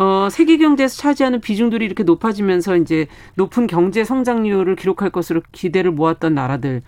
어, 0.02 0.28
세계 0.30 0.56
경제에서 0.56 0.96
차지하는 0.96 1.40
비중들이 1.40 1.84
이렇게 1.84 2.02
높아지면서 2.02 2.76
이제 2.76 3.06
높은 3.36 3.68
경제 3.68 4.02
성장률을 4.02 4.74
기록할 4.74 5.10
것으로 5.10 5.42
기대를 5.52 5.92
모았던 5.92 6.34
나라들 6.34 6.82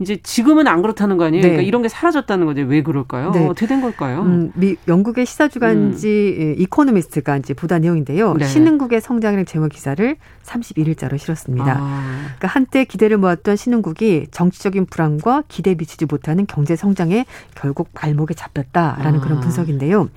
이제 0.00 0.18
지금은 0.22 0.68
안 0.68 0.82
그렇다는 0.82 1.16
거 1.16 1.24
아니에요? 1.24 1.42
네. 1.42 1.48
그러니까 1.48 1.66
이런 1.66 1.82
게 1.82 1.88
사라졌다는 1.88 2.46
거죠. 2.46 2.62
왜 2.62 2.82
그럴까요? 2.82 3.32
네. 3.32 3.46
어떻게 3.46 3.66
된 3.66 3.80
걸까요? 3.80 4.20
음, 4.20 4.52
미, 4.54 4.76
영국의 4.86 5.26
시사주간지 5.26 6.36
음. 6.38 6.54
이코노미스트가 6.58 7.38
이제 7.38 7.52
보다 7.54 7.78
내용인데요. 7.80 8.34
네. 8.34 8.44
신흥국의 8.44 9.00
성장이라는 9.00 9.46
제목 9.46 9.70
기사를 9.70 10.16
31일자로 10.44 11.18
실었습니다. 11.18 11.76
아. 11.80 12.02
그러니까 12.20 12.48
한때 12.48 12.84
기대를 12.84 13.16
모았던 13.16 13.56
신흥국이 13.56 14.28
정치적인 14.30 14.86
불안과 14.86 15.42
기대 15.48 15.74
미치지 15.74 16.04
못하는 16.04 16.46
경제 16.46 16.76
성장에 16.76 17.24
결국 17.56 17.88
발목에 17.92 18.34
잡혔다라는 18.34 19.18
아. 19.18 19.22
그런 19.22 19.40
분석인데요. 19.40 20.10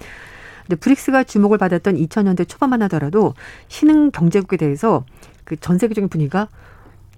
근데 0.72 0.80
브릭스가 0.80 1.26
주목을 1.26 1.58
받았던 1.58 1.96
2000년대 1.96 2.48
초반만 2.48 2.82
하더라도 2.84 3.34
신흥 3.68 4.12
경제국에 4.12 4.56
대해서 4.56 5.04
그 5.44 5.58
전 5.58 5.78
세계적인 5.78 6.08
분위기가 6.08 6.48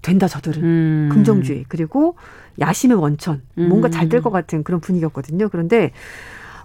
된다 0.02 0.28
저들은 0.28 0.64
음. 0.64 1.10
긍정주의 1.14 1.66
그리고 1.70 2.16
야심의 2.60 2.98
원천 2.98 3.44
뭔가 3.56 3.90
잘 3.92 4.10
될 4.10 4.22
것 4.24 4.32
같은 4.32 4.64
그런 4.64 4.82
분위기였거든요. 4.82 5.50
그런데 5.50 5.92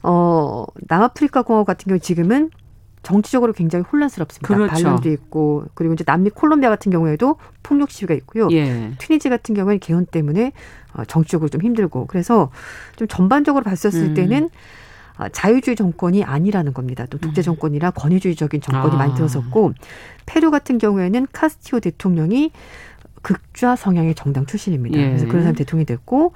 어 0.03 0.65
남아프리카 0.89 1.43
공화국 1.43 1.67
같은 1.67 1.91
경우 1.91 1.99
지금은 1.99 2.51
정치적으로 3.03 3.53
굉장히 3.53 3.85
혼란스럽습니다. 3.93 4.47
그렇죠. 4.55 4.73
반란도 4.73 5.11
있고 5.11 5.65
그리고 5.75 5.93
이제 5.93 6.05
남미 6.05 6.31
콜롬비아 6.31 6.71
같은 6.71 6.91
경우에도 6.91 7.37
폭력 7.63 7.91
시위가 7.91 8.15
있고요. 8.15 8.49
예. 8.53 8.93
튀니지 8.99 9.29
같은 9.29 9.55
경우에는 9.55 9.79
개헌 9.81 10.07
때문에 10.07 10.53
어, 10.95 11.05
정치적으로 11.05 11.51
좀 11.51 11.61
힘들고 11.61 12.07
그래서 12.07 12.51
좀 12.97 13.07
전반적으로 13.09 13.63
봤었을 13.63 14.03
음. 14.09 14.15
때는 14.15 14.45
아, 14.47 14.49
자유주의 15.33 15.77
정권이 15.77 16.25
아니라는 16.25 16.73
겁니다. 16.73 17.07
또 17.11 17.19
독재 17.19 17.41
음. 17.41 17.45
정권이라 17.45 17.91
권위주의적인 17.93 18.61
정권이 18.61 18.95
아. 18.95 18.99
많이 18.99 19.15
들어섰고 19.15 19.73
페루 20.27 20.51
같은 20.51 20.79
경우에는 20.79 21.27
카스티오 21.33 21.81
대통령이 21.81 22.53
극좌 23.23 23.77
성향의 23.77 24.15
정당 24.15 24.47
출신입니다. 24.47 24.99
예. 24.99 25.09
그래서 25.09 25.27
그런 25.27 25.43
사람 25.43 25.57
대통령이 25.57 25.87
됐고 25.87 26.33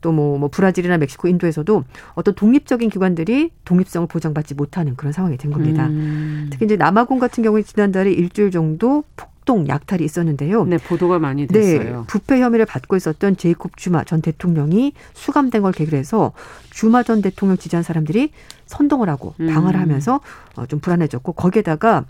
또뭐 0.00 0.38
뭐 0.38 0.48
브라질이나 0.48 0.98
멕시코, 0.98 1.28
인도에서도 1.28 1.84
어떤 2.14 2.34
독립적인 2.34 2.90
기관들이 2.90 3.50
독립성을 3.64 4.08
보장받지 4.08 4.54
못하는 4.54 4.96
그런 4.96 5.12
상황이 5.12 5.36
된 5.36 5.52
겁니다. 5.52 5.86
음. 5.86 6.48
특히 6.50 6.66
이제 6.66 6.76
남아공 6.76 7.18
같은 7.18 7.42
경우에 7.42 7.62
지난달에 7.62 8.12
일주일 8.12 8.50
정도 8.50 9.04
폭동 9.42 9.68
약탈이 9.68 10.04
있었는데요. 10.04 10.64
네, 10.64 10.78
보도가 10.78 11.18
많이 11.18 11.46
네, 11.46 11.60
됐어요. 11.60 12.00
네, 12.00 12.06
부패 12.06 12.40
혐의를 12.40 12.64
받고 12.64 12.96
있었던 12.96 13.36
제이콥 13.36 13.76
주마 13.76 14.04
전 14.04 14.22
대통령이 14.22 14.92
수감된 15.14 15.62
걸 15.62 15.72
계기로 15.72 15.98
해서 15.98 16.32
주마 16.70 17.02
전 17.02 17.22
대통령 17.22 17.56
지지한 17.56 17.82
사람들이 17.82 18.30
선동을 18.66 19.08
하고 19.08 19.34
음. 19.40 19.52
방어를 19.52 19.80
하면서 19.80 20.20
어, 20.56 20.66
좀 20.66 20.80
불안해졌고 20.80 21.32
거기에다가 21.32 22.04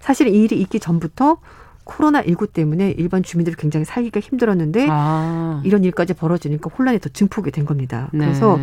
사실 0.00 0.28
이 0.28 0.42
일이 0.42 0.60
있기 0.60 0.80
전부터 0.80 1.38
코로나19 1.84 2.52
때문에 2.52 2.92
일반 2.92 3.22
주민들이 3.22 3.56
굉장히 3.56 3.84
살기가 3.84 4.20
힘들었는데 4.20 4.86
아. 4.90 5.60
이런 5.64 5.84
일까지 5.84 6.14
벌어지니까 6.14 6.70
혼란이 6.76 6.98
더 7.00 7.08
증폭이 7.08 7.50
된 7.50 7.64
겁니다. 7.64 8.08
네. 8.12 8.24
그래서 8.26 8.58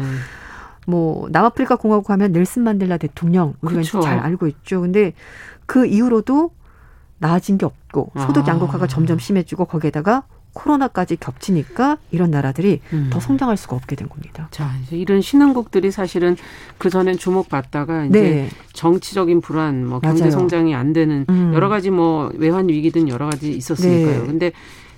뭐 0.86 1.28
남아프리카 1.30 1.78
공화국 1.78 2.09
하면 2.09 2.32
넬슨 2.34 2.63
만델라 2.63 2.97
대통령 2.97 3.53
우리가 3.61 3.82
그렇죠. 3.82 4.01
잘 4.01 4.19
알고 4.19 4.47
있죠. 4.47 4.82
근데 4.82 5.13
그 5.65 5.86
이후로도 5.86 6.51
나아진 7.24 7.57
게 7.57 7.65
없고 7.65 8.11
소득 8.17 8.47
아. 8.47 8.51
양극화가 8.51 8.84
아. 8.84 8.88
점점 8.88 9.17
심해지고 9.17 9.63
거기에다가 9.63 10.24
코로나까지 10.51 11.15
겹치니까 11.15 11.97
이런 12.11 12.30
나라들이 12.30 12.82
음. 12.91 13.09
더 13.11 13.19
성장할 13.19 13.57
수가 13.57 13.76
없게 13.76 13.95
된 13.95 14.07
겁니다. 14.09 14.49
자, 14.51 14.69
이제 14.84 14.97
이런 14.97 15.21
신흥국들이 15.21 15.89
사실은 15.89 16.36
그 16.78 16.89
전엔 16.91 17.17
주목받다가 17.17 18.05
이제 18.05 18.21
네. 18.21 18.49
정치적인 18.74 19.41
불안, 19.41 19.88
뭐 19.88 19.99
경제 19.99 20.26
맞아요. 20.26 20.32
성장이 20.32 20.76
안 20.76 20.93
되는 20.93 21.26
음. 21.30 21.53
여러 21.55 21.69
가지 21.69 21.89
뭐 21.89 22.30
외환 22.36 22.69
위기든 22.69 23.09
여러 23.09 23.26
가지 23.26 23.51
있었으니까요. 23.51 24.21
네. 24.21 24.28
근데 24.28 24.51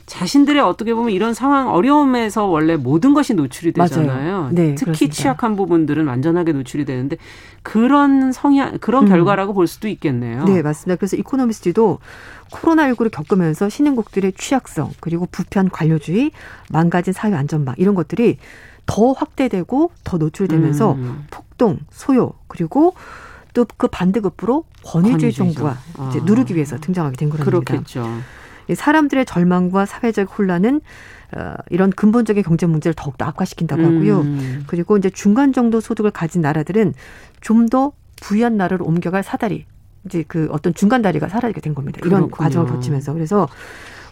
자신들의 0.05 0.61
어떻게 0.61 0.93
보면 0.93 1.11
이런 1.11 1.33
상황 1.33 1.69
어려움에서 1.69 2.45
원래 2.45 2.75
모든 2.75 3.13
것이 3.13 3.33
노출이 3.33 3.73
되잖아요. 3.73 4.49
네, 4.51 4.75
특히 4.75 4.85
그렇습니다. 4.85 5.15
취약한 5.15 5.55
부분들은 5.55 6.05
완전하게 6.05 6.51
노출이 6.51 6.85
되는데 6.85 7.17
그런 7.63 8.31
성향 8.31 8.77
그런 8.79 9.05
음. 9.05 9.09
결과라고 9.09 9.53
볼 9.53 9.65
수도 9.65 9.87
있겠네요. 9.87 10.43
네, 10.45 10.61
맞습니다. 10.61 10.97
그래서 10.97 11.17
이코노미스트도 11.17 11.99
코로나19를 12.51 13.09
겪으면서 13.11 13.69
신흥국들의 13.69 14.33
취약성 14.33 14.91
그리고 14.99 15.27
부편 15.31 15.69
관료주의, 15.69 16.31
망가진 16.69 17.11
사회 17.11 17.33
안전망 17.33 17.75
이런 17.77 17.95
것들이 17.95 18.37
더 18.85 19.11
확대되고 19.13 19.91
더 20.03 20.17
노출되면서 20.17 20.93
음. 20.93 21.25
폭동, 21.31 21.79
소요 21.89 22.33
그리고 22.47 22.93
또 23.55 23.65
그 23.77 23.87
반대급부로 23.87 24.65
권위주의 24.83 25.33
정부가 25.33 25.77
아. 25.97 26.09
이제 26.09 26.19
누르기 26.23 26.55
위해서 26.55 26.77
등장하게 26.77 27.15
된 27.15 27.29
거랍니다. 27.29 27.73
그렇겠죠. 27.73 28.05
사람들의 28.73 29.25
절망과 29.25 29.85
사회적 29.85 30.37
혼란은 30.39 30.81
어, 31.35 31.53
이런 31.69 31.89
근본적인 31.91 32.43
경제 32.43 32.65
문제를 32.65 32.93
더욱더 32.95 33.25
악화시킨다고 33.25 33.83
하고요. 33.83 34.21
음. 34.21 34.63
그리고 34.67 34.97
이제 34.97 35.09
중간 35.09 35.53
정도 35.53 35.79
소득을 35.81 36.11
가진 36.11 36.41
나라들은 36.41 36.93
좀 37.41 37.67
더 37.67 37.91
부유한 38.21 38.55
나라로 38.57 38.85
옮겨갈 38.85 39.23
사다리, 39.23 39.65
이제 40.05 40.23
그 40.27 40.47
어떤 40.51 40.73
중간 40.73 41.01
다리가 41.01 41.27
사라지게 41.27 41.61
된 41.61 41.75
겁니다. 41.75 41.99
이런 42.01 42.21
그렇군요. 42.21 42.37
과정을 42.37 42.71
거치면서. 42.71 43.13
그래서 43.13 43.47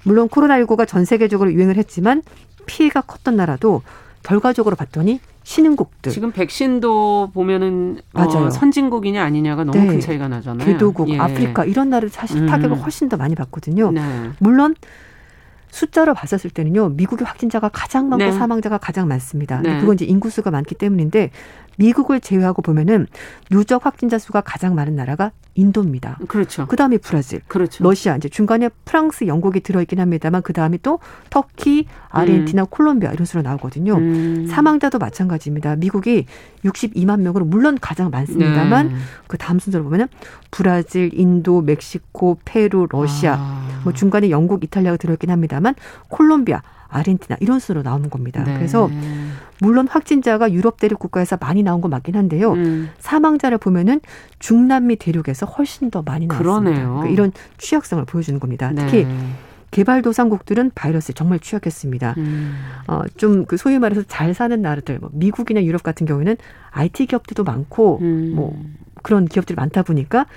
물론 0.03 0.27
코로나19가 0.27 0.85
전 0.87 1.05
세계적으로 1.05 1.53
유행을 1.53 1.77
했지만 1.77 2.21
피해가 2.65 3.01
컸던 3.01 3.37
나라도 3.37 3.81
결과적으로 4.23 4.75
봤더니 4.75 5.19
신흥국들. 5.43 6.11
지금 6.11 6.31
백신도 6.31 7.31
보면은 7.33 7.99
어, 8.13 8.25
맞아요. 8.25 8.45
어, 8.45 8.49
선진국이냐 8.49 9.21
아니냐가 9.23 9.63
너무 9.63 9.77
네. 9.77 9.87
큰 9.87 9.99
차이가 9.99 10.27
나잖아요. 10.27 10.65
개도국, 10.65 11.09
예. 11.09 11.19
아프리카 11.19 11.65
이런 11.65 11.89
나라들 11.89 12.09
사실 12.09 12.41
음. 12.41 12.47
타격을 12.47 12.81
훨씬 12.81 13.09
더 13.09 13.17
많이 13.17 13.35
받거든요. 13.35 13.91
네. 13.91 14.01
물론 14.39 14.75
숫자로 15.69 16.13
봤었을 16.13 16.51
때는요, 16.51 16.89
미국의 16.89 17.25
확진자가 17.25 17.67
가장 17.69 18.07
많고 18.07 18.25
네. 18.25 18.31
사망자가 18.31 18.77
가장 18.77 19.07
많습니다. 19.07 19.59
네. 19.61 19.79
그건 19.79 19.95
이제 19.95 20.05
인구수가 20.05 20.49
많기 20.51 20.75
때문인데 20.75 21.31
미국을 21.77 22.19
제외하고 22.19 22.61
보면은 22.61 23.07
누적 23.49 23.85
확진자 23.85 24.17
수가 24.17 24.41
가장 24.41 24.75
많은 24.75 24.95
나라가 24.95 25.31
인도입니다. 25.55 26.17
그렇죠. 26.27 26.65
그 26.65 26.75
다음에 26.75 26.97
브라질, 26.97 27.41
그렇죠. 27.47 27.83
러시아, 27.83 28.15
이제 28.15 28.27
중간에 28.27 28.69
프랑스, 28.85 29.27
영국이 29.27 29.59
들어있긴 29.59 29.99
합니다만 29.99 30.41
그 30.41 30.51
다음에 30.51 30.79
또 30.81 30.99
터키, 31.29 31.85
아르헨티나, 32.09 32.63
음. 32.63 32.67
콜롬비아 32.69 33.11
이런 33.11 33.25
수로 33.25 33.43
나오거든요. 33.43 33.95
음. 33.95 34.47
사망자도 34.47 34.97
마찬가지입니다. 34.97 35.75
미국이 35.75 36.25
62만 36.65 37.21
명으로 37.21 37.45
물론 37.45 37.77
가장 37.79 38.09
많습니다만 38.09 38.89
네. 38.89 38.95
그 39.27 39.37
다음 39.37 39.59
순서로 39.59 39.83
보면은 39.83 40.07
브라질, 40.49 41.11
인도, 41.13 41.61
멕시코, 41.61 42.37
페루, 42.45 42.87
러시아, 42.89 43.35
아. 43.37 43.81
뭐 43.83 43.93
중간에 43.93 44.29
영국, 44.31 44.63
이탈리아가 44.63 44.97
들어있긴 44.97 45.29
합니다만 45.29 45.75
콜롬비아, 46.07 46.61
아르헨티나 46.93 47.37
이런 47.39 47.59
수로 47.59 47.81
나오는 47.81 48.09
겁니다. 48.09 48.43
네. 48.43 48.53
그래서 48.55 48.89
물론 49.59 49.87
확진자가 49.87 50.51
유럽 50.51 50.79
대륙 50.79 50.99
국가에서 50.99 51.37
많이 51.37 51.63
나온 51.63 51.81
건 51.81 51.91
맞긴 51.91 52.15
한데요. 52.15 52.53
음. 52.53 52.89
사망자를 52.99 53.57
보면은 53.57 54.01
중남미 54.39 54.97
대륙에서 54.97 55.45
훨씬 55.45 55.89
더 55.89 56.01
많이 56.01 56.27
나왔습니다. 56.27 56.85
그러니까 56.85 57.07
이런 57.09 57.31
취약성을 57.57 58.03
보여주는 58.05 58.39
겁니다. 58.39 58.71
네. 58.73 58.85
특히 58.85 59.07
개발도상국들은 59.71 60.71
바이러스에 60.75 61.13
정말 61.13 61.39
취약했습니다. 61.39 62.13
음. 62.17 62.55
어, 62.87 63.01
좀 63.17 63.45
그 63.45 63.57
소위 63.57 63.79
말해서 63.79 64.03
잘 64.07 64.33
사는 64.33 64.61
나라들, 64.61 64.99
뭐 64.99 65.09
미국이나 65.13 65.63
유럽 65.63 65.81
같은 65.81 66.05
경우에는 66.05 66.37
IT 66.71 67.07
기업들도 67.07 67.43
많고 67.43 67.99
음. 68.01 68.33
뭐 68.35 68.55
그런 69.01 69.25
기업들이 69.25 69.55
많다 69.55 69.81
보니까 69.81 70.27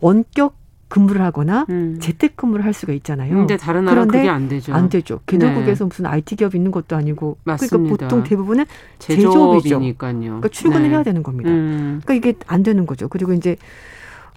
원격 0.00 0.57
근무를 0.88 1.22
하거나 1.22 1.66
음. 1.68 1.98
재택근무를 2.00 2.64
할 2.64 2.72
수가 2.72 2.92
있잖아요. 2.94 3.34
근데 3.34 3.56
다른 3.56 3.84
나라 3.84 4.06
그게 4.06 4.28
안 4.28 4.48
되죠. 4.48 4.72
안 4.72 4.88
되죠. 4.88 5.20
개도국에서 5.26 5.84
네. 5.84 5.88
무슨 5.88 6.06
IT 6.06 6.36
기업 6.36 6.54
있는 6.54 6.70
것도 6.70 6.96
아니고 6.96 7.36
그러니까 7.44 7.64
맞습니다. 7.64 7.76
그러니까 7.76 8.08
보통 8.08 8.24
대부분은 8.24 8.64
제조업이죠. 8.98 9.80
그러니까 9.98 10.48
출근을 10.48 10.88
네. 10.88 10.94
해야 10.94 11.02
되는 11.02 11.22
겁니다. 11.22 11.50
음. 11.50 12.00
그러니까 12.02 12.14
이게 12.14 12.38
안 12.46 12.62
되는 12.62 12.86
거죠. 12.86 13.08
그리고 13.08 13.34
이제 13.34 13.56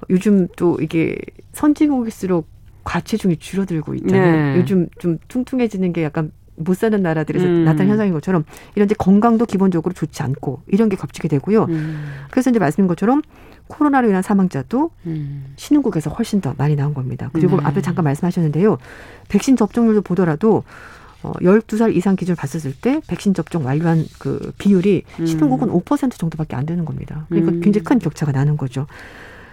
요즘 0.10 0.48
또 0.58 0.78
이게 0.82 1.18
선진국일수록 1.54 2.48
과체중이 2.84 3.38
줄어들고 3.38 3.96
있잖아요. 3.96 4.54
네. 4.54 4.60
요즘 4.60 4.88
좀 5.00 5.18
퉁퉁해지는 5.28 5.94
게 5.94 6.04
약간 6.04 6.32
못 6.56 6.78
사는 6.78 7.02
나라들에서 7.02 7.46
음. 7.46 7.66
나타난 7.66 7.90
현상인 7.90 8.14
것처럼 8.14 8.44
이런 8.76 8.86
이제 8.86 8.96
건강도 8.98 9.46
기본적으로 9.46 9.94
좋지 9.94 10.24
않고 10.24 10.62
이런 10.68 10.90
게 10.90 10.96
겹치게 10.96 11.28
되고요. 11.28 11.66
음. 11.66 12.06
그래서 12.30 12.50
이제 12.50 12.60
말씀인 12.60 12.88
것처럼 12.88 13.22
코로나로 13.68 14.10
인한 14.10 14.22
사망자도 14.22 14.92
음. 15.06 15.54
신흥국에서 15.56 16.10
훨씬 16.10 16.42
더 16.42 16.54
많이 16.58 16.76
나온 16.76 16.94
겁니다. 16.94 17.30
그리고 17.34 17.58
네. 17.58 17.66
앞에 17.66 17.82
잠깐 17.82 18.04
말씀하셨는데요. 18.04 18.78
백신 19.30 19.56
접종률도 19.56 20.02
보더라도 20.02 20.64
어, 21.24 21.32
12살 21.34 21.96
이상 21.96 22.16
기준을 22.16 22.36
봤었을 22.36 22.74
때 22.74 23.00
백신 23.08 23.34
접종 23.34 23.66
완료한 23.66 24.06
그 24.20 24.52
비율이 24.58 25.04
음. 25.20 25.26
신흥국은 25.26 25.70
5% 25.70 26.18
정도밖에 26.18 26.56
안 26.56 26.66
되는 26.66 26.84
겁니다. 26.84 27.26
그러니까 27.30 27.52
음. 27.54 27.62
굉장히 27.62 27.84
큰 27.84 28.00
격차가 28.00 28.32
나는 28.32 28.58
거죠. 28.58 28.88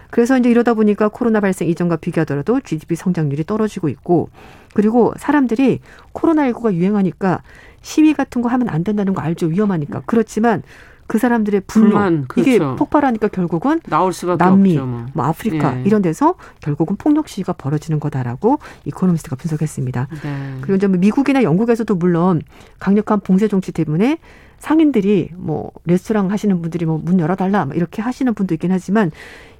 그래서 0.09 0.37
이제 0.37 0.49
이러다 0.49 0.73
보니까 0.73 1.09
코로나 1.09 1.39
발생 1.39 1.67
이전과 1.67 1.97
비교하더라도 1.97 2.59
GDP 2.61 2.95
성장률이 2.95 3.45
떨어지고 3.45 3.89
있고 3.89 4.29
그리고 4.73 5.13
사람들이 5.17 5.79
코로나19가 6.13 6.73
유행하니까 6.73 7.43
시위 7.81 8.13
같은 8.13 8.41
거 8.41 8.49
하면 8.49 8.69
안 8.69 8.83
된다는 8.83 9.13
거 9.13 9.21
알죠. 9.21 9.47
위험하니까. 9.47 10.03
그렇지만 10.05 10.63
그 11.09 11.17
사람들의 11.17 11.61
분노 11.65 11.89
불만, 11.89 12.25
그렇죠. 12.27 12.49
이게 12.49 12.59
폭발하니까 12.59 13.29
결국은 13.29 13.79
나올 13.87 14.13
수밖에 14.13 14.37
남미, 14.43 14.77
없죠, 14.77 14.85
뭐. 14.85 15.05
뭐 15.13 15.25
아프리카 15.25 15.79
예. 15.79 15.83
이런 15.83 16.03
데서 16.03 16.35
결국은 16.61 16.97
폭력 16.97 17.27
시위가 17.27 17.53
벌어지는 17.53 17.99
거다라고 17.99 18.59
이코노미스트가 18.85 19.35
분석했습니다. 19.35 20.07
네. 20.21 20.55
그리고 20.61 20.75
이제 20.75 20.85
뭐 20.85 20.99
미국이나 20.99 21.41
영국에서도 21.41 21.95
물론 21.95 22.43
강력한 22.77 23.21
봉쇄 23.21 23.47
정치 23.47 23.71
때문에 23.71 24.19
상인들이 24.59 25.31
뭐 25.35 25.71
레스토랑 25.85 26.29
하시는 26.29 26.61
분들이 26.61 26.85
뭐 26.85 26.99
문 26.99 27.19
열어달라 27.19 27.65
뭐 27.65 27.75
이렇게 27.75 28.03
하시는 28.03 28.31
분도 28.35 28.53
있긴 28.53 28.71
하지만 28.71 29.09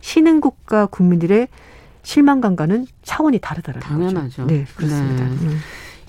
신흥국가 0.02 0.86
국민들의 0.86 1.47
실망감과는 2.04 2.86
차원이 3.02 3.39
당연하죠. 3.39 4.43
거죠. 4.43 4.45
네, 4.45 4.66
그렇습니다. 4.76 5.24
네. 5.24 5.32
음. 5.32 5.58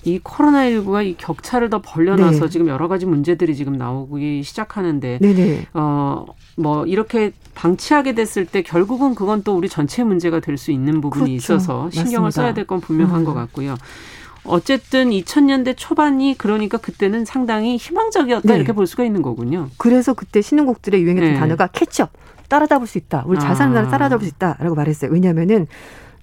이 0.03 0.19
코로나19가 0.19 1.05
이 1.05 1.15
격차를 1.17 1.69
더 1.69 1.79
벌려놔서 1.81 2.39
네. 2.45 2.49
지금 2.49 2.67
여러 2.67 2.87
가지 2.87 3.05
문제들이 3.05 3.55
지금 3.55 3.73
나오기 3.73 4.41
시작하는데, 4.43 5.19
네네. 5.21 5.67
어, 5.73 6.25
뭐, 6.57 6.85
이렇게 6.85 7.31
방치하게 7.55 8.15
됐을 8.15 8.45
때 8.45 8.61
결국은 8.63 9.13
그건 9.15 9.43
또 9.43 9.55
우리 9.55 9.69
전체 9.69 10.03
문제가 10.03 10.39
될 10.39 10.57
수 10.57 10.71
있는 10.71 11.01
부분이 11.01 11.37
그렇죠. 11.37 11.53
있어서 11.55 11.89
신경을 11.91 12.27
맞습니다. 12.27 12.31
써야 12.31 12.53
될 12.53 12.65
건 12.65 12.81
분명한 12.81 13.21
음. 13.21 13.25
것 13.25 13.33
같고요. 13.33 13.75
어쨌든 14.43 15.11
2000년대 15.11 15.75
초반이 15.77 16.35
그러니까 16.37 16.77
그때는 16.79 17.25
상당히 17.25 17.77
희망적이었다 17.77 18.47
네. 18.47 18.55
이렇게 18.55 18.73
볼 18.73 18.87
수가 18.87 19.03
있는 19.03 19.21
거군요. 19.21 19.69
그래서 19.77 20.13
그때 20.15 20.41
신흥국들의 20.41 21.01
유행했던 21.03 21.33
네. 21.33 21.39
단어가 21.39 21.67
catch 21.67 21.93
up, 21.93 22.09
따라잡을 22.49 22.87
수 22.87 22.97
있다. 22.97 23.23
우리 23.27 23.37
아. 23.37 23.53
따라잡을 23.53 24.25
수 24.25 24.29
있다라고 24.35 24.73
말했어요. 24.75 25.11
왜냐하면은 25.11 25.67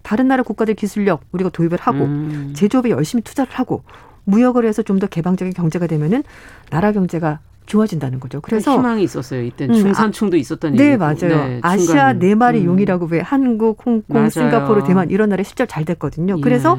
다른 0.09 0.27
나라 0.27 0.43
국가들 0.43 0.73
기술력 0.73 1.21
우리가 1.33 1.51
도입을 1.51 1.79
하고 1.79 2.05
음. 2.05 2.53
제조업에 2.57 2.89
열심히 2.89 3.23
투자를 3.23 3.53
하고 3.53 3.83
무역을 4.25 4.65
해서 4.65 4.81
좀 4.83 4.99
더 5.01 5.07
개방적인 5.07 5.53
경제가 5.53 5.87
되면은 5.87 6.25
나라 6.71 6.93
경제가 6.93 7.41
좋아진다는 7.67 8.19
거죠. 8.19 8.41
그래서 8.41 8.73
희망이 8.73 9.03
있었어요. 9.03 9.43
이때 9.43 9.67
음, 9.67 9.75
중산층도 9.75 10.37
음, 10.37 10.41
있었다는 10.41 10.79
네, 10.79 10.85
얘기고. 10.93 10.99
맞아요. 11.05 11.15
네, 11.49 11.61
아시아 11.63 12.15
네 12.15 12.35
마리 12.35 12.61
음. 12.61 12.65
용이라고 12.65 13.05
왜 13.11 13.21
한국, 13.21 13.85
홍콩, 13.85 14.05
맞아요. 14.17 14.31
싱가포르, 14.31 14.85
대만 14.85 15.11
이런 15.11 15.29
나라에 15.29 15.45
실제로 15.45 15.67
잘 15.69 15.85
됐거든요. 15.85 16.37
예. 16.39 16.41
그래서 16.41 16.79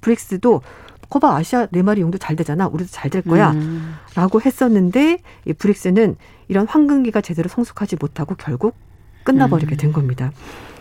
브릭스도 0.00 0.62
거봐 1.10 1.36
아시아 1.36 1.66
네 1.72 1.82
마리 1.82 2.00
용도 2.00 2.16
잘 2.16 2.34
되잖아. 2.34 2.66
우리도 2.66 2.88
잘 2.90 3.10
될 3.10 3.20
거야. 3.20 3.50
음. 3.50 3.96
라고 4.14 4.40
했었는데 4.40 5.18
이 5.44 5.52
브릭스는 5.52 6.16
이런 6.48 6.66
황금기가 6.66 7.20
제대로 7.20 7.50
성숙하지 7.50 7.96
못하고 8.00 8.36
결국 8.36 8.74
끝나버리게 9.24 9.74
음. 9.74 9.76
된 9.76 9.92
겁니다. 9.92 10.32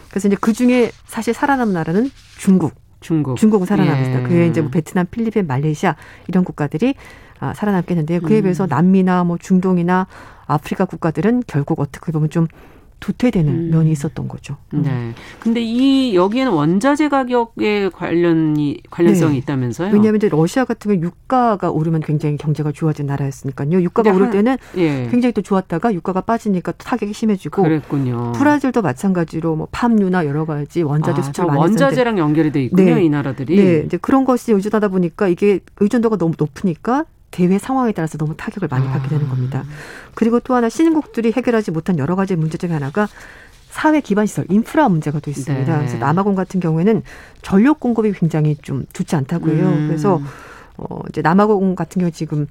그래서 0.10 0.28
이제 0.28 0.38
그 0.40 0.54
중에 0.54 0.92
사실 1.06 1.34
살아남은 1.34 1.74
나라는 1.74 2.10
중국. 2.38 2.74
중국. 3.00 3.38
중국은 3.38 3.66
살아남았습니다. 3.66 4.24
예. 4.24 4.28
그에 4.28 4.48
이제 4.48 4.62
뭐 4.62 4.70
베트남, 4.70 5.06
필리핀, 5.10 5.48
말레이시아 5.48 5.96
이런 6.28 6.44
국가들이 6.44 6.96
아, 7.40 7.54
살아남겠는데요. 7.54 8.20
그에 8.22 8.40
음. 8.40 8.44
비해서 8.44 8.68
남미나 8.68 9.24
뭐 9.24 9.38
중동이나 9.38 10.08
아프리카 10.46 10.86
국가들은 10.86 11.44
결국 11.48 11.80
어떻게 11.80 12.12
보면 12.12 12.30
좀 12.30 12.48
도태되는 13.00 13.52
음. 13.52 13.70
면이 13.72 13.92
있었던 13.92 14.28
거죠. 14.28 14.58
음. 14.74 14.84
네. 14.84 15.14
근데 15.40 15.62
이 15.62 16.16
여기에는 16.16 16.52
원자재 16.52 17.10
가격에 17.10 17.90
관련이 17.90 18.82
관련성이 18.90 19.34
네. 19.34 19.38
있다면서요? 19.40 19.94
왜냐하면 19.94 20.18
이제 20.18 20.30
러시아 20.30 20.66
같은 20.66 20.92
경우 20.92 21.04
유가가 21.04 21.72
오르면 21.72 22.02
굉장히 22.02 22.38
경제가 22.38 22.72
좋아진 22.72 23.08
나라였으니까요. 23.08 23.82
유가가 23.82 24.12
오를 24.12 24.30
때는 24.30 24.58
예. 24.78 25.08
굉장히 25.10 25.34
또 25.34 25.42
좋았다가 25.42 25.94
유가가 25.94 26.22
빠지니까 26.22 26.74
또 26.74 26.78
타격이 26.84 27.14
심해지고 27.14 27.64
그랬군요. 27.64 28.34
브라질도 28.34 28.82
마찬가지로 28.82 29.56
뭐 29.56 29.68
팜유나 29.72 30.26
여러 30.26 30.46
가지 30.46 30.82
원자재 30.82 31.20
아, 31.20 31.24
수출 31.24 31.46
많이 31.46 31.60
원자재랑 31.60 32.18
연결이 32.18 32.52
돼 32.52 32.64
있군요. 32.64 32.96
네. 32.96 33.04
이 33.04 33.10
나라들이. 33.10 33.56
네. 33.56 33.84
이제 33.86 33.98
그런 33.98 34.26
것이 34.26 34.52
의존하다 34.52 34.90
보니까 34.90 35.28
이게 35.28 35.60
의존도가 35.80 36.18
너무 36.18 36.34
높으니까 36.38 37.06
대외 37.32 37.58
상황에 37.58 37.92
따라서 37.92 38.18
너무 38.18 38.36
타격을 38.36 38.68
많이 38.70 38.88
받게 38.88 39.10
되는 39.10 39.26
아. 39.26 39.30
겁니다. 39.30 39.64
그리고 40.16 40.40
또 40.40 40.56
하나 40.56 40.70
신흥국들이 40.70 41.32
해결하지 41.32 41.72
못한 41.72 41.98
여러 41.98 42.16
가지 42.16 42.36
문제 42.36 42.58
중에 42.58 42.72
하나가 42.72 43.08
사회 43.70 44.02
기반 44.02 44.26
시설 44.26 44.46
인프라 44.50 44.90
문제가 44.90 45.20
또 45.20 45.30
있습니다. 45.30 45.72
네. 45.72 45.78
그래서 45.78 45.98
남아공 45.98 46.36
같은 46.36 46.60
경우에는 46.60 47.04
전력 47.42 47.80
공급이 47.80 48.12
굉장히 48.14 48.56
좀 48.62 48.86
좋지 48.94 49.16
않다고 49.16 49.50
해요. 49.50 49.68
음. 49.68 49.88
그래서 49.88 50.22
어 50.78 51.02
이제 51.10 51.22
남아공 51.22 51.76
같은 51.76 52.00
경우 52.00 52.12
지금 52.12 52.40
음, 52.40 52.48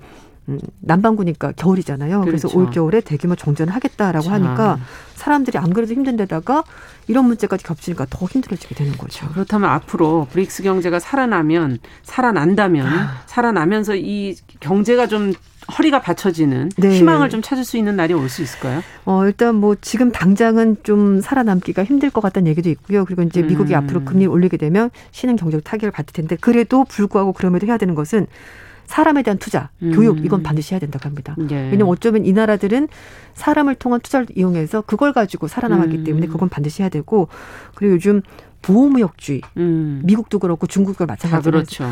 남반구니까 0.80 1.52
겨울이잖아요. 1.56 2.20
그렇죠. 2.22 2.26
그래서 2.26 2.58
올 2.58 2.70
겨울에 2.70 3.00
대규모 3.00 3.36
정전을 3.36 3.74
하겠다라고 3.74 4.24
자. 4.24 4.32
하니까 4.32 4.78
사람들이 5.14 5.58
안 5.58 5.72
그래도 5.72 5.92
힘든 5.94 6.16
데다가 6.16 6.64
이런 7.08 7.24
문제까지 7.26 7.64
겹치니까 7.64 8.06
더 8.10 8.26
힘들어지게 8.26 8.74
되는 8.74 8.92
거죠. 8.96 9.28
그렇다면 9.28 9.68
앞으로 9.70 10.26
브릭스 10.30 10.62
경제가 10.62 10.98
살아나면 11.00 11.78
살아난다면 12.02 12.86
아. 12.86 13.22
살아나면서 13.26 13.96
이 13.96 14.36
경제가 14.60 15.06
좀 15.06 15.32
허리가 15.76 16.00
받쳐지는 16.00 16.70
네. 16.78 16.96
희망을 16.96 17.28
좀 17.28 17.42
찾을 17.42 17.62
수 17.62 17.76
있는 17.76 17.94
날이 17.94 18.14
올 18.14 18.28
수 18.30 18.40
있을까요? 18.42 18.82
어, 19.04 19.26
일단 19.26 19.54
뭐 19.54 19.76
지금 19.80 20.10
당장은 20.12 20.78
좀 20.82 21.20
살아남기가 21.20 21.84
힘들 21.84 22.08
것 22.10 22.22
같다는 22.22 22.48
얘기도 22.48 22.70
있고요. 22.70 23.04
그리고 23.04 23.22
이제 23.22 23.42
미국이 23.42 23.74
음. 23.74 23.78
앞으로 23.78 24.04
금리 24.04 24.26
올리게 24.26 24.56
되면 24.56 24.90
신흥 25.10 25.36
경제적 25.36 25.64
타격을 25.64 25.90
받을 25.90 26.12
텐데 26.14 26.36
그래도 26.40 26.84
불구하고 26.84 27.32
그럼에도 27.34 27.66
해야 27.66 27.76
되는 27.76 27.94
것은 27.94 28.26
사람에 28.88 29.22
대한 29.22 29.38
투자, 29.38 29.68
음. 29.82 29.92
교육 29.94 30.24
이건 30.24 30.42
반드시 30.42 30.72
해야 30.74 30.80
된다고 30.80 31.04
합니다. 31.06 31.36
예. 31.50 31.54
왜냐하면 31.54 31.88
어쩌면 31.88 32.24
이 32.24 32.32
나라들은 32.32 32.88
사람을 33.34 33.74
통한 33.76 34.00
투자를 34.00 34.26
이용해서 34.34 34.80
그걸 34.80 35.12
가지고 35.12 35.46
살아남았기 35.46 35.98
음. 35.98 36.04
때문에 36.04 36.26
그건 36.26 36.48
반드시 36.48 36.82
해야 36.82 36.88
되고 36.88 37.28
그리고 37.74 37.94
요즘 37.94 38.22
보호무역주의, 38.60 39.40
음. 39.58 40.00
미국도 40.04 40.40
그렇고 40.40 40.66
중국도 40.66 41.06
마찬가지로 41.06 41.58
그렇죠. 41.58 41.88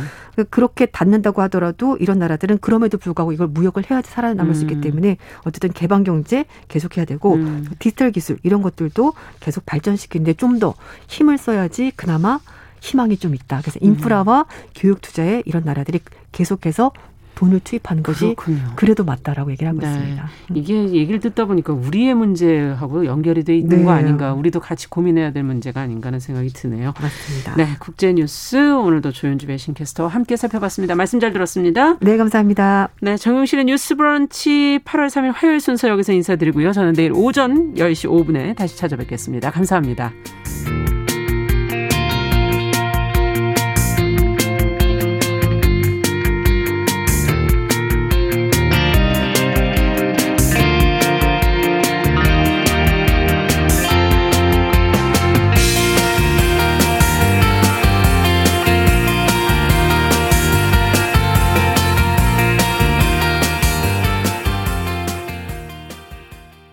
그렇게 0.50 0.86
닫는다고 0.86 1.40
하더라도 1.42 1.96
이런 1.98 2.18
나라들은 2.18 2.58
그럼에도 2.58 2.98
불구하고 2.98 3.32
이걸 3.32 3.46
무역을 3.46 3.84
해야지 3.88 4.10
살아남을 4.10 4.50
음. 4.50 4.54
수 4.54 4.62
있기 4.62 4.74
음. 4.76 4.80
때문에 4.80 5.16
어쨌든 5.44 5.70
개방 5.72 6.02
경제 6.02 6.44
계속해야 6.66 7.04
되고 7.04 7.34
음. 7.34 7.66
디지털 7.78 8.10
기술 8.10 8.38
이런 8.42 8.62
것들도 8.62 9.12
계속 9.38 9.64
발전시키는데 9.64 10.34
좀 10.34 10.58
더 10.58 10.74
힘을 11.06 11.36
써야지 11.38 11.92
그나마 11.96 12.40
희망이 12.86 13.16
좀 13.16 13.34
있다. 13.34 13.60
그래서 13.60 13.78
인프라와 13.82 14.40
음. 14.48 14.68
교육 14.74 15.00
투자에 15.00 15.42
이런 15.44 15.64
나라들이 15.64 16.00
계속해서 16.32 16.92
돈을 17.36 17.60
투입하는 17.60 18.02
것이 18.02 18.20
그렇군요. 18.20 18.72
그래도 18.76 19.04
맞다라고 19.04 19.50
얘기를 19.50 19.68
하고 19.68 19.80
네. 19.80 19.86
있습니다. 19.86 20.28
음. 20.50 20.56
이게 20.56 20.74
얘기를 20.92 21.20
듣다 21.20 21.44
보니까 21.44 21.74
우리의 21.74 22.14
문제하고 22.14 23.04
연결이 23.04 23.44
돼 23.44 23.56
있는 23.56 23.78
네. 23.78 23.84
거 23.84 23.90
아닌가, 23.90 24.32
우리도 24.32 24.58
같이 24.58 24.88
고민해야 24.88 25.32
될 25.32 25.42
문제가 25.42 25.82
아닌가 25.82 26.06
하는 26.08 26.18
생각이 26.18 26.48
드네요. 26.48 26.94
맞습니다. 26.98 27.54
네, 27.56 27.76
국제뉴스 27.78 28.56
오늘도 28.56 29.12
조윤주 29.12 29.46
배신캐스터와 29.48 30.08
함께 30.08 30.36
살펴봤습니다. 30.36 30.94
말씀 30.94 31.20
잘 31.20 31.32
들었습니다. 31.32 31.98
네, 32.00 32.16
감사합니다. 32.16 32.88
네, 33.02 33.18
정용실의 33.18 33.66
뉴스브런치 33.66 34.80
8월 34.84 35.08
3일 35.08 35.32
화요일 35.34 35.60
순서 35.60 35.88
여기서 35.88 36.14
인사드리고요. 36.14 36.72
저는 36.72 36.94
내일 36.94 37.12
오전 37.12 37.74
10시 37.74 38.08
5분에 38.08 38.56
다시 38.56 38.78
찾아뵙겠습니다. 38.78 39.50
감사합니다. 39.50 40.12